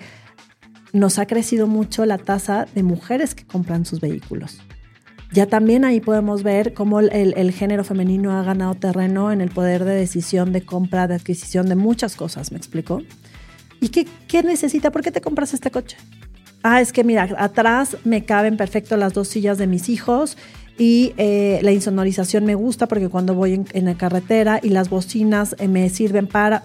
nos 0.93 1.19
ha 1.19 1.25
crecido 1.25 1.67
mucho 1.67 2.05
la 2.05 2.17
tasa 2.17 2.67
de 2.73 2.83
mujeres 2.83 3.35
que 3.35 3.45
compran 3.45 3.85
sus 3.85 3.99
vehículos. 3.99 4.59
Ya 5.31 5.45
también 5.45 5.83
ahí 5.83 5.99
podemos 5.99 6.43
ver 6.43 6.73
cómo 6.73 7.01
el, 7.01 7.51
género 7.51 7.83
femenino 7.83 8.31
ha 8.31 8.43
ganado 8.43 8.75
terreno 8.75 9.31
en 9.31 9.41
el 9.41 9.49
poder 9.49 9.83
de 9.83 9.93
decisión, 9.93 10.53
de 10.53 10.61
compra, 10.61 11.07
de 11.07 11.15
adquisición 11.15 11.67
de 11.67 11.75
muchas 11.75 12.15
cosas, 12.15 12.51
¿me 12.51 12.57
explico? 12.57 13.01
¿Y 13.81 13.89
qué, 13.89 14.07
qué 14.27 14.41
necesita? 14.41 14.91
¿Por 14.91 15.01
qué 15.01 15.11
te 15.11 15.19
compras 15.19 15.53
este 15.53 15.69
coche? 15.69 15.97
Ah, 16.63 16.81
es 16.81 16.93
que 16.93 17.03
mira, 17.03 17.29
atrás 17.37 17.97
me 18.03 18.25
caben 18.25 18.57
perfecto 18.57 18.97
las 18.97 19.13
dos 19.13 19.27
sillas 19.27 19.57
de 19.57 19.67
mis 19.67 19.89
hijos 19.89 20.37
y 20.77 21.13
eh, 21.17 21.59
la 21.61 21.71
insonorización 21.71 22.45
me 22.45 22.55
gusta 22.55 22.87
porque 22.87 23.09
cuando 23.09 23.35
voy 23.35 23.65
en, 23.73 23.85
la 23.85 23.95
carretera 23.95 24.59
y 24.61 24.69
las 24.69 24.89
bocinas 24.89 25.55
eh, 25.59 25.67
me 25.67 25.89
sirven 25.89 26.27
para... 26.27 26.63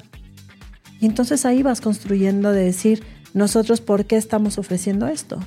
Y 1.01 1.07
entonces 1.07 1.45
ahí 1.47 1.63
vas 1.63 1.81
construyendo 1.81 2.53
de 2.53 2.65
decir, 2.65 3.03
nosotros 3.35 3.81
por 3.81 4.05
qué 4.05 4.17
estamos 4.17 4.59
ofreciendo 4.59 5.07
esto. 5.07 5.39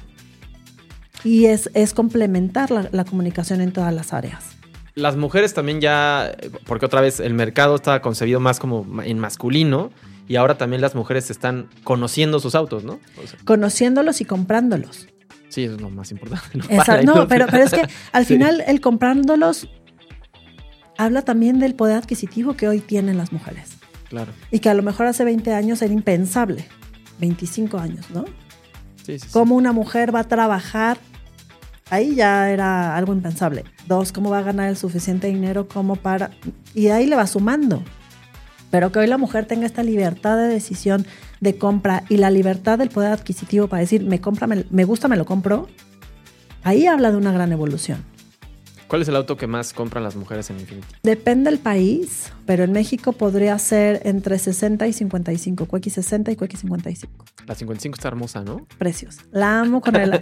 Y 1.23 1.45
es, 1.45 1.69
es 1.73 1.93
complementar 1.93 2.69
la, 2.71 3.05
comunicación 3.05 3.61
en 3.61 3.71
todas 3.71 3.93
las 3.93 4.13
áreas. 4.13 4.55
Las 4.93 5.17
mujeres 5.17 5.53
también 5.53 5.81
ya, 5.81 6.35
porque 6.65 6.85
otra 6.85 7.01
vez 7.01 7.19
el 7.19 7.33
mercado 7.33 7.75
está 7.75 8.01
concebido 8.01 8.39
más 8.39 8.59
como 8.59 9.01
en 9.03 9.19
masculino 9.19 9.91
y 10.27 10.35
ahora 10.37 10.57
también 10.57 10.81
las 10.81 10.95
mujeres 10.95 11.29
están 11.31 11.67
conociendo 11.83 12.39
sus 12.39 12.55
autos, 12.55 12.83
¿no? 12.83 12.99
Conociéndolos 13.43 14.21
y 14.21 14.25
comprándolos. 14.25 15.07
Sí, 15.49 15.63
eso 15.63 15.75
es 15.75 15.81
lo 15.81 15.89
más 15.89 16.11
importante. 16.11 16.59
No, 17.05 17.27
pero, 17.27 17.47
pero 17.49 17.63
es 17.63 17.71
que 17.71 17.87
al 18.11 18.25
final 18.27 18.63
el 18.65 18.81
comprándolos 18.81 19.67
habla 20.97 21.23
también 21.23 21.59
del 21.59 21.75
poder 21.75 21.97
adquisitivo 21.97 22.55
que 22.55 22.67
hoy 22.67 22.79
tienen 22.79 23.17
las 23.17 23.31
mujeres. 23.31 23.77
Claro. 24.09 24.31
Y 24.51 24.59
que 24.59 24.69
a 24.69 24.73
lo 24.73 24.83
mejor 24.83 25.07
hace 25.07 25.23
20 25.23 25.53
años 25.53 25.81
era 25.81 25.93
impensable. 25.93 26.67
25 27.19 27.77
años, 27.77 28.09
¿no? 28.11 28.25
Sí, 29.03 29.19
sí, 29.19 29.27
Cómo 29.31 29.55
una 29.55 29.71
mujer 29.71 30.13
va 30.13 30.21
a 30.21 30.27
trabajar, 30.27 30.97
ahí 31.89 32.15
ya 32.15 32.49
era 32.49 32.95
algo 32.95 33.13
impensable. 33.13 33.63
Dos, 33.87 34.11
cómo 34.11 34.29
va 34.29 34.39
a 34.39 34.43
ganar 34.43 34.69
el 34.69 34.77
suficiente 34.77 35.27
dinero 35.27 35.67
como 35.67 35.95
para... 35.95 36.31
Y 36.73 36.87
ahí 36.87 37.05
le 37.05 37.15
va 37.15 37.27
sumando. 37.27 37.83
Pero 38.71 38.91
que 38.91 38.99
hoy 38.99 39.07
la 39.07 39.17
mujer 39.17 39.45
tenga 39.45 39.65
esta 39.65 39.83
libertad 39.83 40.37
de 40.37 40.47
decisión 40.47 41.05
de 41.39 41.57
compra 41.57 42.03
y 42.09 42.17
la 42.17 42.31
libertad 42.31 42.79
del 42.79 42.89
poder 42.89 43.11
adquisitivo 43.11 43.67
para 43.67 43.81
decir, 43.81 44.03
me, 44.03 44.19
compra, 44.19 44.47
me 44.47 44.83
gusta, 44.85 45.07
me 45.07 45.17
lo 45.17 45.25
compro, 45.25 45.67
ahí 46.63 46.87
habla 46.87 47.11
de 47.11 47.17
una 47.17 47.31
gran 47.31 47.51
evolución. 47.51 48.14
¿Cuál 48.87 49.01
es 49.01 49.07
el 49.07 49.15
auto 49.15 49.35
que 49.35 49.47
más 49.47 49.73
compran 49.73 50.03
las 50.03 50.15
mujeres 50.15 50.49
en 50.49 50.59
Infinity? 50.59 50.87
Depende 51.01 51.49
del 51.49 51.59
país, 51.59 52.31
pero 52.45 52.63
en 52.63 52.71
México 52.71 53.13
podría 53.13 53.57
ser 53.57 54.01
entre 54.05 54.37
60 54.37 54.87
y 54.87 54.93
55, 54.93 55.65
Cuequi 55.65 55.89
60 55.89 56.31
y 56.31 56.35
Cuequi 56.35 56.57
55. 56.57 57.25
La 57.47 57.55
55 57.55 57.95
está 57.95 58.07
hermosa, 58.07 58.43
¿no? 58.43 58.65
Precios. 58.77 59.17
La 59.31 59.59
amo 59.59 59.81
con 59.81 59.95
el... 59.95 60.19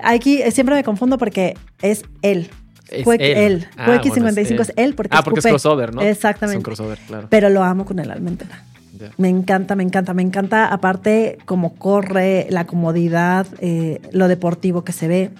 aquí 0.00 0.42
siempre 0.50 0.74
me 0.74 0.84
confundo 0.84 1.18
porque 1.18 1.56
es 1.82 2.04
él. 2.22 2.50
Es 2.90 3.06
él. 3.06 3.68
Ah, 3.76 4.00
55 4.02 4.62
es 4.62 4.72
él. 4.76 4.94
porque 4.94 5.16
ah, 5.16 5.22
porque 5.22 5.40
es 5.40 5.46
crossover, 5.46 5.94
¿no? 5.94 6.02
Exactamente. 6.02 6.54
Es 6.54 6.58
un 6.58 6.62
crossover, 6.64 6.98
claro. 7.06 7.28
Pero 7.30 7.48
lo 7.48 7.62
amo 7.62 7.84
con 7.84 8.00
el 8.00 8.10
alma 8.10 8.30
entera. 8.30 8.64
Me 9.16 9.28
encanta, 9.28 9.76
me 9.76 9.82
encanta, 9.82 10.12
me 10.14 10.22
encanta. 10.22 10.66
Aparte, 10.66 11.38
cómo 11.46 11.74
corre, 11.76 12.46
la 12.50 12.66
comodidad, 12.66 13.46
eh, 13.60 14.00
lo 14.12 14.28
deportivo 14.28 14.84
que 14.84 14.92
se 14.92 15.08
ve. 15.08 15.30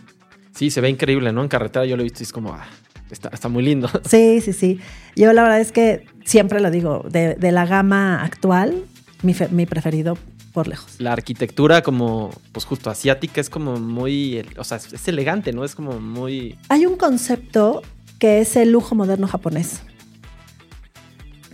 Sí, 0.55 0.71
se 0.71 0.81
ve 0.81 0.91
increíble, 0.91 1.33
¿no? 1.33 1.43
En 1.43 1.49
carretera 1.49 1.85
yo 1.87 1.97
lo 1.97 2.03
he 2.03 2.05
visto 2.05 2.21
y 2.21 2.25
es 2.25 2.33
como, 2.33 2.53
ah, 2.53 2.67
está, 3.11 3.49
muy 3.49 3.63
lindo. 3.63 3.89
Sí, 4.09 4.41
sí, 4.41 4.53
sí. 4.53 4.81
Yo 5.17 5.33
la 5.33 5.43
verdad 5.43 5.61
es 5.61 5.73
que 5.73 6.07
siempre 6.25 6.61
lo 6.61 6.71
digo, 6.71 7.05
de, 7.09 7.37
la 7.53 7.67
gama 7.67 8.23
actual, 8.23 8.85
mi, 9.23 9.35
mi, 9.51 9.67
preferido 9.67 10.17
por 10.53 10.69
lejos. 10.69 10.97
La 10.99 11.13
arquitectura 11.13 11.83
como, 11.83 12.31
pues 12.53 12.65
justo 12.65 12.91
asiática, 12.91 13.41
es 13.41 13.51
como 13.51 13.77
muy, 13.77 14.45
o 14.57 14.65
sea, 14.65 14.79
es 14.79 15.09
elegante, 15.09 15.53
¿no? 15.53 15.65
Es 15.65 15.75
como 15.75 16.01
muy... 16.01 16.59
Hay 16.69 16.87
un 16.87 16.97
concepto 16.97 17.83
que 18.19 18.41
es 18.41 18.57
el 18.57 18.73
lujo 18.73 18.95
moderno 18.95 19.27
japonés. 19.27 19.83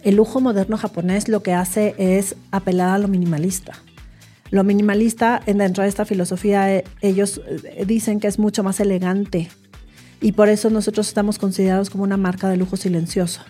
El 0.03 0.17
lujo 0.17 0.41
moderno 0.41 0.77
japonés 0.77 1.29
lo 1.29 1.43
que 1.43 1.53
hace 1.53 1.95
es 1.99 2.37
apelar 2.53 2.91
a 2.91 2.99
lo 2.99 3.09
minimalista. 3.09 3.75
Lo 4.51 4.65
minimalista, 4.65 5.43
dentro 5.47 5.83
de 5.83 5.89
esta 5.89 6.05
filosofía, 6.05 6.75
eh, 6.75 6.85
ellos 7.01 7.41
eh, 7.47 7.85
dicen 7.87 8.21
que 8.21 8.29
es 8.29 8.39
mucho 8.39 8.63
más 8.63 8.81
elegante 8.81 9.49
y 10.21 10.33
por 10.33 10.49
eso 10.49 10.71
nosotros 10.71 11.09
estamos 11.09 11.39
considerados 11.39 11.91
como 11.91 12.05
una 12.05 12.17
marca 12.17 12.49
de 12.49 12.57
lujo 12.57 12.77
silencioso. 12.77 13.43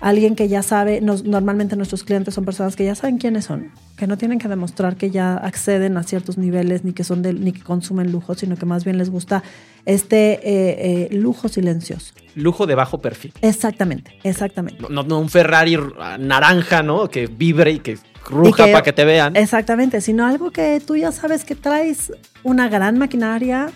Alguien 0.00 0.34
que 0.34 0.48
ya 0.48 0.64
sabe, 0.64 1.00
normalmente 1.00 1.76
nuestros 1.76 2.02
clientes 2.02 2.34
son 2.34 2.44
personas 2.44 2.74
que 2.74 2.84
ya 2.84 2.96
saben 2.96 3.18
quiénes 3.18 3.44
son, 3.44 3.70
que 3.96 4.08
no 4.08 4.18
tienen 4.18 4.40
que 4.40 4.48
demostrar 4.48 4.96
que 4.96 5.12
ya 5.12 5.36
acceden 5.36 5.96
a 5.96 6.02
ciertos 6.02 6.38
niveles 6.38 6.82
ni 6.82 6.92
que 6.92 7.04
son 7.04 7.22
ni 7.22 7.52
que 7.52 7.62
consumen 7.62 8.10
lujo, 8.10 8.34
sino 8.34 8.56
que 8.56 8.66
más 8.66 8.84
bien 8.84 8.98
les 8.98 9.10
gusta 9.10 9.44
este 9.86 10.40
eh, 10.42 11.08
lujo 11.12 11.48
silencioso. 11.48 12.14
Lujo 12.34 12.66
de 12.66 12.74
bajo 12.74 13.00
perfil. 13.00 13.32
Exactamente, 13.42 14.18
exactamente. 14.24 14.84
No, 14.90 15.04
no 15.04 15.20
un 15.20 15.28
Ferrari 15.28 15.78
naranja, 16.18 16.82
¿no? 16.82 17.08
Que 17.08 17.28
vibre 17.28 17.70
y 17.70 17.78
que 17.78 17.96
ruja 18.28 18.66
para 18.66 18.82
que 18.82 18.92
te 18.92 19.04
vean. 19.04 19.36
Exactamente, 19.36 20.00
sino 20.00 20.26
algo 20.26 20.50
que 20.50 20.80
tú 20.84 20.96
ya 20.96 21.12
sabes 21.12 21.44
que 21.44 21.54
traes 21.54 22.12
una 22.42 22.68
gran 22.68 22.98
maquinaria, 22.98 23.70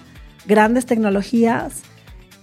grandes 0.47 0.87
tecnologías 0.87 1.83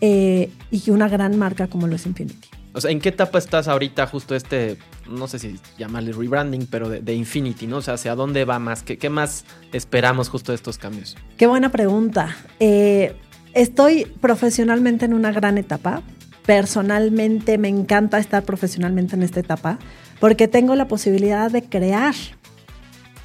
eh, 0.01 0.49
y 0.71 0.89
una 0.89 1.07
gran 1.07 1.37
marca 1.37 1.67
como 1.67 1.87
lo 1.87 1.95
es 1.95 2.05
Infinity. 2.05 2.49
O 2.73 2.81
sea, 2.81 2.91
¿en 2.91 2.99
qué 2.99 3.09
etapa 3.09 3.37
estás 3.37 3.67
ahorita 3.67 4.07
justo 4.07 4.35
este, 4.35 4.77
no 5.07 5.27
sé 5.27 5.37
si 5.37 5.59
llamarle 5.77 6.11
rebranding, 6.11 6.65
pero 6.65 6.89
de, 6.89 7.13
Infinity, 7.13 7.67
¿no? 7.67 7.77
O 7.77 7.81
sea, 7.81 7.93
¿hacia 7.93 8.15
dónde 8.15 8.45
va 8.45 8.57
más? 8.57 8.81
¿Qué, 8.81 9.09
más 9.09 9.45
esperamos 9.71 10.29
justo 10.29 10.51
de 10.51 10.55
estos 10.55 10.79
cambios? 10.79 11.15
Qué 11.37 11.45
buena 11.45 11.69
pregunta. 11.69 12.35
Eh, 12.59 13.15
estoy 13.53 14.05
profesionalmente 14.05 15.05
en 15.05 15.13
una 15.13 15.31
gran 15.31 15.59
etapa. 15.59 16.01
Personalmente 16.47 17.59
me 17.59 17.69
encanta 17.69 18.17
estar 18.17 18.43
profesionalmente 18.43 19.15
en 19.15 19.23
esta 19.23 19.39
etapa 19.39 19.77
porque 20.23 20.47
tengo 20.47 20.73
la 20.77 20.87
posibilidad 20.87 21.51
de 21.51 21.63
crear 21.63 22.15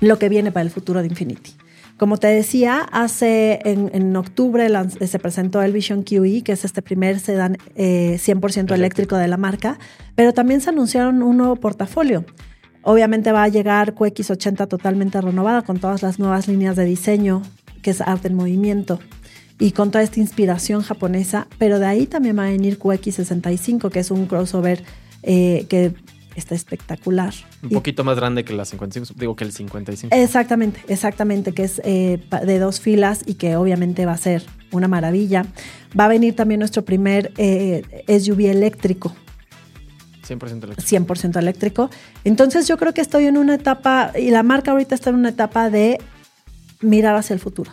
lo 0.00 0.18
que 0.18 0.28
viene 0.28 0.50
para 0.50 0.64
el 0.64 0.70
futuro 0.70 1.00
de 1.00 1.06
Infinity. 1.06 1.52
Como 1.96 2.16
te 2.16 2.26
decía, 2.26 2.80
hace 2.90 3.60
en, 3.62 4.16
octubre 4.16 4.68
se 5.06 5.18
presentó 5.20 5.62
el 5.62 5.72
Vision 5.72 6.02
QE, 6.02 6.42
que 6.42 6.50
es 6.50 6.64
este 6.64 6.82
primer 6.82 7.20
sedán 7.20 7.56
100% 7.76 8.72
eh, 8.72 8.74
eléctrico 8.74 9.16
de 9.16 9.28
la 9.28 9.36
marca, 9.36 9.78
pero 10.16 10.34
también 10.34 10.60
se 10.60 10.70
anunciaron 10.70 11.22
un 11.22 11.36
nuevo 11.36 11.54
portafolio. 11.54 12.24
Obviamente 12.82 13.30
va 13.30 13.44
a 13.44 13.48
llegar 13.48 13.94
QX80 13.94 14.66
totalmente 14.66 15.20
renovada 15.20 15.62
con 15.62 15.78
todas 15.78 16.02
las 16.02 16.18
nuevas 16.18 16.48
líneas 16.48 16.74
de 16.74 16.84
diseño, 16.84 17.42
que 17.80 17.90
es 17.90 18.00
arte 18.00 18.26
en 18.26 18.34
movimiento, 18.34 18.98
y 19.60 19.70
con 19.70 19.92
toda 19.92 20.02
esta 20.02 20.18
inspiración 20.18 20.82
japonesa, 20.82 21.46
pero 21.58 21.78
de 21.78 21.86
ahí 21.86 22.06
también 22.06 22.36
va 22.36 22.46
a 22.46 22.50
venir 22.50 22.76
QX65, 22.76 23.88
que 23.88 24.00
es 24.00 24.10
un 24.10 24.26
crossover 24.26 24.82
eh, 25.22 25.66
que 25.68 25.94
está 26.38 26.54
espectacular. 26.54 27.34
Un 27.62 27.70
poquito 27.70 28.04
más 28.04 28.16
grande 28.16 28.44
que 28.44 28.52
la 28.52 28.64
55, 28.64 29.14
digo 29.18 29.36
que 29.36 29.44
el 29.44 29.52
55. 29.52 30.14
Exactamente, 30.14 30.80
exactamente, 30.88 31.52
que 31.52 31.64
es 31.64 31.80
eh, 31.84 32.20
de 32.44 32.58
dos 32.58 32.80
filas 32.80 33.22
y 33.26 33.34
que 33.34 33.56
obviamente 33.56 34.06
va 34.06 34.12
a 34.12 34.18
ser 34.18 34.44
una 34.72 34.88
maravilla. 34.88 35.44
Va 35.98 36.04
a 36.04 36.08
venir 36.08 36.36
también 36.36 36.60
nuestro 36.60 36.84
primer 36.84 37.32
eh, 37.36 37.82
SUV 38.06 38.50
eléctrico. 38.50 39.14
100% 40.26 40.64
eléctrico. 40.64 41.14
100% 41.14 41.38
eléctrico. 41.38 41.90
Entonces 42.24 42.68
yo 42.68 42.76
creo 42.76 42.92
que 42.92 43.00
estoy 43.00 43.26
en 43.26 43.36
una 43.36 43.54
etapa, 43.54 44.12
y 44.18 44.30
la 44.30 44.42
marca 44.42 44.72
ahorita 44.72 44.94
está 44.94 45.10
en 45.10 45.16
una 45.16 45.30
etapa 45.30 45.70
de 45.70 45.98
mirar 46.80 47.16
hacia 47.16 47.34
el 47.34 47.40
futuro 47.40 47.70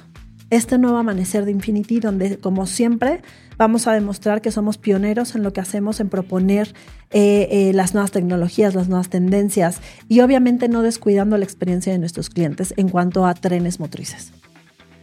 este 0.49 0.77
nuevo 0.77 0.97
amanecer 0.97 1.45
de 1.45 1.51
Infinity, 1.51 1.99
donde 1.99 2.37
como 2.37 2.67
siempre 2.67 3.21
vamos 3.57 3.87
a 3.87 3.93
demostrar 3.93 4.41
que 4.41 4.51
somos 4.51 4.77
pioneros 4.77 5.35
en 5.35 5.43
lo 5.43 5.53
que 5.53 5.61
hacemos, 5.61 5.99
en 5.99 6.09
proponer 6.09 6.73
eh, 7.11 7.47
eh, 7.51 7.71
las 7.73 7.93
nuevas 7.93 8.11
tecnologías, 8.11 8.75
las 8.75 8.87
nuevas 8.87 9.09
tendencias 9.09 9.81
y 10.09 10.21
obviamente 10.21 10.67
no 10.67 10.81
descuidando 10.81 11.37
la 11.37 11.45
experiencia 11.45 11.93
de 11.93 11.99
nuestros 11.99 12.29
clientes 12.29 12.73
en 12.77 12.89
cuanto 12.89 13.25
a 13.25 13.33
trenes 13.33 13.79
motrices. 13.79 14.33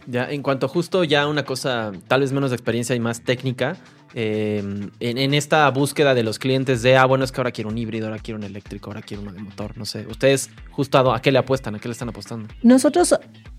Ya, 0.05 0.29
en 0.29 0.43
cuanto 0.43 0.67
justo 0.67 1.03
ya 1.03 1.27
una 1.27 1.45
cosa 1.45 1.91
tal 2.07 2.21
vez 2.21 2.31
menos 2.31 2.49
de 2.49 2.57
experiencia 2.57 2.95
y 2.95 2.99
más 2.99 3.21
técnica, 3.21 3.77
em, 4.13 4.91
en, 4.99 5.33
esta 5.33 5.69
búsqueda 5.71 6.13
de 6.13 6.23
los 6.23 6.39
clientes 6.39 6.81
de, 6.81 6.97
ah, 6.97 7.05
bueno, 7.05 7.23
es 7.23 7.31
que 7.31 7.39
ahora 7.39 7.51
quiero 7.51 7.69
un 7.69 7.77
híbrido, 7.77 8.07
ahora 8.07 8.19
quiero 8.19 8.37
un 8.37 8.43
eléctrico, 8.43 8.89
ahora 8.89 9.01
quiero 9.01 9.23
uno 9.23 9.31
de 9.31 9.39
motor, 9.39 9.77
no 9.77 9.85
sé. 9.85 10.05
¿Ustedes 10.07 10.49
justo 10.71 11.13
a, 11.13 11.21
qué 11.21 11.31
le 11.31 11.39
apuestan? 11.39 11.75
¿A 11.75 11.79
qué 11.79 11.87
le 11.87 11.93
están 11.93 12.09
apostando? 12.09 12.53
Nosotros, 12.63 13.15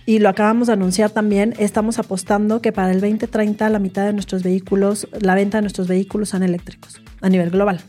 y 0.06 0.18
lo 0.18 0.28
acabamos 0.28 0.66
de 0.66 0.74
anunciar 0.74 1.10
también, 1.10 1.54
estamos 1.58 1.98
apostando 1.98 2.60
que 2.60 2.72
para 2.72 2.92
el 2.92 3.00
2030 3.00 3.68
la 3.70 3.78
mitad 3.78 4.04
de 4.04 4.12
nuestros 4.12 4.42
vehículos, 4.42 5.08
la 5.20 5.34
venta 5.34 5.58
de 5.58 5.62
nuestros 5.62 5.88
vehículos 5.88 6.30
sean 6.30 6.42
eléctricos 6.42 7.00
a 7.20 7.28
nivel 7.28 7.50
global. 7.50 7.80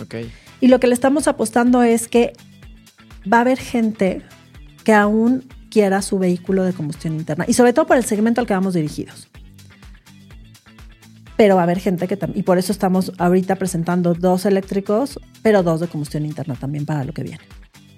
Ok. 0.00 0.14
Y 0.60 0.68
lo 0.68 0.80
que 0.80 0.86
le 0.86 0.94
estamos 0.94 1.28
apostando 1.28 1.82
es 1.82 2.08
que 2.08 2.32
va 3.30 3.38
a 3.38 3.40
haber 3.42 3.58
gente 3.58 4.22
que 4.84 4.94
aún 4.94 5.44
quiera 5.70 6.00
su 6.00 6.18
vehículo 6.18 6.64
de 6.64 6.72
combustión 6.72 7.14
interna 7.14 7.44
y 7.46 7.52
sobre 7.52 7.72
todo 7.72 7.86
por 7.86 7.98
el 7.98 8.04
segmento 8.04 8.40
al 8.40 8.46
que 8.46 8.54
vamos 8.54 8.74
dirigidos. 8.74 9.28
Pero 11.36 11.54
va 11.54 11.60
a 11.60 11.64
haber 11.64 11.78
gente 11.78 12.08
que 12.08 12.16
también, 12.16 12.40
y 12.40 12.42
por 12.42 12.58
eso 12.58 12.72
estamos 12.72 13.12
ahorita 13.18 13.56
presentando 13.56 14.14
dos 14.14 14.44
eléctricos, 14.44 15.20
pero 15.42 15.62
dos 15.62 15.80
de 15.80 15.86
combustión 15.86 16.24
interna 16.24 16.56
también 16.56 16.84
para 16.84 17.04
lo 17.04 17.12
que 17.12 17.22
viene. 17.22 17.44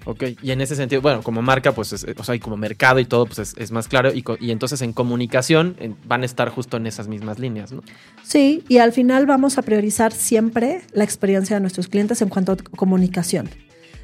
Ok, 0.05 0.23
y 0.41 0.51
en 0.51 0.61
ese 0.61 0.75
sentido, 0.75 1.01
bueno, 1.01 1.21
como 1.21 1.41
marca, 1.41 1.73
pues, 1.73 1.93
o 1.93 2.23
sea, 2.23 2.35
y 2.35 2.39
como 2.39 2.57
mercado 2.57 2.99
y 2.99 3.05
todo, 3.05 3.25
pues 3.27 3.53
es, 3.55 3.71
más 3.71 3.87
claro. 3.87 4.11
Y, 4.13 4.23
y, 4.39 4.51
entonces 4.51 4.81
en 4.81 4.93
comunicación 4.93 5.75
van 6.05 6.23
a 6.23 6.25
estar 6.25 6.49
justo 6.49 6.77
en 6.77 6.87
esas 6.87 7.07
mismas 7.07 7.37
líneas, 7.37 7.71
¿no? 7.71 7.83
Sí, 8.23 8.63
y 8.67 8.77
al 8.79 8.93
final 8.93 9.27
vamos 9.27 9.57
a 9.57 9.61
priorizar 9.61 10.11
siempre 10.11 10.81
la 10.93 11.03
experiencia 11.03 11.55
de 11.55 11.59
nuestros 11.59 11.87
clientes 11.87 12.21
en 12.21 12.29
cuanto 12.29 12.53
a 12.53 12.57
comunicación 12.75 13.49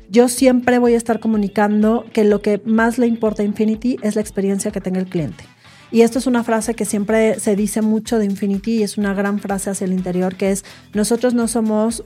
yo 0.10 0.30
siempre 0.30 0.80
voy 0.80 0.94
a 0.94 0.98
estar 0.98 1.20
comunicando 1.20 2.06
que 2.14 2.24
lo 2.24 2.42
que 2.42 2.62
más 2.66 2.98
le 2.98 3.08
importa 3.08 3.42
a 3.42 3.46
Infinity 3.46 3.98
es 4.02 4.16
la 4.16 4.22
experiencia 4.22 4.72
que 4.72 4.82
tenga 4.82 5.00
el 5.00 5.08
cliente. 5.08 5.44
Y 5.92 6.02
esto 6.02 6.20
es 6.20 6.28
una 6.28 6.44
frase 6.44 6.74
que 6.74 6.86
siempre 6.86 7.40
se 7.40 7.56
dice 7.56 7.82
mucho 7.82 8.20
de 8.20 8.26
Infinity 8.26 8.78
y 8.78 8.84
es 8.84 8.98
una 8.98 9.14
gran 9.14 9.40
frase 9.40 9.70
hacia 9.70 9.86
el 9.86 9.94
interior, 9.94 10.36
que 10.36 10.52
es, 10.52 10.66
nosotros 10.94 11.34
no 11.34 11.48
somos 11.48 12.04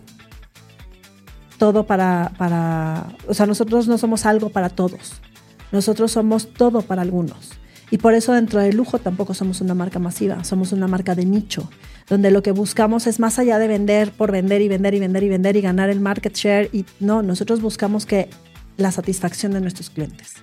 todo 1.61 1.85
para, 1.85 2.31
para, 2.39 3.15
o 3.27 3.35
sea, 3.35 3.45
nosotros 3.45 3.87
no 3.87 3.99
somos 3.99 4.25
algo 4.25 4.49
para 4.49 4.69
todos, 4.69 5.21
nosotros 5.71 6.11
somos 6.11 6.51
todo 6.53 6.81
para 6.81 7.03
algunos. 7.03 7.51
Y 7.91 7.99
por 7.99 8.15
eso 8.15 8.33
dentro 8.33 8.59
del 8.61 8.75
lujo 8.75 8.97
tampoco 8.97 9.35
somos 9.35 9.61
una 9.61 9.75
marca 9.75 9.99
masiva, 9.99 10.43
somos 10.43 10.71
una 10.71 10.87
marca 10.87 11.13
de 11.13 11.23
nicho, 11.23 11.69
donde 12.09 12.31
lo 12.31 12.41
que 12.41 12.51
buscamos 12.51 13.05
es 13.05 13.19
más 13.19 13.37
allá 13.37 13.59
de 13.59 13.67
vender 13.67 14.11
por 14.11 14.31
vender 14.31 14.63
y 14.63 14.69
vender 14.69 14.95
y 14.95 14.99
vender 14.99 15.21
y 15.21 15.29
vender 15.29 15.55
y 15.55 15.61
ganar 15.61 15.91
el 15.91 15.99
market 15.99 16.35
share. 16.35 16.67
Y 16.73 16.83
no, 16.99 17.21
nosotros 17.21 17.61
buscamos 17.61 18.07
que 18.07 18.27
la 18.77 18.91
satisfacción 18.91 19.51
de 19.51 19.61
nuestros 19.61 19.91
clientes. 19.91 20.33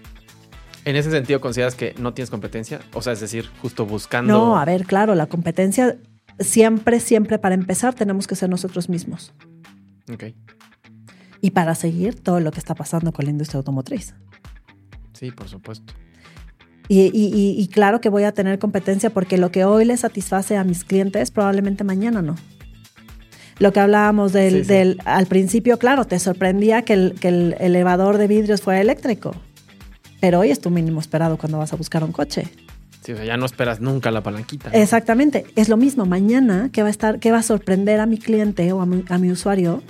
¿En 0.84 0.94
ese 0.94 1.10
sentido 1.10 1.40
consideras 1.40 1.74
que 1.74 1.96
no 1.98 2.14
tienes 2.14 2.30
competencia? 2.30 2.78
O 2.92 3.02
sea, 3.02 3.12
es 3.12 3.18
decir, 3.18 3.50
justo 3.60 3.86
buscando... 3.86 4.32
No, 4.32 4.56
a 4.56 4.64
ver, 4.64 4.84
claro, 4.84 5.16
la 5.16 5.26
competencia 5.26 5.98
siempre, 6.38 7.00
siempre 7.00 7.40
para 7.40 7.56
empezar 7.56 7.94
tenemos 7.94 8.28
que 8.28 8.36
ser 8.36 8.48
nosotros 8.48 8.88
mismos. 8.88 9.32
Ok. 10.12 10.26
Y 11.40 11.50
para 11.50 11.74
seguir 11.74 12.20
todo 12.20 12.40
lo 12.40 12.50
que 12.50 12.58
está 12.58 12.74
pasando 12.74 13.12
con 13.12 13.24
la 13.24 13.30
industria 13.30 13.58
automotriz. 13.58 14.14
Sí, 15.12 15.30
por 15.30 15.48
supuesto. 15.48 15.92
Y, 16.88 17.68
claro 17.72 18.00
que 18.00 18.08
voy 18.08 18.24
a 18.24 18.32
tener 18.32 18.58
competencia 18.58 19.10
porque 19.10 19.36
lo 19.36 19.50
que 19.50 19.64
hoy 19.64 19.84
le 19.84 19.96
satisface 19.96 20.56
a 20.56 20.64
mis 20.64 20.84
clientes 20.84 21.30
probablemente 21.30 21.84
mañana 21.84 22.22
no. 22.22 22.36
Lo 23.58 23.72
que 23.72 23.80
hablábamos 23.80 24.32
del, 24.32 24.98
al 25.04 25.26
principio, 25.26 25.78
claro, 25.78 26.04
te 26.04 26.18
sorprendía 26.18 26.82
que 26.82 26.94
el, 26.94 27.14
que 27.20 27.28
el 27.28 27.56
elevador 27.58 28.16
de 28.16 28.28
vidrios 28.28 28.62
fuera 28.62 28.80
eléctrico, 28.80 29.34
pero 30.20 30.40
hoy 30.40 30.50
es 30.50 30.60
tu 30.60 30.70
mínimo 30.70 31.00
esperado 31.00 31.36
cuando 31.36 31.58
vas 31.58 31.72
a 31.72 31.76
buscar 31.76 32.04
un 32.04 32.12
coche. 32.12 32.44
Sí, 33.02 33.12
o 33.12 33.16
sea, 33.16 33.24
ya 33.24 33.36
no 33.36 33.46
esperas 33.46 33.80
nunca 33.80 34.10
la 34.10 34.22
palanquita. 34.22 34.70
Exactamente, 34.70 35.44
es 35.56 35.68
lo 35.68 35.76
mismo 35.76 36.06
mañana 36.06 36.70
que 36.72 36.82
va 36.82 36.88
a 36.88 36.90
estar, 36.90 37.18
que 37.18 37.32
va 37.32 37.38
a 37.38 37.42
sorprender 37.42 38.00
a 38.00 38.06
mi 38.06 38.18
cliente 38.18 38.72
o 38.72 38.80
a 38.80 38.86
mi, 38.86 39.04
a 39.08 39.18
mi 39.18 39.30
usuario 39.30 39.82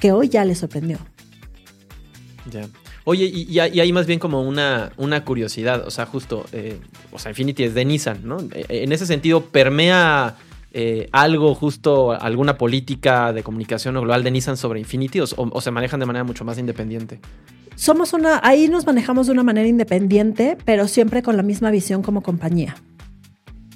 que 0.00 0.12
hoy 0.12 0.28
ya 0.28 0.44
le 0.44 0.54
sorprendió. 0.54 0.98
Ya. 2.50 2.68
Oye, 3.04 3.26
y, 3.26 3.58
hay 3.58 3.92
más 3.92 4.06
bien 4.06 4.18
como 4.18 4.42
una, 4.42 4.92
una 4.96 5.24
curiosidad, 5.24 5.86
o 5.86 5.90
sea, 5.90 6.06
justo, 6.06 6.44
eh, 6.52 6.78
o 7.12 7.18
sea, 7.18 7.30
Infinity 7.30 7.64
es 7.64 7.74
de 7.74 7.84
Nissan, 7.84 8.20
¿no? 8.24 8.38
Eh, 8.52 8.66
en 8.68 8.92
ese 8.92 9.06
sentido, 9.06 9.46
¿permea 9.46 10.36
eh, 10.72 11.08
algo, 11.12 11.54
justo 11.54 12.12
alguna 12.12 12.58
política 12.58 13.32
de 13.32 13.42
comunicación 13.42 13.94
global 13.94 14.22
de 14.22 14.30
Nissan 14.30 14.56
sobre 14.56 14.80
Infinity 14.80 15.20
o, 15.20 15.60
se 15.60 15.70
manejan 15.70 16.00
de 16.00 16.06
manera 16.06 16.24
mucho 16.24 16.44
más 16.44 16.58
independiente? 16.58 17.20
Somos 17.74 18.12
una, 18.12 18.40
ahí 18.42 18.68
nos 18.68 18.84
manejamos 18.84 19.26
de 19.26 19.32
una 19.32 19.42
manera 19.42 19.66
independiente, 19.66 20.58
pero 20.66 20.86
siempre 20.86 21.22
con 21.22 21.36
la 21.36 21.42
misma 21.42 21.70
visión 21.70 22.02
como 22.02 22.22
compañía. 22.22 22.76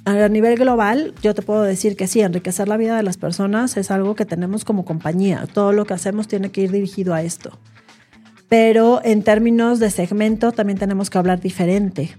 A 0.05 0.29
nivel 0.29 0.55
global, 0.57 1.13
yo 1.21 1.33
te 1.33 1.41
puedo 1.41 1.63
decir 1.63 1.95
que 1.97 2.07
sí, 2.07 2.21
enriquecer 2.21 2.67
la 2.67 2.77
vida 2.77 2.95
de 2.95 3.03
las 3.03 3.17
personas 3.17 3.75
es 3.75 3.91
algo 3.91 4.15
que 4.15 4.25
tenemos 4.25 4.63
como 4.63 4.85
compañía. 4.85 5.47
Todo 5.51 5.71
lo 5.71 5.85
que 5.85 5.95
hacemos 5.95 6.27
tiene 6.27 6.51
que 6.51 6.61
ir 6.61 6.71
dirigido 6.71 7.13
a 7.13 7.23
esto 7.23 7.59
pero 8.49 9.01
en 9.03 9.23
términos 9.23 9.79
de 9.79 9.89
segmento 9.89 10.51
también 10.51 10.77
tenemos 10.77 11.09
que 11.09 11.17
hablar 11.17 11.39
diferente 11.41 12.15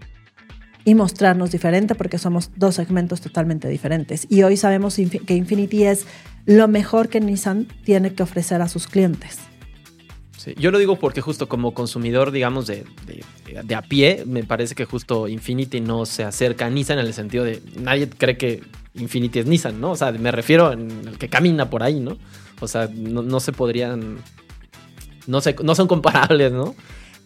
y 0.84 0.94
mostrarnos 0.94 1.50
diferente 1.50 1.94
porque 1.94 2.18
somos 2.18 2.50
dos 2.56 2.76
segmentos 2.76 3.20
totalmente 3.20 3.68
diferentes. 3.68 4.26
Y 4.28 4.42
hoy 4.42 4.56
sabemos 4.56 4.96
que 4.96 5.34
Infinity 5.34 5.84
es 5.84 6.06
lo 6.44 6.68
mejor 6.68 7.08
que 7.08 7.20
Nissan 7.20 7.66
tiene 7.84 8.14
que 8.14 8.22
ofrecer 8.22 8.62
a 8.62 8.68
sus 8.68 8.86
clientes. 8.86 9.38
Yo 10.54 10.70
lo 10.70 10.78
digo 10.78 10.96
porque 10.96 11.20
justo 11.20 11.48
como 11.48 11.74
consumidor, 11.74 12.30
digamos, 12.30 12.66
de, 12.66 12.84
de, 13.06 13.62
de, 13.62 13.74
a 13.74 13.82
pie, 13.82 14.22
me 14.26 14.44
parece 14.44 14.74
que 14.74 14.84
justo 14.84 15.26
Infinity 15.26 15.80
no 15.80 16.06
se 16.06 16.22
acerca 16.22 16.66
a 16.66 16.70
Nissan 16.70 16.98
en 16.98 17.06
el 17.06 17.14
sentido 17.14 17.44
de 17.44 17.60
nadie 17.80 18.08
cree 18.08 18.36
que 18.36 18.62
Infinity 18.94 19.40
es 19.40 19.46
Nissan, 19.46 19.80
¿no? 19.80 19.90
O 19.90 19.96
sea, 19.96 20.12
me 20.12 20.30
refiero 20.30 20.72
en 20.72 20.90
el 21.06 21.18
que 21.18 21.28
camina 21.28 21.68
por 21.68 21.82
ahí, 21.82 21.98
¿no? 21.98 22.16
O 22.60 22.68
sea, 22.68 22.88
no, 22.92 23.22
no 23.22 23.40
se 23.40 23.52
podrían, 23.52 24.18
no, 25.26 25.40
se, 25.40 25.56
no 25.62 25.74
son 25.74 25.88
comparables, 25.88 26.52
¿no? 26.52 26.74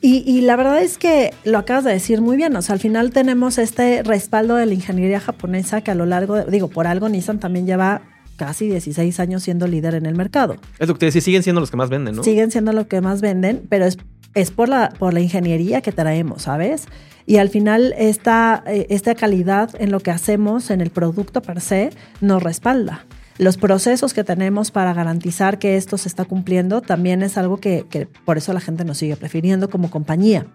Y, 0.03 0.25
y, 0.27 0.41
la 0.41 0.57
verdad 0.57 0.81
es 0.83 0.97
que 0.97 1.35
lo 1.45 1.59
acabas 1.59 1.85
de 1.85 1.93
decir 1.93 2.23
muy 2.23 2.39
bien. 2.39 2.57
O 2.57 2.63
sea, 2.63 2.73
al 2.73 2.81
final 2.81 3.11
tenemos 3.11 3.59
este 3.59 4.03
respaldo 4.03 4.57
de 4.57 4.65
la 4.65 4.73
ingeniería 4.73 5.21
japonesa 5.21 5.83
que 5.83 5.91
a 5.91 5.95
lo 5.95 6.07
largo, 6.07 6.37
de, 6.37 6.51
digo, 6.51 6.69
por 6.69 6.87
algo 6.87 7.11
Nissan 7.11 7.39
también 7.39 7.67
lleva 7.67 8.01
casi 8.41 8.69
16 8.69 9.21
años 9.21 9.43
siendo 9.43 9.67
líder 9.67 9.95
en 9.95 10.07
el 10.07 10.15
mercado. 10.15 10.57
Es 10.79 10.89
lo 10.89 10.95
que 10.95 11.01
te 11.01 11.07
decía, 11.07 11.21
siguen 11.21 11.43
siendo 11.43 11.61
los 11.61 11.71
que 11.71 11.77
más 11.77 11.91
venden, 11.91 12.17
¿no? 12.17 12.25
Siguen 12.25 12.51
siendo 12.51 12.73
los 12.73 12.87
que 12.87 13.03
más 13.03 13.21
venden, 13.21 13.67
pero 13.69 13.85
es, 13.85 13.99
es 14.35 14.51
por, 14.51 14.71
la, 14.71 14.89
por 14.99 15.13
la 15.13 15.21
ingeniería 15.21 15.83
que 15.83 15.93
traemos, 15.93 16.43
¿sabes? 16.43 16.87
Y 17.27 17.37
al 17.37 17.51
final 17.51 17.95
esta, 17.99 18.65
esta 18.67 19.15
calidad 19.15 19.71
en 19.79 19.91
lo 19.91 20.01
que 20.01 20.11
hacemos, 20.11 20.71
en 20.71 20.81
el 20.81 20.89
producto 20.89 21.43
per 21.43 21.61
se, 21.61 21.91
nos 22.23 22.43
respalda 22.43 23.05
los 23.37 23.59
procesos 23.59 24.13
que 24.15 24.25
tenemos 24.25 24.71
para 24.71 24.93
garantizar 24.93 25.59
que 25.59 25.77
esto 25.77 25.97
se 25.97 26.09
está 26.09 26.25
cumpliendo 26.27 26.83
también 26.83 27.23
es 27.23 27.39
algo 27.39 27.59
que, 27.59 27.87
que, 27.89 28.07
por 28.07 28.37
eso 28.37 28.53
la 28.53 28.61
gente 28.61 28.85
nos 28.85 28.99
sigue 28.99 29.17
prefiriendo 29.17 29.71
como 29.71 29.91
compañía. 29.91 30.47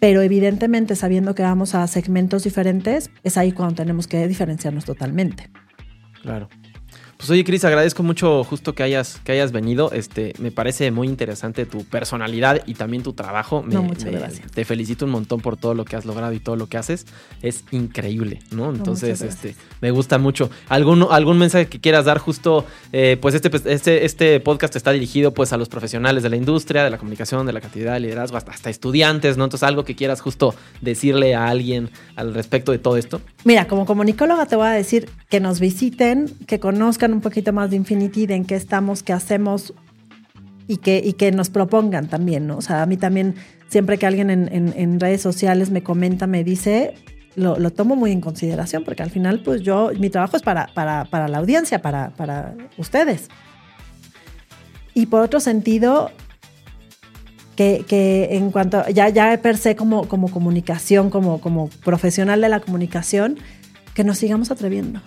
Pero 0.00 0.22
evidentemente 0.22 0.96
sabiendo 0.96 1.34
que 1.34 1.42
vamos 1.42 1.74
a 1.74 1.86
segmentos 1.86 2.44
diferentes, 2.44 3.10
es 3.22 3.36
ahí 3.36 3.52
cuando 3.52 3.74
tenemos 3.74 4.06
que 4.06 4.26
diferenciarnos 4.28 4.86
totalmente. 4.86 5.50
Claro. 6.22 6.48
Pues 7.16 7.30
oye, 7.30 7.44
Cris, 7.44 7.64
agradezco 7.64 8.02
mucho 8.02 8.44
justo 8.44 8.74
que 8.74 8.82
hayas, 8.82 9.20
que 9.24 9.32
hayas 9.32 9.50
venido. 9.50 9.90
Este, 9.92 10.34
me 10.38 10.50
parece 10.50 10.90
muy 10.90 11.08
interesante 11.08 11.64
tu 11.64 11.84
personalidad 11.84 12.62
y 12.66 12.74
también 12.74 13.02
tu 13.02 13.14
trabajo. 13.14 13.62
Me, 13.62 13.74
no, 13.74 13.82
muchas 13.82 14.04
me, 14.04 14.12
gracias. 14.12 14.52
Te 14.52 14.64
felicito 14.66 15.06
un 15.06 15.12
montón 15.12 15.40
por 15.40 15.56
todo 15.56 15.74
lo 15.74 15.84
que 15.84 15.96
has 15.96 16.04
logrado 16.04 16.34
y 16.34 16.40
todo 16.40 16.56
lo 16.56 16.68
que 16.68 16.76
haces. 16.76 17.06
Es 17.40 17.64
increíble, 17.70 18.40
¿no? 18.50 18.70
Entonces, 18.70 19.22
no, 19.22 19.28
este, 19.28 19.56
me 19.80 19.90
gusta 19.90 20.18
mucho. 20.18 20.50
¿Algún, 20.68 21.06
algún 21.10 21.38
mensaje 21.38 21.66
que 21.66 21.80
quieras 21.80 22.04
dar 22.04 22.18
justo? 22.18 22.66
Eh, 22.92 23.16
pues 23.20 23.34
este, 23.34 23.50
este, 23.72 24.04
este 24.04 24.40
podcast 24.40 24.76
está 24.76 24.92
dirigido 24.92 25.32
pues 25.32 25.54
a 25.54 25.56
los 25.56 25.70
profesionales 25.70 26.22
de 26.22 26.28
la 26.28 26.36
industria, 26.36 26.84
de 26.84 26.90
la 26.90 26.98
comunicación, 26.98 27.46
de 27.46 27.52
la 27.54 27.62
cantidad 27.62 27.94
de 27.94 28.00
liderazgo, 28.00 28.36
hasta, 28.36 28.52
hasta 28.52 28.68
estudiantes, 28.68 29.38
¿no? 29.38 29.44
Entonces, 29.44 29.66
algo 29.66 29.84
que 29.84 29.96
quieras 29.96 30.20
justo 30.20 30.54
decirle 30.82 31.34
a 31.34 31.48
alguien 31.48 31.90
al 32.14 32.34
respecto 32.34 32.72
de 32.72 32.78
todo 32.78 32.98
esto. 32.98 33.22
Mira, 33.44 33.66
como 33.68 33.86
comunicóloga 33.86 34.46
te 34.46 34.56
voy 34.56 34.66
a 34.66 34.72
decir 34.72 35.08
que 35.30 35.40
nos 35.40 35.60
visiten, 35.60 36.30
que 36.46 36.60
conozcan 36.60 37.05
un 37.12 37.20
poquito 37.20 37.52
más 37.52 37.70
de 37.70 37.76
Infinity, 37.76 38.26
de 38.26 38.34
en 38.34 38.44
qué 38.44 38.54
estamos, 38.54 39.02
qué 39.02 39.12
hacemos 39.12 39.74
y 40.68 40.78
que, 40.78 41.00
y 41.04 41.14
que 41.14 41.32
nos 41.32 41.50
propongan 41.50 42.08
también, 42.08 42.46
¿no? 42.46 42.58
O 42.58 42.62
sea, 42.62 42.82
a 42.82 42.86
mí 42.86 42.96
también, 42.96 43.34
siempre 43.68 43.98
que 43.98 44.06
alguien 44.06 44.30
en, 44.30 44.52
en, 44.52 44.74
en 44.76 45.00
redes 45.00 45.22
sociales 45.22 45.70
me 45.70 45.82
comenta, 45.82 46.26
me 46.26 46.44
dice, 46.44 46.94
lo, 47.36 47.58
lo, 47.58 47.70
tomo 47.70 47.96
muy 47.96 48.12
en 48.12 48.20
consideración, 48.20 48.82
porque 48.84 49.02
al 49.02 49.10
final, 49.10 49.40
pues 49.40 49.62
yo, 49.62 49.90
mi 49.98 50.10
trabajo 50.10 50.36
es 50.36 50.42
para, 50.42 50.68
para, 50.74 51.04
para 51.04 51.28
la 51.28 51.38
audiencia, 51.38 51.80
para, 51.82 52.10
para 52.10 52.54
ustedes. 52.78 53.28
Y 54.94 55.06
por 55.06 55.20
otro 55.20 55.40
sentido, 55.40 56.10
que, 57.54 57.84
que, 57.86 58.28
en 58.32 58.50
cuanto, 58.50 58.88
ya, 58.88 59.08
ya 59.08 59.40
per 59.40 59.56
se 59.56 59.76
como, 59.76 60.08
como 60.08 60.30
comunicación, 60.30 61.10
como, 61.10 61.40
como 61.40 61.68
profesional 61.84 62.40
de 62.40 62.48
la 62.48 62.60
comunicación, 62.60 63.38
que 63.94 64.04
nos 64.04 64.18
sigamos 64.18 64.50
atreviendo. 64.50 65.00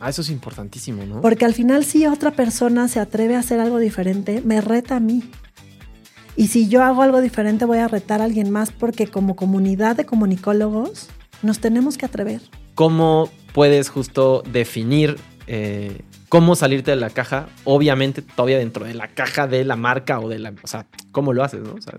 Ah, 0.00 0.10
eso 0.10 0.22
es 0.22 0.30
importantísimo, 0.30 1.04
¿no? 1.04 1.20
Porque 1.20 1.44
al 1.44 1.54
final 1.54 1.84
si 1.84 2.06
otra 2.06 2.32
persona 2.32 2.88
se 2.88 3.00
atreve 3.00 3.36
a 3.36 3.40
hacer 3.40 3.60
algo 3.60 3.78
diferente, 3.78 4.42
me 4.44 4.60
reta 4.60 4.96
a 4.96 5.00
mí. 5.00 5.22
Y 6.36 6.48
si 6.48 6.68
yo 6.68 6.82
hago 6.82 7.02
algo 7.02 7.20
diferente, 7.20 7.64
voy 7.64 7.78
a 7.78 7.88
retar 7.88 8.20
a 8.20 8.24
alguien 8.24 8.50
más 8.50 8.72
porque 8.72 9.06
como 9.06 9.36
comunidad 9.36 9.96
de 9.96 10.04
comunicólogos 10.04 11.08
nos 11.42 11.60
tenemos 11.60 11.96
que 11.96 12.06
atrever. 12.06 12.40
¿Cómo 12.74 13.30
puedes 13.52 13.88
justo 13.88 14.42
definir 14.50 15.16
eh, 15.46 16.02
cómo 16.28 16.56
salirte 16.56 16.90
de 16.90 16.96
la 16.96 17.10
caja? 17.10 17.48
Obviamente 17.62 18.20
todavía 18.20 18.58
dentro 18.58 18.84
de 18.84 18.94
la 18.94 19.08
caja 19.08 19.46
de 19.46 19.64
la 19.64 19.76
marca 19.76 20.18
o 20.18 20.28
de 20.28 20.40
la... 20.40 20.54
O 20.62 20.66
sea, 20.66 20.86
¿cómo 21.12 21.32
lo 21.32 21.44
haces? 21.44 21.60
¿no? 21.60 21.74
O 21.74 21.80
sea, 21.80 21.94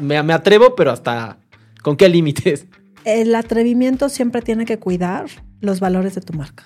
me, 0.00 0.22
me 0.22 0.32
atrevo, 0.32 0.76
pero 0.76 0.92
hasta... 0.92 1.38
¿Con 1.82 1.96
qué 1.96 2.08
límites? 2.08 2.66
El 3.04 3.34
atrevimiento 3.34 4.08
siempre 4.08 4.42
tiene 4.42 4.64
que 4.64 4.78
cuidar 4.78 5.26
los 5.60 5.80
valores 5.80 6.14
de 6.14 6.20
tu 6.20 6.32
marca. 6.34 6.64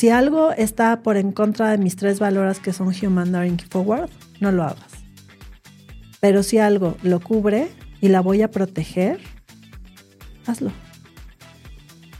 Si 0.00 0.08
algo 0.08 0.52
está 0.52 1.02
por 1.02 1.18
en 1.18 1.30
contra 1.30 1.70
de 1.70 1.76
mis 1.76 1.94
tres 1.94 2.20
valores 2.20 2.58
que 2.58 2.72
son 2.72 2.88
Human 2.88 3.32
Daring 3.32 3.58
Forward, 3.58 4.08
no 4.40 4.50
lo 4.50 4.62
hagas. 4.62 4.90
Pero 6.20 6.42
si 6.42 6.56
algo 6.56 6.96
lo 7.02 7.20
cubre 7.20 7.68
y 8.00 8.08
la 8.08 8.22
voy 8.22 8.40
a 8.40 8.50
proteger, 8.50 9.20
hazlo. 10.46 10.72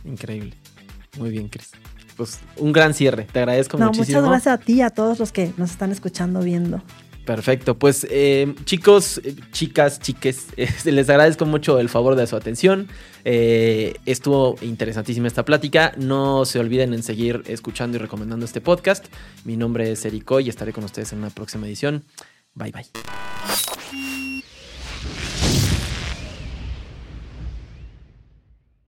Increíble. 0.05 0.53
Muy 1.17 1.31
bien, 1.31 1.49
Cris. 1.49 1.71
Pues 2.19 2.41
un 2.59 2.75
gran 2.75 2.93
cierre. 2.93 3.27
Te 3.33 3.39
agradezco 3.39 3.79
no, 3.79 3.87
muchísimo. 3.87 4.19
Muchas 4.19 4.31
gracias 4.31 4.55
a 4.55 4.59
ti 4.59 4.75
y 4.75 4.83
a 4.83 4.91
todos 4.91 5.19
los 5.19 5.33
que 5.33 5.51
nos 5.57 5.71
están 5.71 5.91
escuchando, 5.91 6.41
viendo. 6.41 6.83
Perfecto, 7.31 7.79
pues 7.79 8.09
eh, 8.11 8.57
chicos, 8.65 9.21
chicas, 9.53 10.01
chiques, 10.01 10.49
eh, 10.57 10.69
les 10.87 11.09
agradezco 11.09 11.47
mucho 11.47 11.79
el 11.79 11.89
favor 11.89 12.17
de 12.17 12.27
su 12.27 12.35
atención. 12.35 12.89
Eh, 13.25 13.95
estuvo 14.05 14.57
interesantísima 14.63 15.29
esta 15.29 15.45
plática. 15.45 15.93
No 15.97 16.45
se 16.45 16.59
olviden 16.59 16.93
en 16.93 17.05
seguir 17.05 17.45
escuchando 17.47 17.99
y 17.99 18.01
recomendando 18.01 18.45
este 18.45 18.61
podcast. 18.61 19.07
Mi 19.45 19.57
nombre 19.57 19.93
es 19.93 20.05
Erico 20.05 20.41
y 20.41 20.49
estaré 20.49 20.73
con 20.73 20.83
ustedes 20.83 21.13
en 21.13 21.21
una 21.21 21.31
próxima 21.31 21.69
edición. 21.69 22.03
Bye 22.55 22.73
bye. 22.73 24.30